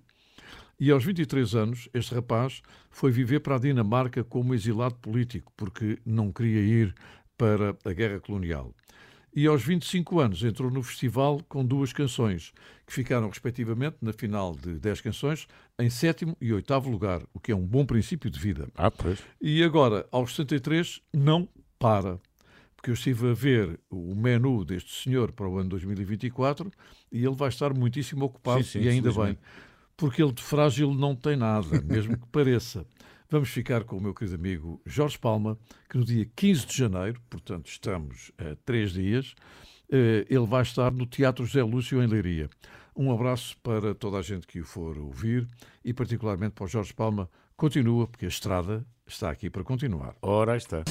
E 0.80 0.92
aos 0.92 1.04
23 1.04 1.56
anos, 1.56 1.90
este 1.92 2.14
rapaz 2.14 2.62
foi 2.92 3.12
viver 3.12 3.40
para 3.40 3.56
a 3.56 3.60
Dinamarca 3.60 4.24
como 4.24 4.54
exilado 4.54 4.94
político, 4.96 5.52
porque 5.58 5.98
não 6.06 6.32
queria 6.32 6.62
ir 6.62 6.94
para 7.38 7.76
a 7.86 7.94
guerra 7.94 8.20
colonial. 8.20 8.74
E 9.36 9.46
aos 9.46 9.62
25 9.64 10.20
anos 10.20 10.44
entrou 10.44 10.72
no 10.72 10.82
festival 10.82 11.40
com 11.48 11.64
duas 11.64 11.94
canções, 11.94 12.52
que 12.88 12.94
ficaram 12.94 13.30
respectivamente 13.30 13.98
na 14.02 14.12
final 14.12 14.56
de 14.56 14.80
10 14.80 15.02
canções, 15.02 15.48
em 15.78 15.92
sétimo 15.92 16.36
e 16.42 16.52
oitavo 16.52 16.90
lugar, 16.90 17.22
o 17.34 17.40
que 17.40 17.52
é 17.52 17.56
um 17.56 17.66
bom 17.66 17.86
princípio 17.86 18.32
de 18.32 18.40
vida. 18.40 18.68
Ah, 18.76 18.90
pois. 18.90 19.20
E 19.40 19.64
agora, 19.64 20.08
aos 20.12 20.32
63, 20.36 21.02
não 21.14 21.48
para. 21.78 22.20
Porque 22.76 22.90
eu 22.90 22.96
estive 22.96 23.30
a 23.30 23.34
ver 23.34 23.80
o 23.92 24.16
menu 24.16 24.66
deste 24.66 25.04
senhor 25.04 25.32
para 25.32 25.48
o 25.48 25.58
ano 25.58 25.70
2024 25.70 26.72
e 27.12 27.24
ele 27.24 27.36
vai 27.36 27.50
estar 27.50 27.74
muitíssimo 27.74 28.26
ocupado, 28.26 28.64
Sim, 28.64 28.80
sim, 28.80 28.86
e 28.86 28.90
ainda 28.90 29.12
bem. 29.12 29.38
Porque 29.96 30.24
ele 30.24 30.32
de 30.32 30.42
frágil 30.42 30.94
não 30.94 31.16
tem 31.16 31.36
nada, 31.36 31.82
mesmo 31.84 32.18
que 32.18 32.26
pareça. 32.32 32.88
Vamos 33.30 33.50
ficar 33.50 33.84
com 33.84 33.98
o 33.98 34.02
meu 34.02 34.14
querido 34.14 34.36
amigo 34.36 34.82
Jorge 34.86 35.18
Palma, 35.18 35.58
que 35.90 35.98
no 35.98 36.06
dia 36.06 36.26
15 36.34 36.66
de 36.66 36.78
janeiro, 36.78 37.22
portanto 37.30 37.68
estamos 37.68 38.32
a 38.38 38.56
três 38.64 38.94
dias, 38.94 39.36
eh, 39.92 40.26
ele 40.30 40.46
vai 40.46 40.62
estar 40.62 40.92
no 40.94 41.06
Teatro 41.06 41.46
José 41.46 41.62
Lúcio 41.62 42.02
em 42.02 42.08
Leiria. 42.08 42.50
Um 42.96 43.12
abraço 43.12 43.58
para 43.62 43.94
toda 43.94 44.18
a 44.18 44.22
gente 44.22 44.48
que 44.48 44.62
o 44.62 44.66
for 44.66 44.98
ouvir 44.98 45.46
e 45.84 45.94
particularmente 45.94 46.54
para 46.54 46.64
o 46.64 46.68
Jorge 46.68 46.94
Palma. 46.94 47.30
Continua, 47.58 48.08
porque 48.08 48.26
a 48.26 48.30
estrada 48.30 48.86
está 49.06 49.30
aqui 49.30 49.50
para 49.50 49.64
continuar. 49.64 50.16
Ora, 50.22 50.56
está. 50.56 50.84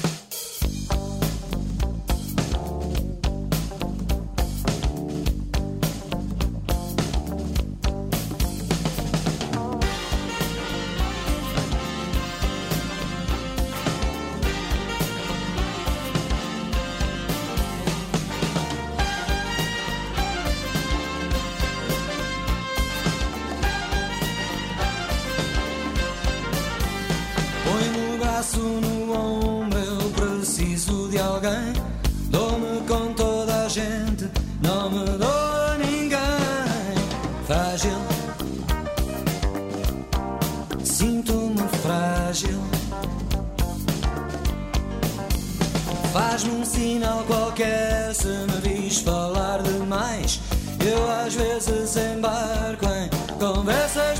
Conversas 53.39 54.19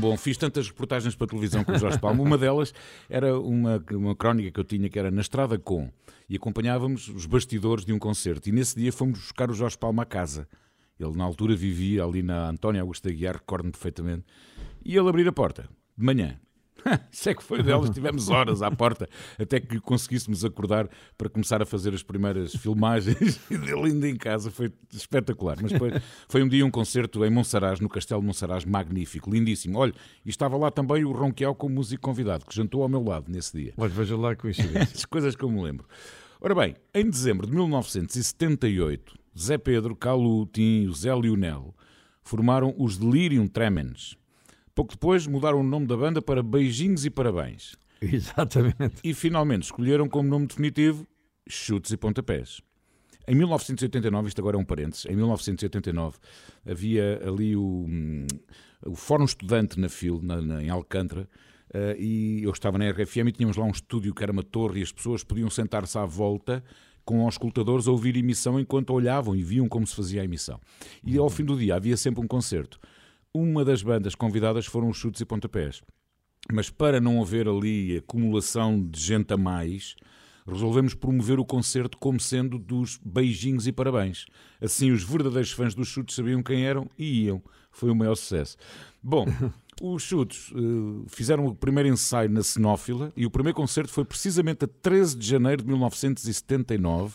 bom, 0.00 0.16
fiz 0.16 0.36
tantas 0.36 0.68
reportagens 0.68 1.14
para 1.14 1.26
televisão 1.26 1.62
com 1.62 1.72
o 1.72 1.78
Jorge 1.78 1.98
Palma. 2.00 2.22
Uma 2.22 2.38
delas 2.38 2.72
era 3.08 3.38
uma, 3.38 3.82
uma 3.92 4.16
crónica 4.16 4.50
que 4.50 4.58
eu 4.58 4.64
tinha 4.64 4.88
que 4.88 4.98
era 4.98 5.10
na 5.10 5.20
Estrada 5.20 5.58
Com 5.58 5.90
e 6.28 6.36
acompanhávamos 6.36 7.08
os 7.08 7.26
bastidores 7.26 7.84
de 7.84 7.92
um 7.92 7.98
concerto. 7.98 8.48
E 8.48 8.52
nesse 8.52 8.76
dia 8.76 8.92
fomos 8.92 9.18
buscar 9.18 9.50
o 9.50 9.54
Jorge 9.54 9.76
Palma 9.76 10.02
a 10.02 10.06
casa. 10.06 10.48
Ele 10.98 11.16
na 11.16 11.24
altura 11.24 11.54
vivia 11.56 12.04
ali 12.04 12.22
na 12.22 12.48
Antónia 12.48 12.80
Augusta 12.80 13.10
Guiar, 13.10 13.36
recordo-me 13.36 13.72
perfeitamente. 13.72 14.24
E 14.84 14.96
ele 14.96 15.08
abrir 15.08 15.26
a 15.26 15.32
porta, 15.32 15.68
de 15.96 16.04
manhã. 16.04 16.38
Isso 17.10 17.28
é 17.28 17.34
que 17.34 17.42
foi 17.42 17.62
delas, 17.62 17.90
tivemos 17.90 18.28
horas 18.28 18.62
à 18.62 18.70
porta 18.70 19.08
até 19.38 19.60
que 19.60 19.80
conseguíssemos 19.80 20.44
acordar 20.44 20.88
para 21.16 21.28
começar 21.28 21.62
a 21.62 21.66
fazer 21.66 21.94
as 21.94 22.02
primeiras 22.02 22.54
filmagens 22.54 23.40
dele 23.48 23.86
ainda 23.86 24.08
em 24.08 24.16
casa, 24.16 24.50
foi 24.50 24.72
espetacular. 24.92 25.56
Mas 25.60 25.72
foi, 25.72 25.92
foi 26.28 26.42
um 26.42 26.48
dia 26.48 26.64
um 26.64 26.70
concerto 26.70 27.24
em 27.24 27.30
Monsaraz, 27.30 27.80
no 27.80 27.88
Castelo 27.88 28.20
de 28.20 28.26
Monsaraz, 28.26 28.64
magnífico, 28.64 29.30
lindíssimo. 29.30 29.78
Olha, 29.78 29.94
e 30.24 30.30
estava 30.30 30.56
lá 30.56 30.70
também 30.70 31.04
o 31.04 31.12
Ronquial 31.12 31.54
como 31.54 31.76
músico 31.76 32.02
convidado, 32.02 32.44
que 32.46 32.54
jantou 32.54 32.82
ao 32.82 32.88
meu 32.88 33.02
lado 33.02 33.30
nesse 33.30 33.56
dia. 33.56 33.74
Olha, 33.76 33.90
veja 33.90 34.16
lá 34.16 34.32
a 34.32 34.36
coincidência. 34.36 34.96
As 34.96 35.04
coisas 35.04 35.34
que 35.36 35.44
eu 35.44 35.50
me 35.50 35.62
lembro. 35.62 35.86
Ora 36.40 36.54
bem, 36.54 36.76
em 36.94 37.08
dezembro 37.08 37.46
de 37.46 37.52
1978, 37.52 39.14
Zé 39.38 39.58
Pedro, 39.58 39.94
Calu, 39.94 40.46
Tim 40.46 40.82
e 40.82 40.88
o 40.88 40.94
Zé 40.94 41.14
Lionel 41.14 41.74
formaram 42.22 42.74
os 42.78 42.96
Delirium 42.96 43.46
Tremens. 43.46 44.16
Pouco 44.80 44.94
depois 44.94 45.26
mudaram 45.26 45.60
o 45.60 45.62
nome 45.62 45.86
da 45.86 45.94
banda 45.94 46.22
para 46.22 46.42
Beijinhos 46.42 47.04
e 47.04 47.10
Parabéns. 47.10 47.76
Exatamente. 48.00 48.94
E 49.04 49.12
finalmente 49.12 49.64
escolheram 49.64 50.08
como 50.08 50.26
nome 50.26 50.46
definitivo 50.46 51.06
Chutes 51.46 51.90
e 51.92 51.98
Pontapés. 51.98 52.62
Em 53.28 53.34
1989, 53.34 54.28
isto 54.28 54.40
agora 54.40 54.56
é 54.56 54.58
um 54.58 54.64
parênteses, 54.64 55.04
em 55.04 55.14
1989 55.14 56.16
havia 56.64 57.20
ali 57.28 57.54
o, 57.54 57.84
hum, 57.86 58.26
o 58.86 58.94
Fórum 58.94 59.26
Estudante 59.26 59.78
na 59.78 59.90
FIL, 59.90 60.18
na, 60.22 60.40
na- 60.40 60.62
em 60.62 60.70
Alcântara, 60.70 61.28
eh, 61.74 61.96
e 61.98 62.42
eu 62.42 62.50
estava 62.50 62.78
na 62.78 62.88
RFM 62.90 63.28
e 63.28 63.32
tínhamos 63.32 63.58
lá 63.58 63.66
um 63.66 63.70
estúdio 63.72 64.14
que 64.14 64.22
era 64.22 64.32
uma 64.32 64.42
torre 64.42 64.80
e 64.80 64.82
as 64.82 64.90
pessoas 64.90 65.22
podiam 65.22 65.50
sentar-se 65.50 65.98
à 65.98 66.06
volta 66.06 66.64
com 67.04 67.26
os 67.26 67.34
escutadores 67.34 67.86
a 67.86 67.90
ouvir 67.90 68.16
emissão 68.16 68.58
enquanto 68.58 68.94
olhavam 68.94 69.36
e 69.36 69.42
viam 69.42 69.68
como 69.68 69.86
se 69.86 69.94
fazia 69.94 70.22
a 70.22 70.24
emissão. 70.24 70.58
E 71.04 71.18
ao 71.18 71.28
fim 71.28 71.44
do 71.44 71.58
dia 71.58 71.74
havia 71.74 71.98
sempre 71.98 72.22
um 72.24 72.26
concerto. 72.26 72.80
Uma 73.32 73.64
das 73.64 73.80
bandas 73.80 74.16
convidadas 74.16 74.66
foram 74.66 74.88
os 74.88 74.96
Chutes 74.96 75.20
e 75.20 75.24
Pontapés. 75.24 75.80
Mas 76.52 76.68
para 76.68 77.00
não 77.00 77.22
haver 77.22 77.46
ali 77.46 77.98
acumulação 77.98 78.84
de 78.84 79.00
gente 79.00 79.32
a 79.32 79.36
mais, 79.36 79.94
resolvemos 80.44 80.94
promover 80.94 81.38
o 81.38 81.44
concerto 81.44 81.96
como 81.96 82.18
sendo 82.18 82.58
dos 82.58 82.98
beijinhos 83.04 83.68
e 83.68 83.72
parabéns. 83.72 84.26
Assim, 84.60 84.90
os 84.90 85.04
verdadeiros 85.04 85.52
fãs 85.52 85.76
dos 85.76 85.86
chutes 85.86 86.16
sabiam 86.16 86.42
quem 86.42 86.66
eram 86.66 86.90
e 86.98 87.26
iam. 87.26 87.40
Foi 87.70 87.88
o 87.88 87.94
maior 87.94 88.16
sucesso. 88.16 88.56
Bom, 89.00 89.26
os 89.80 90.02
chutes 90.02 90.52
eh, 90.52 91.06
fizeram 91.06 91.46
o 91.46 91.54
primeiro 91.54 91.88
ensaio 91.88 92.28
na 92.28 92.42
Cenófila 92.42 93.12
e 93.16 93.24
o 93.26 93.30
primeiro 93.30 93.56
concerto 93.56 93.92
foi 93.92 94.04
precisamente 94.04 94.64
a 94.64 94.68
13 94.68 95.16
de 95.16 95.26
janeiro 95.26 95.62
de 95.62 95.68
1979. 95.68 97.14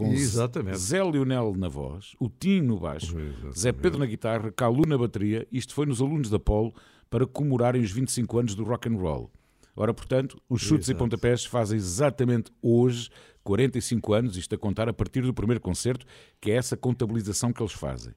Com 0.00 0.12
Exatamente. 0.12 0.78
Zé 0.78 1.02
Lionel 1.04 1.54
na 1.56 1.68
voz, 1.68 2.14
o 2.18 2.28
Tim 2.30 2.62
no 2.62 2.78
baixo, 2.78 3.14
Zé 3.56 3.70
Pedro 3.70 3.98
na 3.98 4.06
guitarra, 4.06 4.50
Calu 4.50 4.86
na 4.86 4.96
bateria. 4.96 5.46
Isto 5.52 5.74
foi 5.74 5.84
nos 5.84 6.00
alunos 6.00 6.30
da 6.30 6.38
Polo 6.38 6.72
para 7.10 7.26
comemorarem 7.26 7.82
os 7.82 7.90
25 7.90 8.38
anos 8.38 8.54
do 8.54 8.64
rock 8.64 8.88
and 8.88 8.96
roll. 8.96 9.30
Ora, 9.76 9.92
portanto, 9.92 10.40
os 10.48 10.62
chutes 10.62 10.88
e 10.88 10.92
Exato. 10.92 11.04
pontapés 11.04 11.44
fazem 11.44 11.76
exatamente 11.76 12.50
hoje 12.62 13.10
45 13.44 14.12
anos, 14.14 14.36
isto 14.36 14.54
a 14.54 14.58
contar 14.58 14.88
a 14.88 14.92
partir 14.92 15.20
do 15.22 15.34
primeiro 15.34 15.60
concerto, 15.60 16.06
que 16.40 16.50
é 16.50 16.54
essa 16.54 16.76
contabilização 16.76 17.52
que 17.52 17.62
eles 17.62 17.72
fazem. 17.72 18.14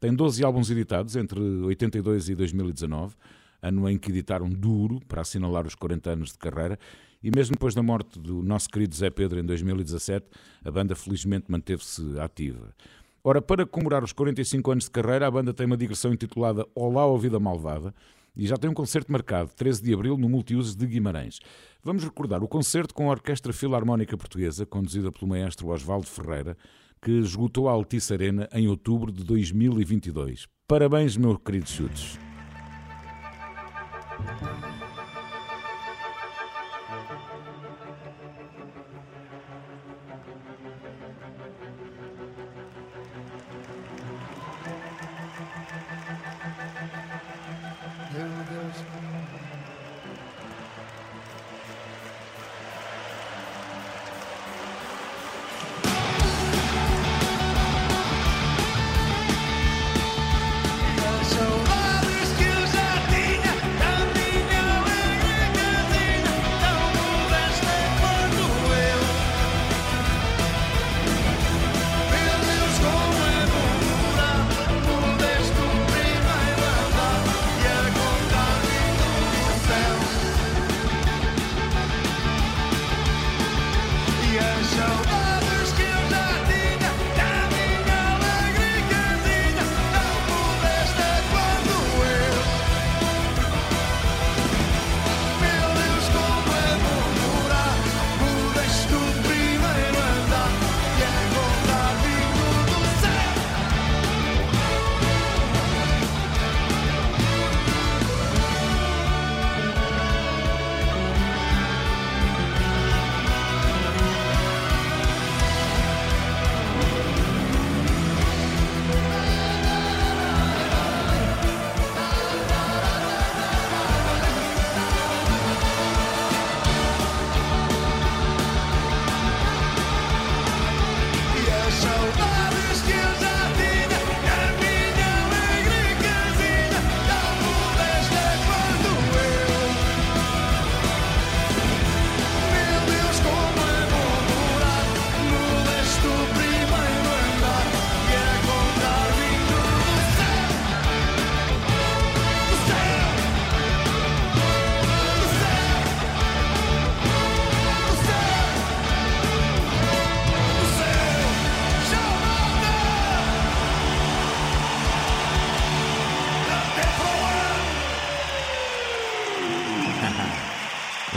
Tem 0.00 0.12
12 0.12 0.44
álbuns 0.44 0.70
editados 0.70 1.14
entre 1.14 1.38
82 1.38 2.28
e 2.28 2.34
2019, 2.34 3.14
ano 3.62 3.88
em 3.88 3.98
que 3.98 4.10
editaram 4.10 4.48
Duro, 4.48 5.00
para 5.06 5.20
assinalar 5.20 5.66
os 5.66 5.74
40 5.74 6.10
anos 6.10 6.32
de 6.32 6.38
carreira, 6.38 6.78
e 7.22 7.30
mesmo 7.30 7.54
depois 7.54 7.74
da 7.74 7.82
morte 7.82 8.18
do 8.18 8.42
nosso 8.42 8.68
querido 8.68 8.94
Zé 8.94 9.10
Pedro 9.10 9.38
em 9.38 9.44
2017, 9.44 10.26
a 10.64 10.70
banda 10.70 10.94
felizmente 10.94 11.46
manteve-se 11.48 12.18
ativa. 12.18 12.74
Ora, 13.22 13.42
para 13.42 13.66
comemorar 13.66 14.02
os 14.02 14.12
45 14.12 14.70
anos 14.70 14.84
de 14.84 14.90
carreira, 14.90 15.26
a 15.26 15.30
banda 15.30 15.52
tem 15.52 15.66
uma 15.66 15.76
digressão 15.76 16.12
intitulada 16.12 16.66
Olá, 16.74 17.06
ó 17.06 17.16
Vida 17.18 17.38
Malvada, 17.38 17.94
e 18.34 18.46
já 18.46 18.56
tem 18.56 18.70
um 18.70 18.74
concerto 18.74 19.12
marcado, 19.12 19.50
13 19.54 19.82
de 19.82 19.92
abril, 19.92 20.16
no 20.16 20.28
Multiusos 20.28 20.74
de 20.74 20.86
Guimarães. 20.86 21.40
Vamos 21.82 22.02
recordar 22.04 22.42
o 22.42 22.48
concerto 22.48 22.94
com 22.94 23.08
a 23.08 23.10
Orquestra 23.10 23.52
Filarmónica 23.52 24.16
Portuguesa, 24.16 24.64
conduzida 24.64 25.12
pelo 25.12 25.28
maestro 25.28 25.68
Osvaldo 25.68 26.06
Ferreira, 26.06 26.56
que 27.02 27.10
esgotou 27.10 27.68
a 27.68 27.72
Altice 27.72 28.12
Arena 28.14 28.48
em 28.52 28.68
outubro 28.68 29.12
de 29.12 29.24
2022. 29.24 30.46
Parabéns, 30.66 31.16
meu 31.16 31.38
querido 31.38 31.68
Chutes. 31.68 32.18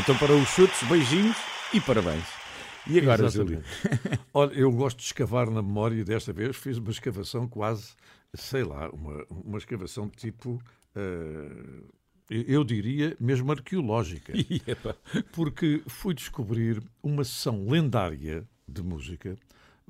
Então, 0.04 0.18
para 0.18 0.34
os 0.34 0.50
chutes, 0.50 0.84
beijinhos 0.90 1.38
e 1.74 1.80
parabéns. 1.80 2.26
E 2.86 3.00
agora, 3.00 3.30
Júlio? 3.30 3.64
Exatamente. 3.64 4.22
Olha, 4.34 4.54
eu 4.54 4.70
gosto 4.70 4.98
de 4.98 5.06
escavar 5.06 5.50
na 5.50 5.62
memória 5.62 5.96
e 5.96 6.04
desta 6.04 6.34
vez 6.34 6.58
fiz 6.58 6.78
uma 6.78 6.92
escavação 6.92 7.48
quase, 7.48 7.94
sei 8.34 8.66
lá, 8.66 8.90
uma, 8.90 9.26
uma 9.30 9.58
escavação 9.58 10.10
de 10.10 10.18
tipo, 10.18 10.62
eh, 10.94 11.84
eu 12.30 12.66
diria 12.66 13.16
mesmo 13.18 13.50
arqueológica. 13.50 14.34
Porque 15.32 15.82
fui 15.88 16.14
descobrir 16.14 16.84
uma 17.02 17.24
sessão 17.24 17.66
lendária 17.70 18.46
de 18.68 18.84
música 18.84 19.38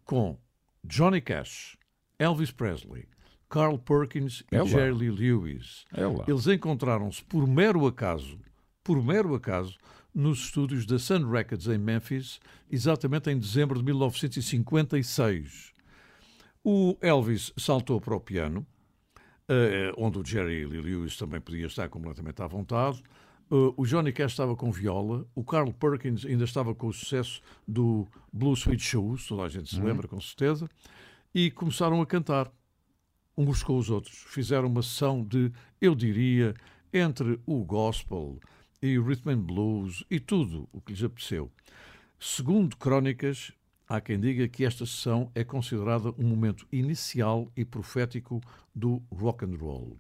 com 0.06 0.38
Johnny 0.84 1.22
Cash, 1.22 1.76
Elvis 2.20 2.52
Presley, 2.52 3.08
Carl 3.50 3.80
Perkins 3.80 4.44
e 4.52 4.58
É 4.58 4.62
lá. 4.62 4.68
Jerry 4.68 5.10
Lewis. 5.10 5.86
É. 5.92 6.04
Eles 6.30 6.46
encontraram-se 6.46 7.24
por 7.24 7.48
mero 7.48 7.88
acaso, 7.88 8.38
por 8.84 9.04
mero 9.04 9.34
acaso, 9.34 9.76
nos 10.14 10.40
estúdios 10.46 10.86
da 10.86 11.00
Sun 11.00 11.30
Records 11.30 11.68
em 11.68 11.78
Memphis, 11.78 12.40
exatamente 12.72 13.30
em 13.30 13.38
dezembro 13.40 13.80
de 13.80 13.86
1956. 13.86 15.74
O 16.64 16.98
Elvis 17.02 17.52
saltou 17.58 18.00
para 18.00 18.16
o 18.16 18.20
piano, 18.20 18.66
eh, 19.50 19.92
onde 19.98 20.20
o 20.20 20.26
Jerry 20.26 20.66
Lee 20.66 20.82
Lewis 20.82 21.18
também 21.18 21.42
podia 21.42 21.66
estar 21.66 21.90
completamente 21.90 22.42
à 22.42 22.48
vontade. 22.48 23.02
Eh, 23.52 23.74
o 23.76 23.86
Johnny 23.86 24.14
Cash 24.14 24.32
estava 24.32 24.56
com 24.56 24.72
viola, 24.72 25.26
o 25.36 25.44
Carl 25.44 25.74
Perkins 25.74 26.26
ainda 26.26 26.46
estava 26.46 26.74
com 26.74 26.88
o 26.88 26.94
sucesso 26.94 27.42
do 27.68 28.08
Blue 28.32 28.54
Sweet 28.54 28.82
Shoes, 28.82 29.28
toda 29.28 29.44
a 29.44 29.50
gente 29.50 29.70
se 29.70 29.80
Uhum. 29.80 29.86
lembra 29.88 30.08
com 30.08 30.22
certeza, 30.22 30.70
e 31.36 31.52
começaram 31.52 32.02
a 32.02 32.06
cantar 32.06 32.50
uns 33.38 33.62
com 33.64 33.78
os 33.78 33.90
outros. 33.90 34.16
Fizeram 34.30 34.68
uma 34.68 34.84
sessão 34.84 35.24
de, 35.24 35.52
eu 35.82 35.96
diria, 35.96 36.54
entre 36.94 37.40
o 37.46 37.66
gospel 37.66 38.40
e 38.84 39.00
rhythm 39.00 39.30
and 39.30 39.40
blues 39.40 40.04
e 40.12 40.20
tudo 40.20 40.68
o 40.74 40.82
que 40.82 40.92
lhes 40.92 41.02
apeteceu. 41.02 41.50
Segundo 42.20 42.76
crónicas, 42.76 43.54
há 43.88 44.02
quem 44.02 44.20
diga 44.20 44.46
que 44.50 44.66
esta 44.66 44.86
sessão 44.86 45.32
é 45.34 45.42
considerada 45.42 46.14
um 46.18 46.28
momento 46.28 46.68
inicial 46.70 47.50
e 47.56 47.64
profético 47.64 48.42
do 48.76 49.02
rock 49.10 49.46
and 49.46 49.56
roll. 49.56 49.98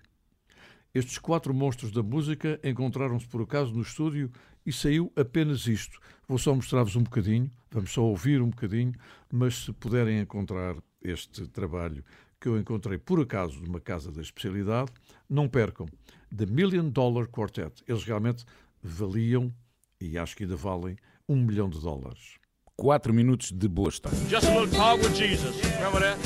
Estes 0.93 1.17
quatro 1.17 1.53
monstros 1.53 1.93
da 1.93 2.03
música 2.03 2.59
encontraram-se 2.61 3.25
por 3.25 3.41
acaso 3.41 3.73
no 3.73 3.81
estúdio 3.81 4.29
e 4.65 4.73
saiu 4.73 5.09
apenas 5.15 5.65
isto. 5.65 5.97
Vou 6.27 6.37
só 6.37 6.53
mostrar-vos 6.53 6.97
um 6.97 7.03
bocadinho, 7.03 7.49
vamos 7.71 7.91
só 7.91 8.03
ouvir 8.03 8.41
um 8.41 8.49
bocadinho, 8.49 8.93
mas 9.31 9.63
se 9.63 9.71
puderem 9.71 10.19
encontrar 10.19 10.75
este 11.01 11.47
trabalho 11.47 12.03
que 12.39 12.49
eu 12.49 12.59
encontrei 12.59 12.97
por 12.97 13.21
acaso 13.21 13.61
numa 13.61 13.79
casa 13.79 14.11
da 14.11 14.21
especialidade, 14.21 14.91
não 15.29 15.47
percam. 15.47 15.87
The 16.35 16.45
Million 16.47 16.89
Dollar 16.89 17.27
Quartet. 17.27 17.83
Eles 17.87 18.03
realmente 18.03 18.43
valiam, 18.83 19.53
e 19.99 20.17
acho 20.17 20.35
que 20.35 20.43
ainda 20.43 20.55
valem, 20.55 20.97
um 21.27 21.35
milhão 21.37 21.69
de 21.69 21.79
dólares. 21.79 22.37
Quatro 22.75 23.13
minutos 23.13 23.51
de 23.51 23.67
boa 23.67 23.89
história. 23.89 24.17
Just 24.29 24.47
a 24.47 24.59
little 24.59 24.67
talk 24.67 25.01
with 25.01 25.15
Jesus. 25.15 25.55
Remember 25.77 25.99
that? 26.01 26.17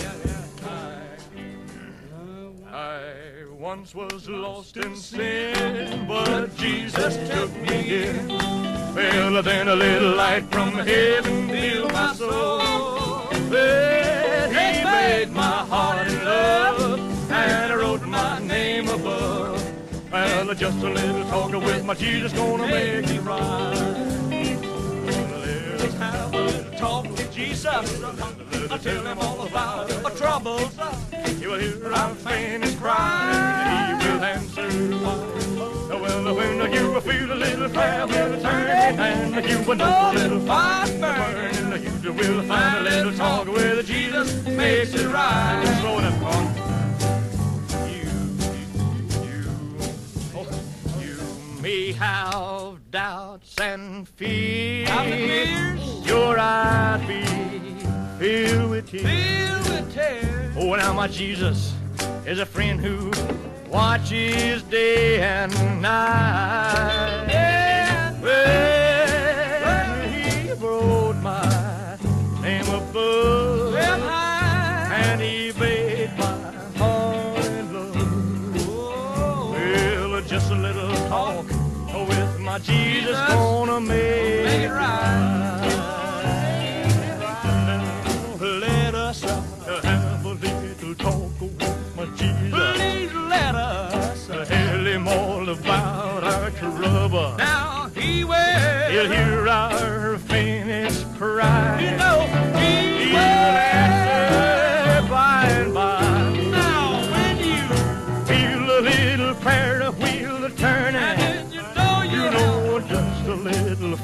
I 2.69 3.45
once 3.59 3.93
was 3.95 4.27
lost 4.27 4.77
in 4.77 4.95
sin, 4.95 6.05
but 6.07 6.55
Jesus 6.57 7.17
took 7.29 7.51
me 7.61 8.05
in. 8.05 8.27
Well, 8.95 9.43
then 9.43 9.67
a 9.67 9.75
little 9.75 10.15
light 10.15 10.45
from 10.49 10.73
heaven 10.73 11.49
filled 11.49 11.91
my 11.91 12.13
soul. 12.13 13.29
Then 13.49 14.49
he 14.49 14.83
made 14.83 15.31
my 15.33 15.65
heart 15.69 16.11
Well, 20.11 20.53
just 20.53 20.77
a 20.77 20.89
little 20.89 21.23
talk 21.25 21.51
with 21.51 21.83
my 21.85 21.93
Jesus 21.93 22.31
gonna 22.31 22.67
make 22.67 23.09
it 23.09 23.21
right. 23.21 23.73
Let's 25.79 25.93
have 25.95 26.33
a 26.33 26.41
little 26.41 26.71
talk 26.77 27.03
with 27.03 27.33
Jesus. 27.33 28.03
I 28.71 28.77
tell 28.77 29.05
him 29.05 29.19
all 29.19 29.45
about 29.45 30.03
my 30.03 30.09
troubles. 30.11 30.71
He 31.39 31.47
will 31.47 31.59
hear 31.59 31.93
our 31.93 32.15
faintest 32.15 32.79
cry. 32.79 33.97
He 34.01 34.07
will 34.09 34.23
answer 34.23 34.69
why. 35.03 35.17
Well, 35.99 36.35
when 36.35 36.71
you 36.71 37.01
feel 37.01 37.33
a 37.33 37.35
little 37.35 37.69
fire 37.69 38.07
will 38.07 38.41
turn 38.41 38.99
and 38.99 39.49
you 39.49 39.59
will 39.67 39.75
know 39.75 40.11
a 40.11 40.13
little 40.13 40.39
fire 40.41 40.87
burning, 40.99 42.03
you 42.03 42.13
will 42.13 42.43
find 42.43 42.77
a 42.77 42.89
little 42.89 43.13
talk 43.13 43.47
with 43.47 43.85
Jesus 43.85 44.45
makes 44.45 44.93
it 44.93 45.07
right. 45.07 45.63
Throw 45.81 45.99
it 45.99 46.05
up, 46.05 46.46
may 51.87 51.93
have 51.93 52.91
doubts 52.91 53.57
and 53.61 54.07
fears. 54.09 54.89
Your 56.05 56.37
eyes 56.37 57.07
be 57.07 57.23
filled 58.19 58.69
with 58.71 58.91
tears. 58.91 60.55
Oh, 60.57 60.75
now 60.75 60.91
my 60.93 61.07
Jesus 61.07 61.73
is 62.25 62.39
a 62.39 62.45
friend 62.45 62.79
who 62.79 63.11
watches 63.69 64.63
day 64.63 65.21
and 65.21 65.53
night. 65.81 67.27
Well, 68.21 70.09
he 70.09 70.51
wrote 70.53 71.15
my 71.21 71.97
name 72.41 72.67
above, 72.67 73.66
Jesus 82.59 83.17
gonna 83.29 83.79
make 83.79 84.63
it 84.63 84.71
right. 84.71 85.13
Let 88.39 88.95
us 88.95 89.21
have 89.21 90.25
a 90.25 90.33
little 90.33 90.95
talk 90.95 91.41
with 91.41 91.95
my 91.95 92.05
Jesus. 92.15 92.77
Please 92.77 93.13
let 93.13 93.55
us 93.55 94.27
tell 94.27 94.85
him 94.85 95.07
all 95.07 95.47
about 95.49 96.23
our 96.23 96.49
trouble. 96.51 97.35
Now 97.37 97.89
he 97.95 98.23
will. 98.23 98.33
He'll 98.91 99.11
hear 99.11 99.47
our 99.47 100.17
faintest 100.17 101.05
cry. 101.17 101.66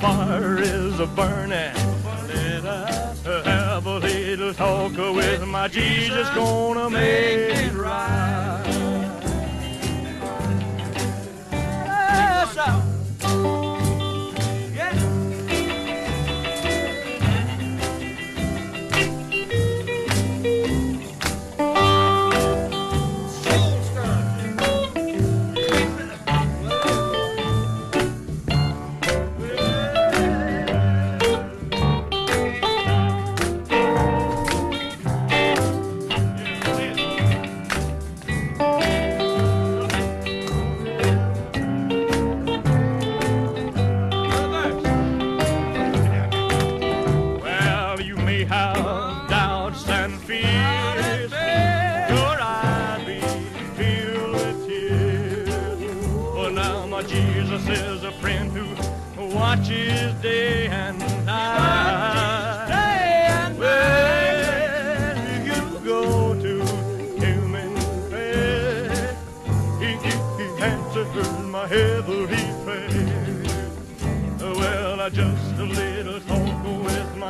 Fire 0.03 0.57
is 0.57 0.99
a 0.99 1.07
burning. 1.07 1.73
Let 2.27 2.65
us 2.65 3.23
have 3.23 3.85
a 3.85 3.99
little 3.99 4.53
talk 4.53 4.97
with 4.97 5.47
my 5.47 5.69
Jesus, 5.69 6.27
gonna 6.31 6.89
make 6.89 7.55
it 7.55 7.73
right. 7.73 8.42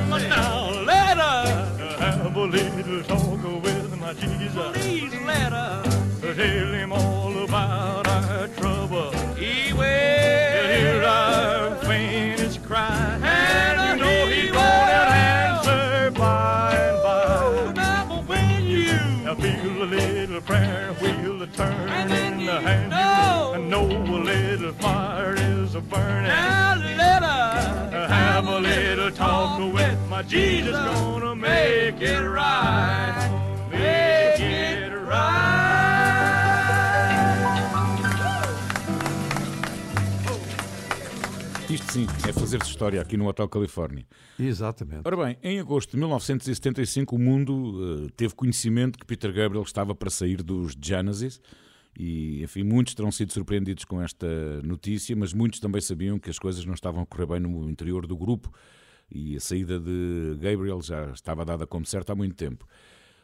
But 0.10 0.22
now 0.30 0.70
let 0.86 1.18
us 1.18 1.80
have 2.00 2.36
a 2.36 2.46
little 2.46 3.04
talk 3.04 3.64
with 3.64 4.00
my 4.00 4.14
Jesus. 4.14 4.78
Please 4.78 5.14
let 5.26 5.54
us 5.54 5.88
tell 6.22 6.74
him 6.74 6.92
all 6.92 7.44
about 7.44 8.08
our 8.08 8.48
trouble. 8.50 9.12
He 9.36 9.74
will 9.74 10.68
hear 10.68 11.04
our 11.04 11.76
faintest 11.78 12.64
cry. 12.64 13.20
And 13.24 14.00
you 14.00 14.06
know 14.06 14.28
He 14.28 14.52
will 14.52 14.58
answer 14.60 16.12
by 16.12 16.76
and 16.76 17.04
by. 17.04 17.74
Now 17.76 18.22
when 18.28 18.66
you 18.66 18.90
feel 19.36 19.84
a 19.84 19.86
little 19.86 20.42
prayer 20.42 20.94
wheel 21.02 21.48
turn 21.48 22.12
in 22.12 22.46
the 22.46 22.62
hand, 22.62 22.94
I 22.94 23.58
know 23.60 23.88
a 23.88 24.20
little 24.22 24.74
fire. 24.74 25.07
Burning. 25.82 26.28
Now 26.28 26.76
let 26.76 27.24
us 27.24 28.10
have 28.10 28.48
a 28.48 28.60
little 28.60 29.12
talk 29.12 29.60
with 29.74 29.98
my 30.10 30.24
Jesus. 30.24 30.72
Gonna 30.72 31.36
make 31.36 32.02
it 32.02 32.22
right. 32.22 33.30
Make 33.72 34.40
it 34.40 34.92
right. 34.92 35.48
Isto 41.70 41.92
sim, 41.92 42.08
é 42.28 42.32
fazer-se 42.32 42.70
história 42.70 43.02
aqui 43.02 43.18
no 43.18 43.28
Hotel 43.28 43.48
Califórnia. 43.50 44.06
Exatamente. 44.40 45.02
Ora 45.04 45.18
bem, 45.18 45.38
em 45.44 45.60
agosto 45.60 45.92
de 45.92 45.98
1975 45.98 47.16
o 47.16 47.20
mundo 47.20 48.06
eh, 48.06 48.12
teve 48.16 48.34
conhecimento 48.34 48.98
que 48.98 49.06
Peter 49.06 49.34
Gabriel 49.34 49.64
estava 49.64 49.94
para 49.94 50.10
sair 50.10 50.42
dos 50.42 50.76
Genesis 50.82 51.42
e, 51.98 52.44
enfim, 52.44 52.62
muitos 52.62 52.94
terão 52.94 53.12
sido 53.12 53.34
surpreendidos 53.34 53.84
com 53.84 54.00
esta 54.00 54.28
notícia, 54.62 55.16
mas 55.16 55.34
muitos 55.34 55.60
também 55.60 55.82
sabiam 55.82 56.20
que 56.20 56.30
as 56.30 56.38
coisas 56.38 56.64
não 56.64 56.76
estavam 56.76 57.02
a 57.02 57.06
correr 57.08 57.26
bem 57.26 57.40
no 57.40 57.68
interior 57.68 58.06
do 58.06 58.16
grupo 58.16 58.54
e 59.10 59.36
a 59.36 59.40
saída 59.40 59.80
de 59.80 60.38
Gabriel 60.40 60.80
já 60.80 61.10
estava 61.12 61.44
dada 61.44 61.66
como 61.66 61.88
certa 61.88 62.14
há 62.14 62.16
muito 62.16 62.36
tempo. 62.36 62.68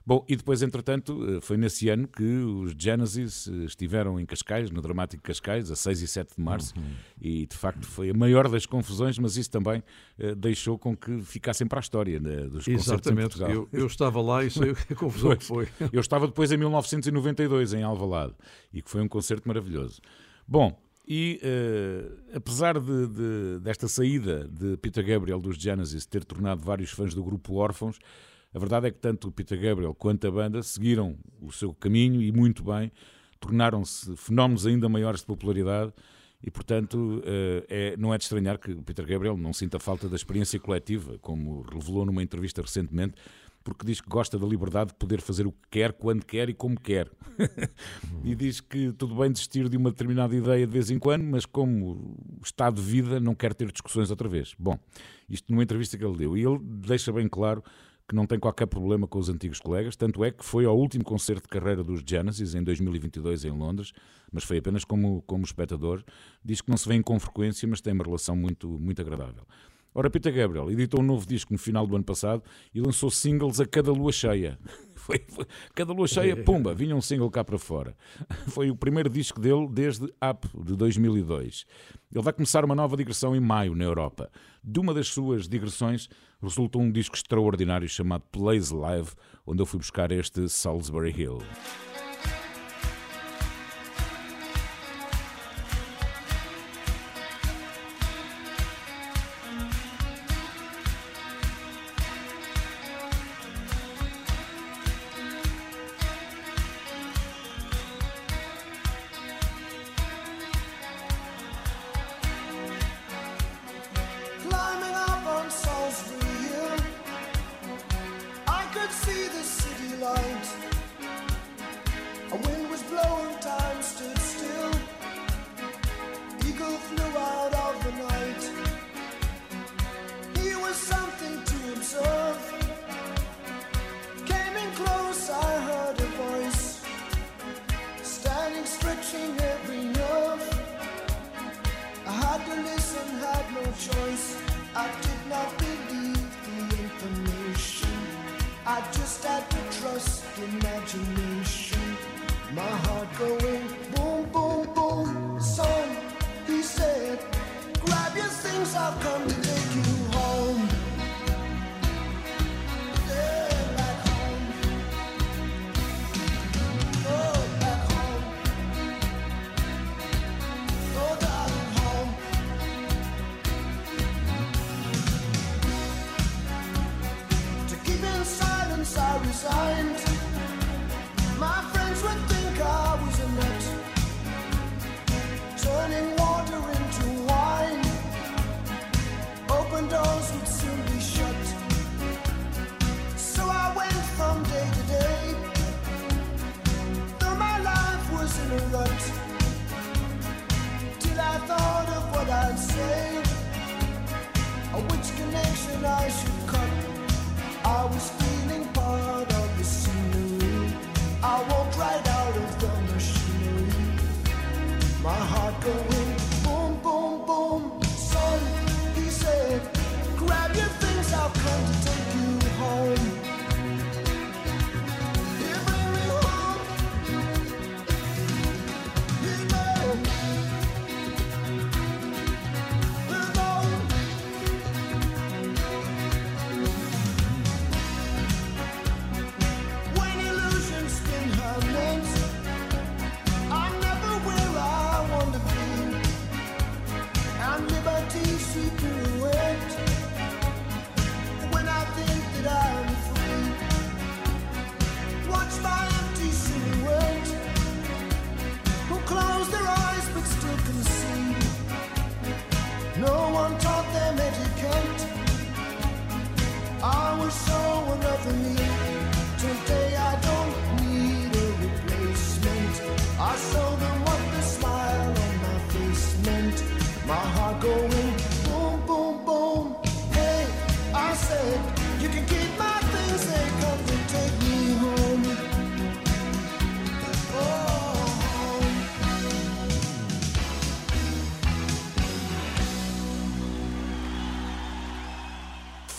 Bom, 0.05 0.25
e 0.27 0.35
depois, 0.35 0.61
entretanto, 0.61 1.17
eh, 1.37 1.39
foi 1.41 1.55
nesse 1.55 1.87
ano 1.87 2.07
que 2.09 2.23
os 2.23 2.73
Genesis 2.77 3.47
eh, 3.47 3.63
estiveram 3.65 4.19
em 4.19 4.25
Cascais, 4.25 4.69
no 4.69 4.81
Dramático 4.81 5.23
Cascais, 5.23 5.71
a 5.71 5.75
6 5.77 6.01
e 6.01 6.07
7 6.09 6.35
de 6.35 6.41
março, 6.43 6.73
e 7.21 7.45
de 7.45 7.55
facto 7.55 7.85
foi 7.87 8.09
a 8.09 8.13
maior 8.13 8.49
das 8.49 8.65
confusões, 8.65 9.17
mas 9.17 9.37
isso 9.37 9.49
também 9.49 9.81
eh, 10.19 10.35
deixou 10.35 10.77
com 10.77 10.93
que 10.95 11.21
ficassem 11.21 11.65
para 11.65 11.79
a 11.79 11.81
história 11.81 12.19
né, 12.19 12.47
dos 12.47 12.67
Exatamente. 12.67 13.41
Eu, 13.41 13.69
eu 13.71 13.87
estava 13.87 14.21
lá 14.21 14.43
e 14.43 14.49
sei 14.51 14.71
a 14.91 14.95
confusão 14.95 15.35
que 15.37 15.45
foi. 15.45 15.69
Eu 15.93 16.01
estava 16.01 16.27
depois 16.27 16.51
em 16.51 16.57
1992 16.57 17.73
em 17.73 17.83
Alvalade 17.83 18.33
e 18.73 18.81
que 18.81 18.89
foi 18.89 19.01
um 19.01 19.07
concerto 19.07 19.47
maravilhoso. 19.47 20.01
Bom, 20.45 20.77
e 21.07 21.39
eh, 21.41 22.11
apesar 22.35 22.79
de, 22.79 23.07
de- 23.07 23.59
desta 23.61 23.87
saída 23.87 24.47
de 24.49 24.75
Peter 24.77 25.05
Gabriel 25.05 25.39
dos 25.39 25.55
Genesis 25.55 26.05
ter 26.05 26.23
tornado 26.25 26.61
vários 26.61 26.91
fãs 26.91 27.13
do 27.13 27.23
grupo 27.23 27.55
órfãos, 27.55 27.99
a 28.53 28.59
verdade 28.59 28.87
é 28.87 28.91
que 28.91 28.99
tanto 28.99 29.27
o 29.27 29.31
Peter 29.31 29.59
Gabriel 29.59 29.93
quanto 29.95 30.27
a 30.27 30.31
banda 30.31 30.61
seguiram 30.61 31.17
o 31.41 31.51
seu 31.51 31.73
caminho 31.73 32.21
e 32.21 32.31
muito 32.31 32.63
bem, 32.63 32.91
tornaram-se 33.39 34.15
fenómenos 34.15 34.65
ainda 34.65 34.87
maiores 34.87 35.21
de 35.21 35.25
popularidade 35.25 35.91
e, 36.41 36.51
portanto, 36.51 37.21
eh, 37.25 37.65
é- 37.69 37.97
não 37.97 38.13
é 38.13 38.17
de 38.17 38.23
estranhar 38.25 38.57
que 38.59 38.71
o 38.71 38.83
Peter 38.83 39.05
Gabriel 39.05 39.37
não 39.37 39.53
sinta 39.53 39.79
falta 39.79 40.09
da 40.09 40.15
experiência 40.15 40.59
coletiva, 40.59 41.17
como 41.19 41.61
revelou 41.61 42.05
numa 42.05 42.21
entrevista 42.21 42.61
recentemente, 42.61 43.15
porque 43.63 43.85
diz 43.85 44.01
que 44.01 44.09
gosta 44.09 44.37
da 44.37 44.45
liberdade 44.45 44.89
de 44.89 44.95
poder 44.95 45.21
fazer 45.21 45.47
o 45.47 45.51
que 45.53 45.69
quer, 45.71 45.93
quando 45.93 46.25
quer 46.25 46.49
e 46.49 46.53
como 46.53 46.77
quer. 46.77 47.09
e 48.23 48.35
diz 48.35 48.59
que 48.59 48.91
tudo 48.91 49.15
bem 49.15 49.31
desistir 49.31 49.69
de 49.69 49.77
uma 49.77 49.89
determinada 49.89 50.35
ideia 50.35 50.67
de 50.67 50.73
vez 50.73 50.91
em 50.91 50.99
quando, 50.99 51.23
mas 51.23 51.45
como 51.45 52.17
estado 52.43 52.75
de 52.75 52.81
vida 52.81 53.21
não 53.21 53.33
quer 53.33 53.53
ter 53.53 53.71
discussões 53.71 54.11
outra 54.11 54.27
vez. 54.27 54.53
Bom, 54.59 54.77
isto 55.29 55.49
numa 55.49 55.63
entrevista 55.63 55.97
que 55.97 56.03
ele 56.03 56.17
deu. 56.17 56.37
E 56.37 56.43
ele 56.43 56.59
deixa 56.61 57.11
bem 57.13 57.29
claro 57.29 57.63
que 58.07 58.15
não 58.15 58.25
tem 58.25 58.39
qualquer 58.39 58.65
problema 58.65 59.07
com 59.07 59.17
os 59.17 59.29
antigos 59.29 59.59
colegas, 59.59 59.95
tanto 59.95 60.23
é 60.23 60.31
que 60.31 60.43
foi 60.43 60.65
ao 60.65 60.77
último 60.77 61.03
concerto 61.03 61.43
de 61.43 61.47
carreira 61.47 61.83
dos 61.83 62.01
Genesis 62.05 62.53
em 62.53 62.63
2022 62.63 63.45
em 63.45 63.51
Londres, 63.51 63.93
mas 64.31 64.43
foi 64.43 64.57
apenas 64.57 64.83
como, 64.83 65.21
como 65.23 65.43
espectador. 65.43 66.03
Diz 66.43 66.61
que 66.61 66.69
não 66.69 66.77
se 66.77 66.87
vêem 66.87 67.01
com 67.01 67.19
frequência, 67.19 67.67
mas 67.67 67.81
tem 67.81 67.93
uma 67.93 68.03
relação 68.03 68.35
muito, 68.35 68.67
muito 68.67 69.01
agradável. 69.01 69.43
Ora, 69.95 70.09
Peter 70.09 70.33
Gabriel 70.33 70.71
editou 70.71 71.01
um 71.01 71.03
novo 71.03 71.25
disco 71.25 71.53
no 71.53 71.59
final 71.59 71.85
do 71.85 71.95
ano 71.95 72.03
passado 72.03 72.43
e 72.73 72.81
lançou 72.81 73.11
singles 73.11 73.59
a 73.59 73.65
cada 73.65 73.91
lua 73.91 74.11
cheia. 74.11 74.57
Foi, 75.03 75.19
foi- 75.27 75.45
cada 75.75 75.91
lua 75.91 76.07
cheia, 76.07 76.35
pumba, 76.43 76.73
vinha 76.73 76.95
um 76.95 77.01
single 77.01 77.29
cá 77.29 77.43
para 77.43 77.57
fora. 77.57 77.95
Foi 78.47 78.71
o 78.71 78.75
primeiro 78.75 79.09
disco 79.09 79.39
dele 79.39 79.67
desde 79.69 80.05
Up, 80.05 80.47
de 80.63 80.75
2002. 80.77 81.65
Ele 82.13 82.23
vai 82.23 82.31
começar 82.31 82.63
uma 82.63 82.73
nova 82.75 82.95
digressão 82.95 83.35
em 83.35 83.39
maio, 83.39 83.75
na 83.75 83.83
Europa. 83.83 84.31
De 84.63 84.79
uma 84.79 84.93
das 84.93 85.07
suas 85.09 85.47
digressões 85.47 86.07
resultou 86.41 86.81
um 86.81 86.91
disco 86.91 87.15
extraordinário 87.15 87.87
chamado 87.89 88.23
Plays 88.31 88.69
Live, 88.71 89.09
onde 89.45 89.61
eu 89.61 89.65
fui 89.65 89.77
buscar 89.79 90.11
este 90.11 90.47
Salisbury 90.47 91.13
Hill. 91.17 91.39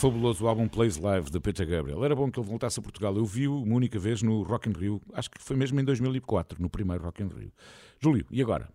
Fabuloso 0.05 0.47
álbum 0.47 0.69
Plays 0.69 0.99
Live 0.99 1.31
de 1.31 1.41
Peter 1.41 1.67
Gabriel. 1.67 2.05
Era 2.05 2.15
bom 2.15 2.31
que 2.31 2.39
ele 2.39 2.47
voltasse 2.47 2.79
a 2.79 2.83
Portugal. 2.83 3.17
Eu 3.17 3.25
vi-o 3.25 3.63
uma 3.63 3.75
única 3.75 3.99
vez 3.99 4.21
no 4.21 4.43
Rock 4.43 4.69
in 4.69 4.73
Rio, 4.73 5.01
acho 5.15 5.31
que 5.31 5.43
foi 5.43 5.57
mesmo 5.57 5.81
em 5.81 5.85
2004, 5.85 6.61
no 6.61 6.69
primeiro 6.69 7.03
Rock 7.03 7.23
in 7.23 7.29
Rio. 7.29 7.51
Júlio, 7.99 8.27
e 8.31 8.43
agora? 8.43 8.69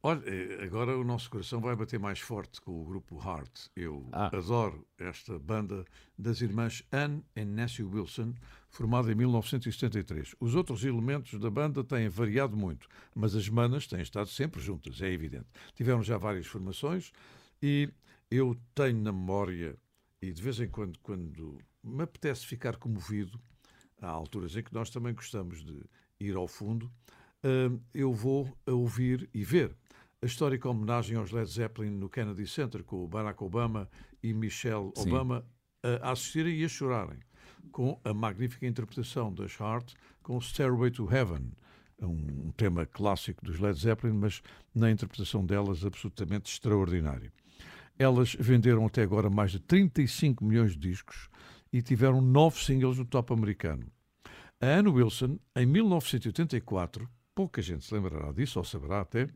Olha, 0.00 0.22
eh, 0.24 0.62
agora 0.62 0.96
o 0.96 1.02
nosso 1.02 1.28
coração 1.28 1.60
vai 1.60 1.74
bater 1.74 1.98
mais 1.98 2.20
forte 2.20 2.60
com 2.60 2.80
o 2.80 2.84
grupo 2.84 3.20
Heart. 3.20 3.66
Eu 3.74 4.08
Ah. 4.12 4.30
adoro 4.32 4.86
esta 4.96 5.36
banda 5.40 5.84
das 6.16 6.40
irmãs 6.40 6.84
Anne 6.92 7.20
e 7.34 7.44
Nancy 7.44 7.82
Wilson, 7.82 8.34
formada 8.70 9.10
em 9.10 9.16
1973. 9.16 10.36
Os 10.38 10.54
outros 10.54 10.84
elementos 10.84 11.36
da 11.40 11.50
banda 11.50 11.82
têm 11.82 12.08
variado 12.08 12.56
muito, 12.56 12.86
mas 13.12 13.34
as 13.34 13.48
manas 13.48 13.88
têm 13.88 14.02
estado 14.02 14.28
sempre 14.28 14.60
juntas, 14.60 15.02
é 15.02 15.10
evidente. 15.10 15.46
Tiveram 15.74 16.04
já 16.04 16.16
várias 16.16 16.46
formações 16.46 17.10
e 17.60 17.90
eu 18.30 18.56
tenho 18.72 19.00
na 19.00 19.10
memória, 19.10 19.76
e 20.20 20.32
de 20.32 20.42
vez 20.42 20.60
em 20.60 20.68
quando, 20.68 20.98
quando 21.00 21.58
me 21.82 22.02
apetece 22.02 22.46
ficar 22.46 22.76
comovido, 22.76 23.40
há 24.00 24.08
alturas 24.08 24.56
em 24.56 24.62
que 24.62 24.74
nós 24.74 24.90
também 24.90 25.14
gostamos 25.14 25.64
de 25.64 25.82
ir 26.18 26.36
ao 26.36 26.48
fundo, 26.48 26.90
hum, 27.44 27.80
eu 27.94 28.12
vou 28.12 28.56
a 28.66 28.72
ouvir 28.72 29.28
e 29.32 29.44
ver 29.44 29.76
a 30.22 30.26
histórica 30.26 30.68
homenagem 30.68 31.16
aos 31.16 31.30
Led 31.30 31.50
Zeppelin 31.50 31.90
no 31.90 32.08
Kennedy 32.08 32.46
Center, 32.46 32.82
com 32.82 33.04
o 33.04 33.08
Barack 33.08 33.42
Obama 33.42 33.88
e 34.22 34.32
Michelle 34.32 34.90
Sim. 34.96 35.10
Obama 35.10 35.44
a 36.02 36.10
assistirem 36.10 36.56
e 36.58 36.64
a 36.64 36.68
chorarem, 36.68 37.20
com 37.70 38.00
a 38.02 38.12
magnífica 38.12 38.66
interpretação 38.66 39.32
das 39.32 39.58
Heart 39.60 39.94
com 40.22 40.40
Stairway 40.40 40.90
to 40.90 41.08
Heaven, 41.12 41.52
um 42.00 42.50
tema 42.56 42.84
clássico 42.84 43.44
dos 43.44 43.60
Led 43.60 43.78
Zeppelin, 43.78 44.14
mas 44.14 44.42
na 44.74 44.90
interpretação 44.90 45.44
delas 45.44 45.84
absolutamente 45.84 46.50
extraordinário. 46.50 47.32
Elas 47.98 48.36
venderam 48.38 48.84
até 48.86 49.02
agora 49.02 49.30
mais 49.30 49.50
de 49.52 49.58
35 49.60 50.44
milhões 50.44 50.72
de 50.72 50.78
discos 50.78 51.28
e 51.72 51.80
tiveram 51.82 52.20
nove 52.20 52.62
singles 52.62 52.98
no 52.98 53.04
top 53.04 53.32
americano. 53.32 53.86
A 54.60 54.66
Anne 54.66 54.88
Wilson, 54.88 55.38
em 55.54 55.66
1984, 55.66 57.08
pouca 57.34 57.60
gente 57.62 57.84
se 57.84 57.94
lembrará 57.94 58.32
disso, 58.32 58.58
ou 58.58 58.64
saberá 58.64 59.00
até, 59.00 59.28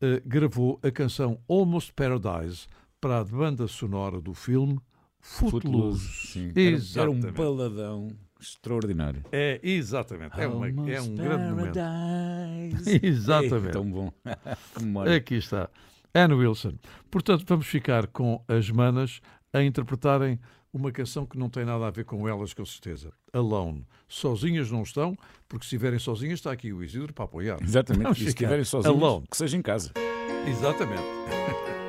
eh, 0.00 0.22
gravou 0.24 0.78
a 0.82 0.90
canção 0.90 1.38
Almost 1.48 1.92
Paradise 1.94 2.66
para 3.00 3.18
a 3.18 3.24
banda 3.24 3.66
sonora 3.68 4.20
do 4.20 4.32
filme 4.34 4.78
Footloose. 5.20 6.08
Sim. 6.08 6.48
Era, 6.50 6.60
era 6.60 6.70
um 6.70 6.74
Exatamente. 6.76 7.32
baladão 7.32 8.08
extraordinário. 8.40 9.22
É, 9.32 9.60
exatamente. 9.62 10.38
É, 10.40 10.46
uma- 10.46 10.68
é 10.68 10.72
um 10.72 10.78
Almost 10.80 11.10
grande 11.16 11.50
momento. 11.50 11.74
Paradise. 11.74 13.00
Exatamente. 13.06 13.66
Ei, 13.66 13.72
tão 13.72 13.90
bom. 13.90 14.12
Aqui 15.16 15.34
está. 15.36 15.68
Anne 16.16 16.34
Wilson. 16.34 16.74
Portanto, 17.10 17.44
vamos 17.46 17.66
ficar 17.66 18.06
com 18.06 18.42
as 18.48 18.70
manas 18.70 19.20
a 19.52 19.62
interpretarem 19.62 20.38
uma 20.72 20.90
canção 20.92 21.24
que 21.24 21.38
não 21.38 21.48
tem 21.48 21.64
nada 21.64 21.86
a 21.86 21.90
ver 21.90 22.04
com 22.04 22.28
elas, 22.28 22.52
com 22.52 22.64
certeza. 22.64 23.12
Alone. 23.32 23.86
Sozinhas 24.08 24.70
não 24.70 24.82
estão, 24.82 25.16
porque 25.48 25.64
se 25.64 25.74
estiverem 25.74 25.98
sozinhas 25.98 26.38
está 26.38 26.52
aqui 26.52 26.72
o 26.72 26.82
Isidro 26.82 27.12
para 27.12 27.24
apoiar. 27.24 27.58
Exatamente. 27.62 28.02
Vamos 28.04 28.18
E 28.18 28.22
se 28.22 28.28
estiverem 28.28 28.64
sozinhos, 28.64 28.96
Alone. 29.02 29.26
que 29.30 29.36
seja 29.36 29.56
em 29.56 29.62
casa. 29.62 29.92
Exatamente. 30.46 31.02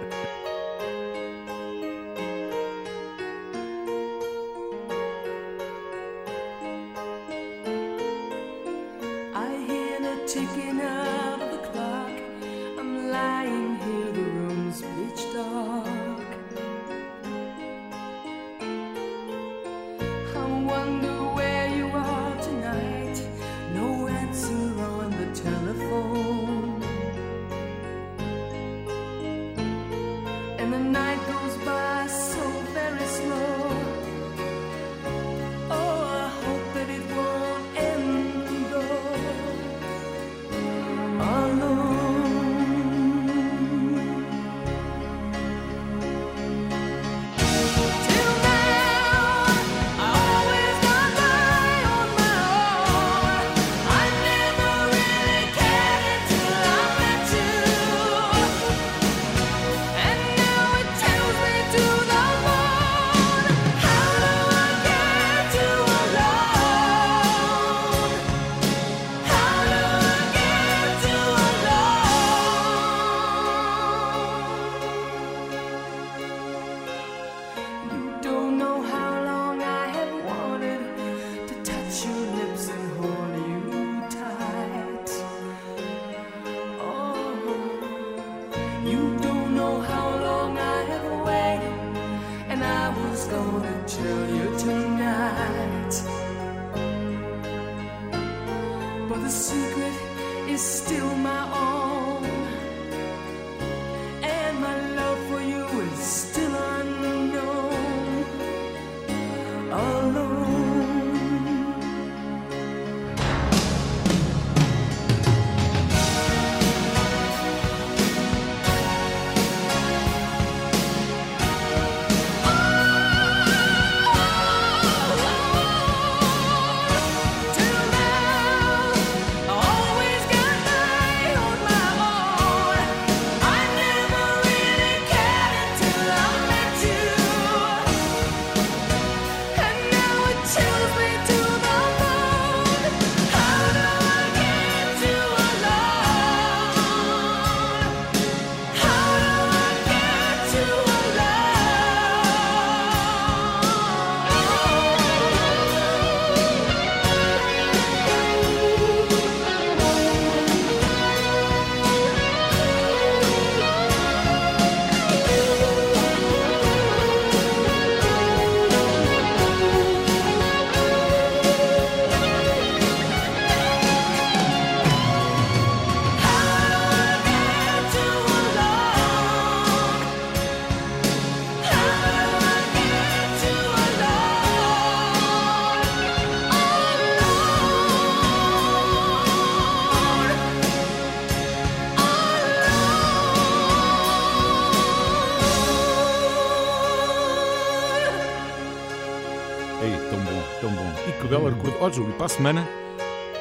Ó, 201.87 201.91
Júlio, 201.91 202.13
para 202.15 202.25
a 202.25 202.29
semana 202.29 202.67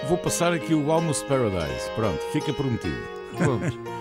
vou 0.08 0.16
passar 0.16 0.52
aqui 0.52 0.72
o 0.72 0.92
Almost 0.92 1.26
Paradise. 1.26 1.90
Pronto, 1.96 2.20
fica 2.32 2.52
prometido. 2.52 2.96
Pronto. 3.36 3.76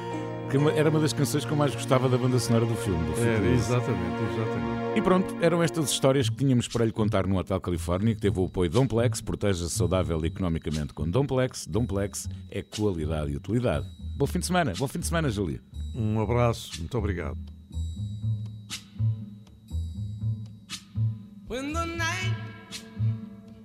Que 0.48 0.58
uma- 0.58 0.72
era 0.74 0.92
uma 0.92 1.00
das 1.00 1.12
canções 1.12 1.44
que 1.44 1.52
eu 1.52 1.58
mais 1.58 1.74
gostava 1.74 2.08
da 2.08 2.20
banda 2.20 2.38
sonora 2.38 2.68
do 2.68 2.76
filme. 2.76 3.04
Do 3.06 3.14
filme. 3.16 3.30
Era, 3.32 3.48
exatamente, 3.48 4.22
exatamente. 4.32 4.98
E 5.00 5.02
pronto, 5.02 5.36
eram 5.42 5.64
estas 5.64 5.90
histórias 5.90 6.30
que 6.30 6.36
tínhamos 6.36 6.68
para 6.68 6.86
lhe 6.86 6.92
contar 6.92 7.26
no 7.26 7.36
Hotel 7.40 7.60
Califórnia, 7.60 8.14
que 8.14 8.22
teve 8.22 8.40
o 8.40 8.46
apoio 8.46 8.70
Domplex, 8.70 9.22
proteja-se 9.22 9.72
saudável 9.72 10.24
economicamente 10.24 10.94
com 10.94 11.10
Domplex. 11.10 11.66
Domplex 11.66 12.30
é 12.52 12.62
qualidade 12.62 13.32
e 13.32 13.36
utilidade. 13.38 13.88
Bom 14.16 14.28
fim 14.28 14.38
de 14.38 14.46
semana, 14.46 14.74
bom 14.78 14.88
fim 14.88 15.00
de 15.00 15.08
semana, 15.08 15.32
Júlia. 15.32 15.60
Um 15.96 16.20
abraço, 16.22 16.70
muito 16.78 16.96
obrigado. 16.96 17.40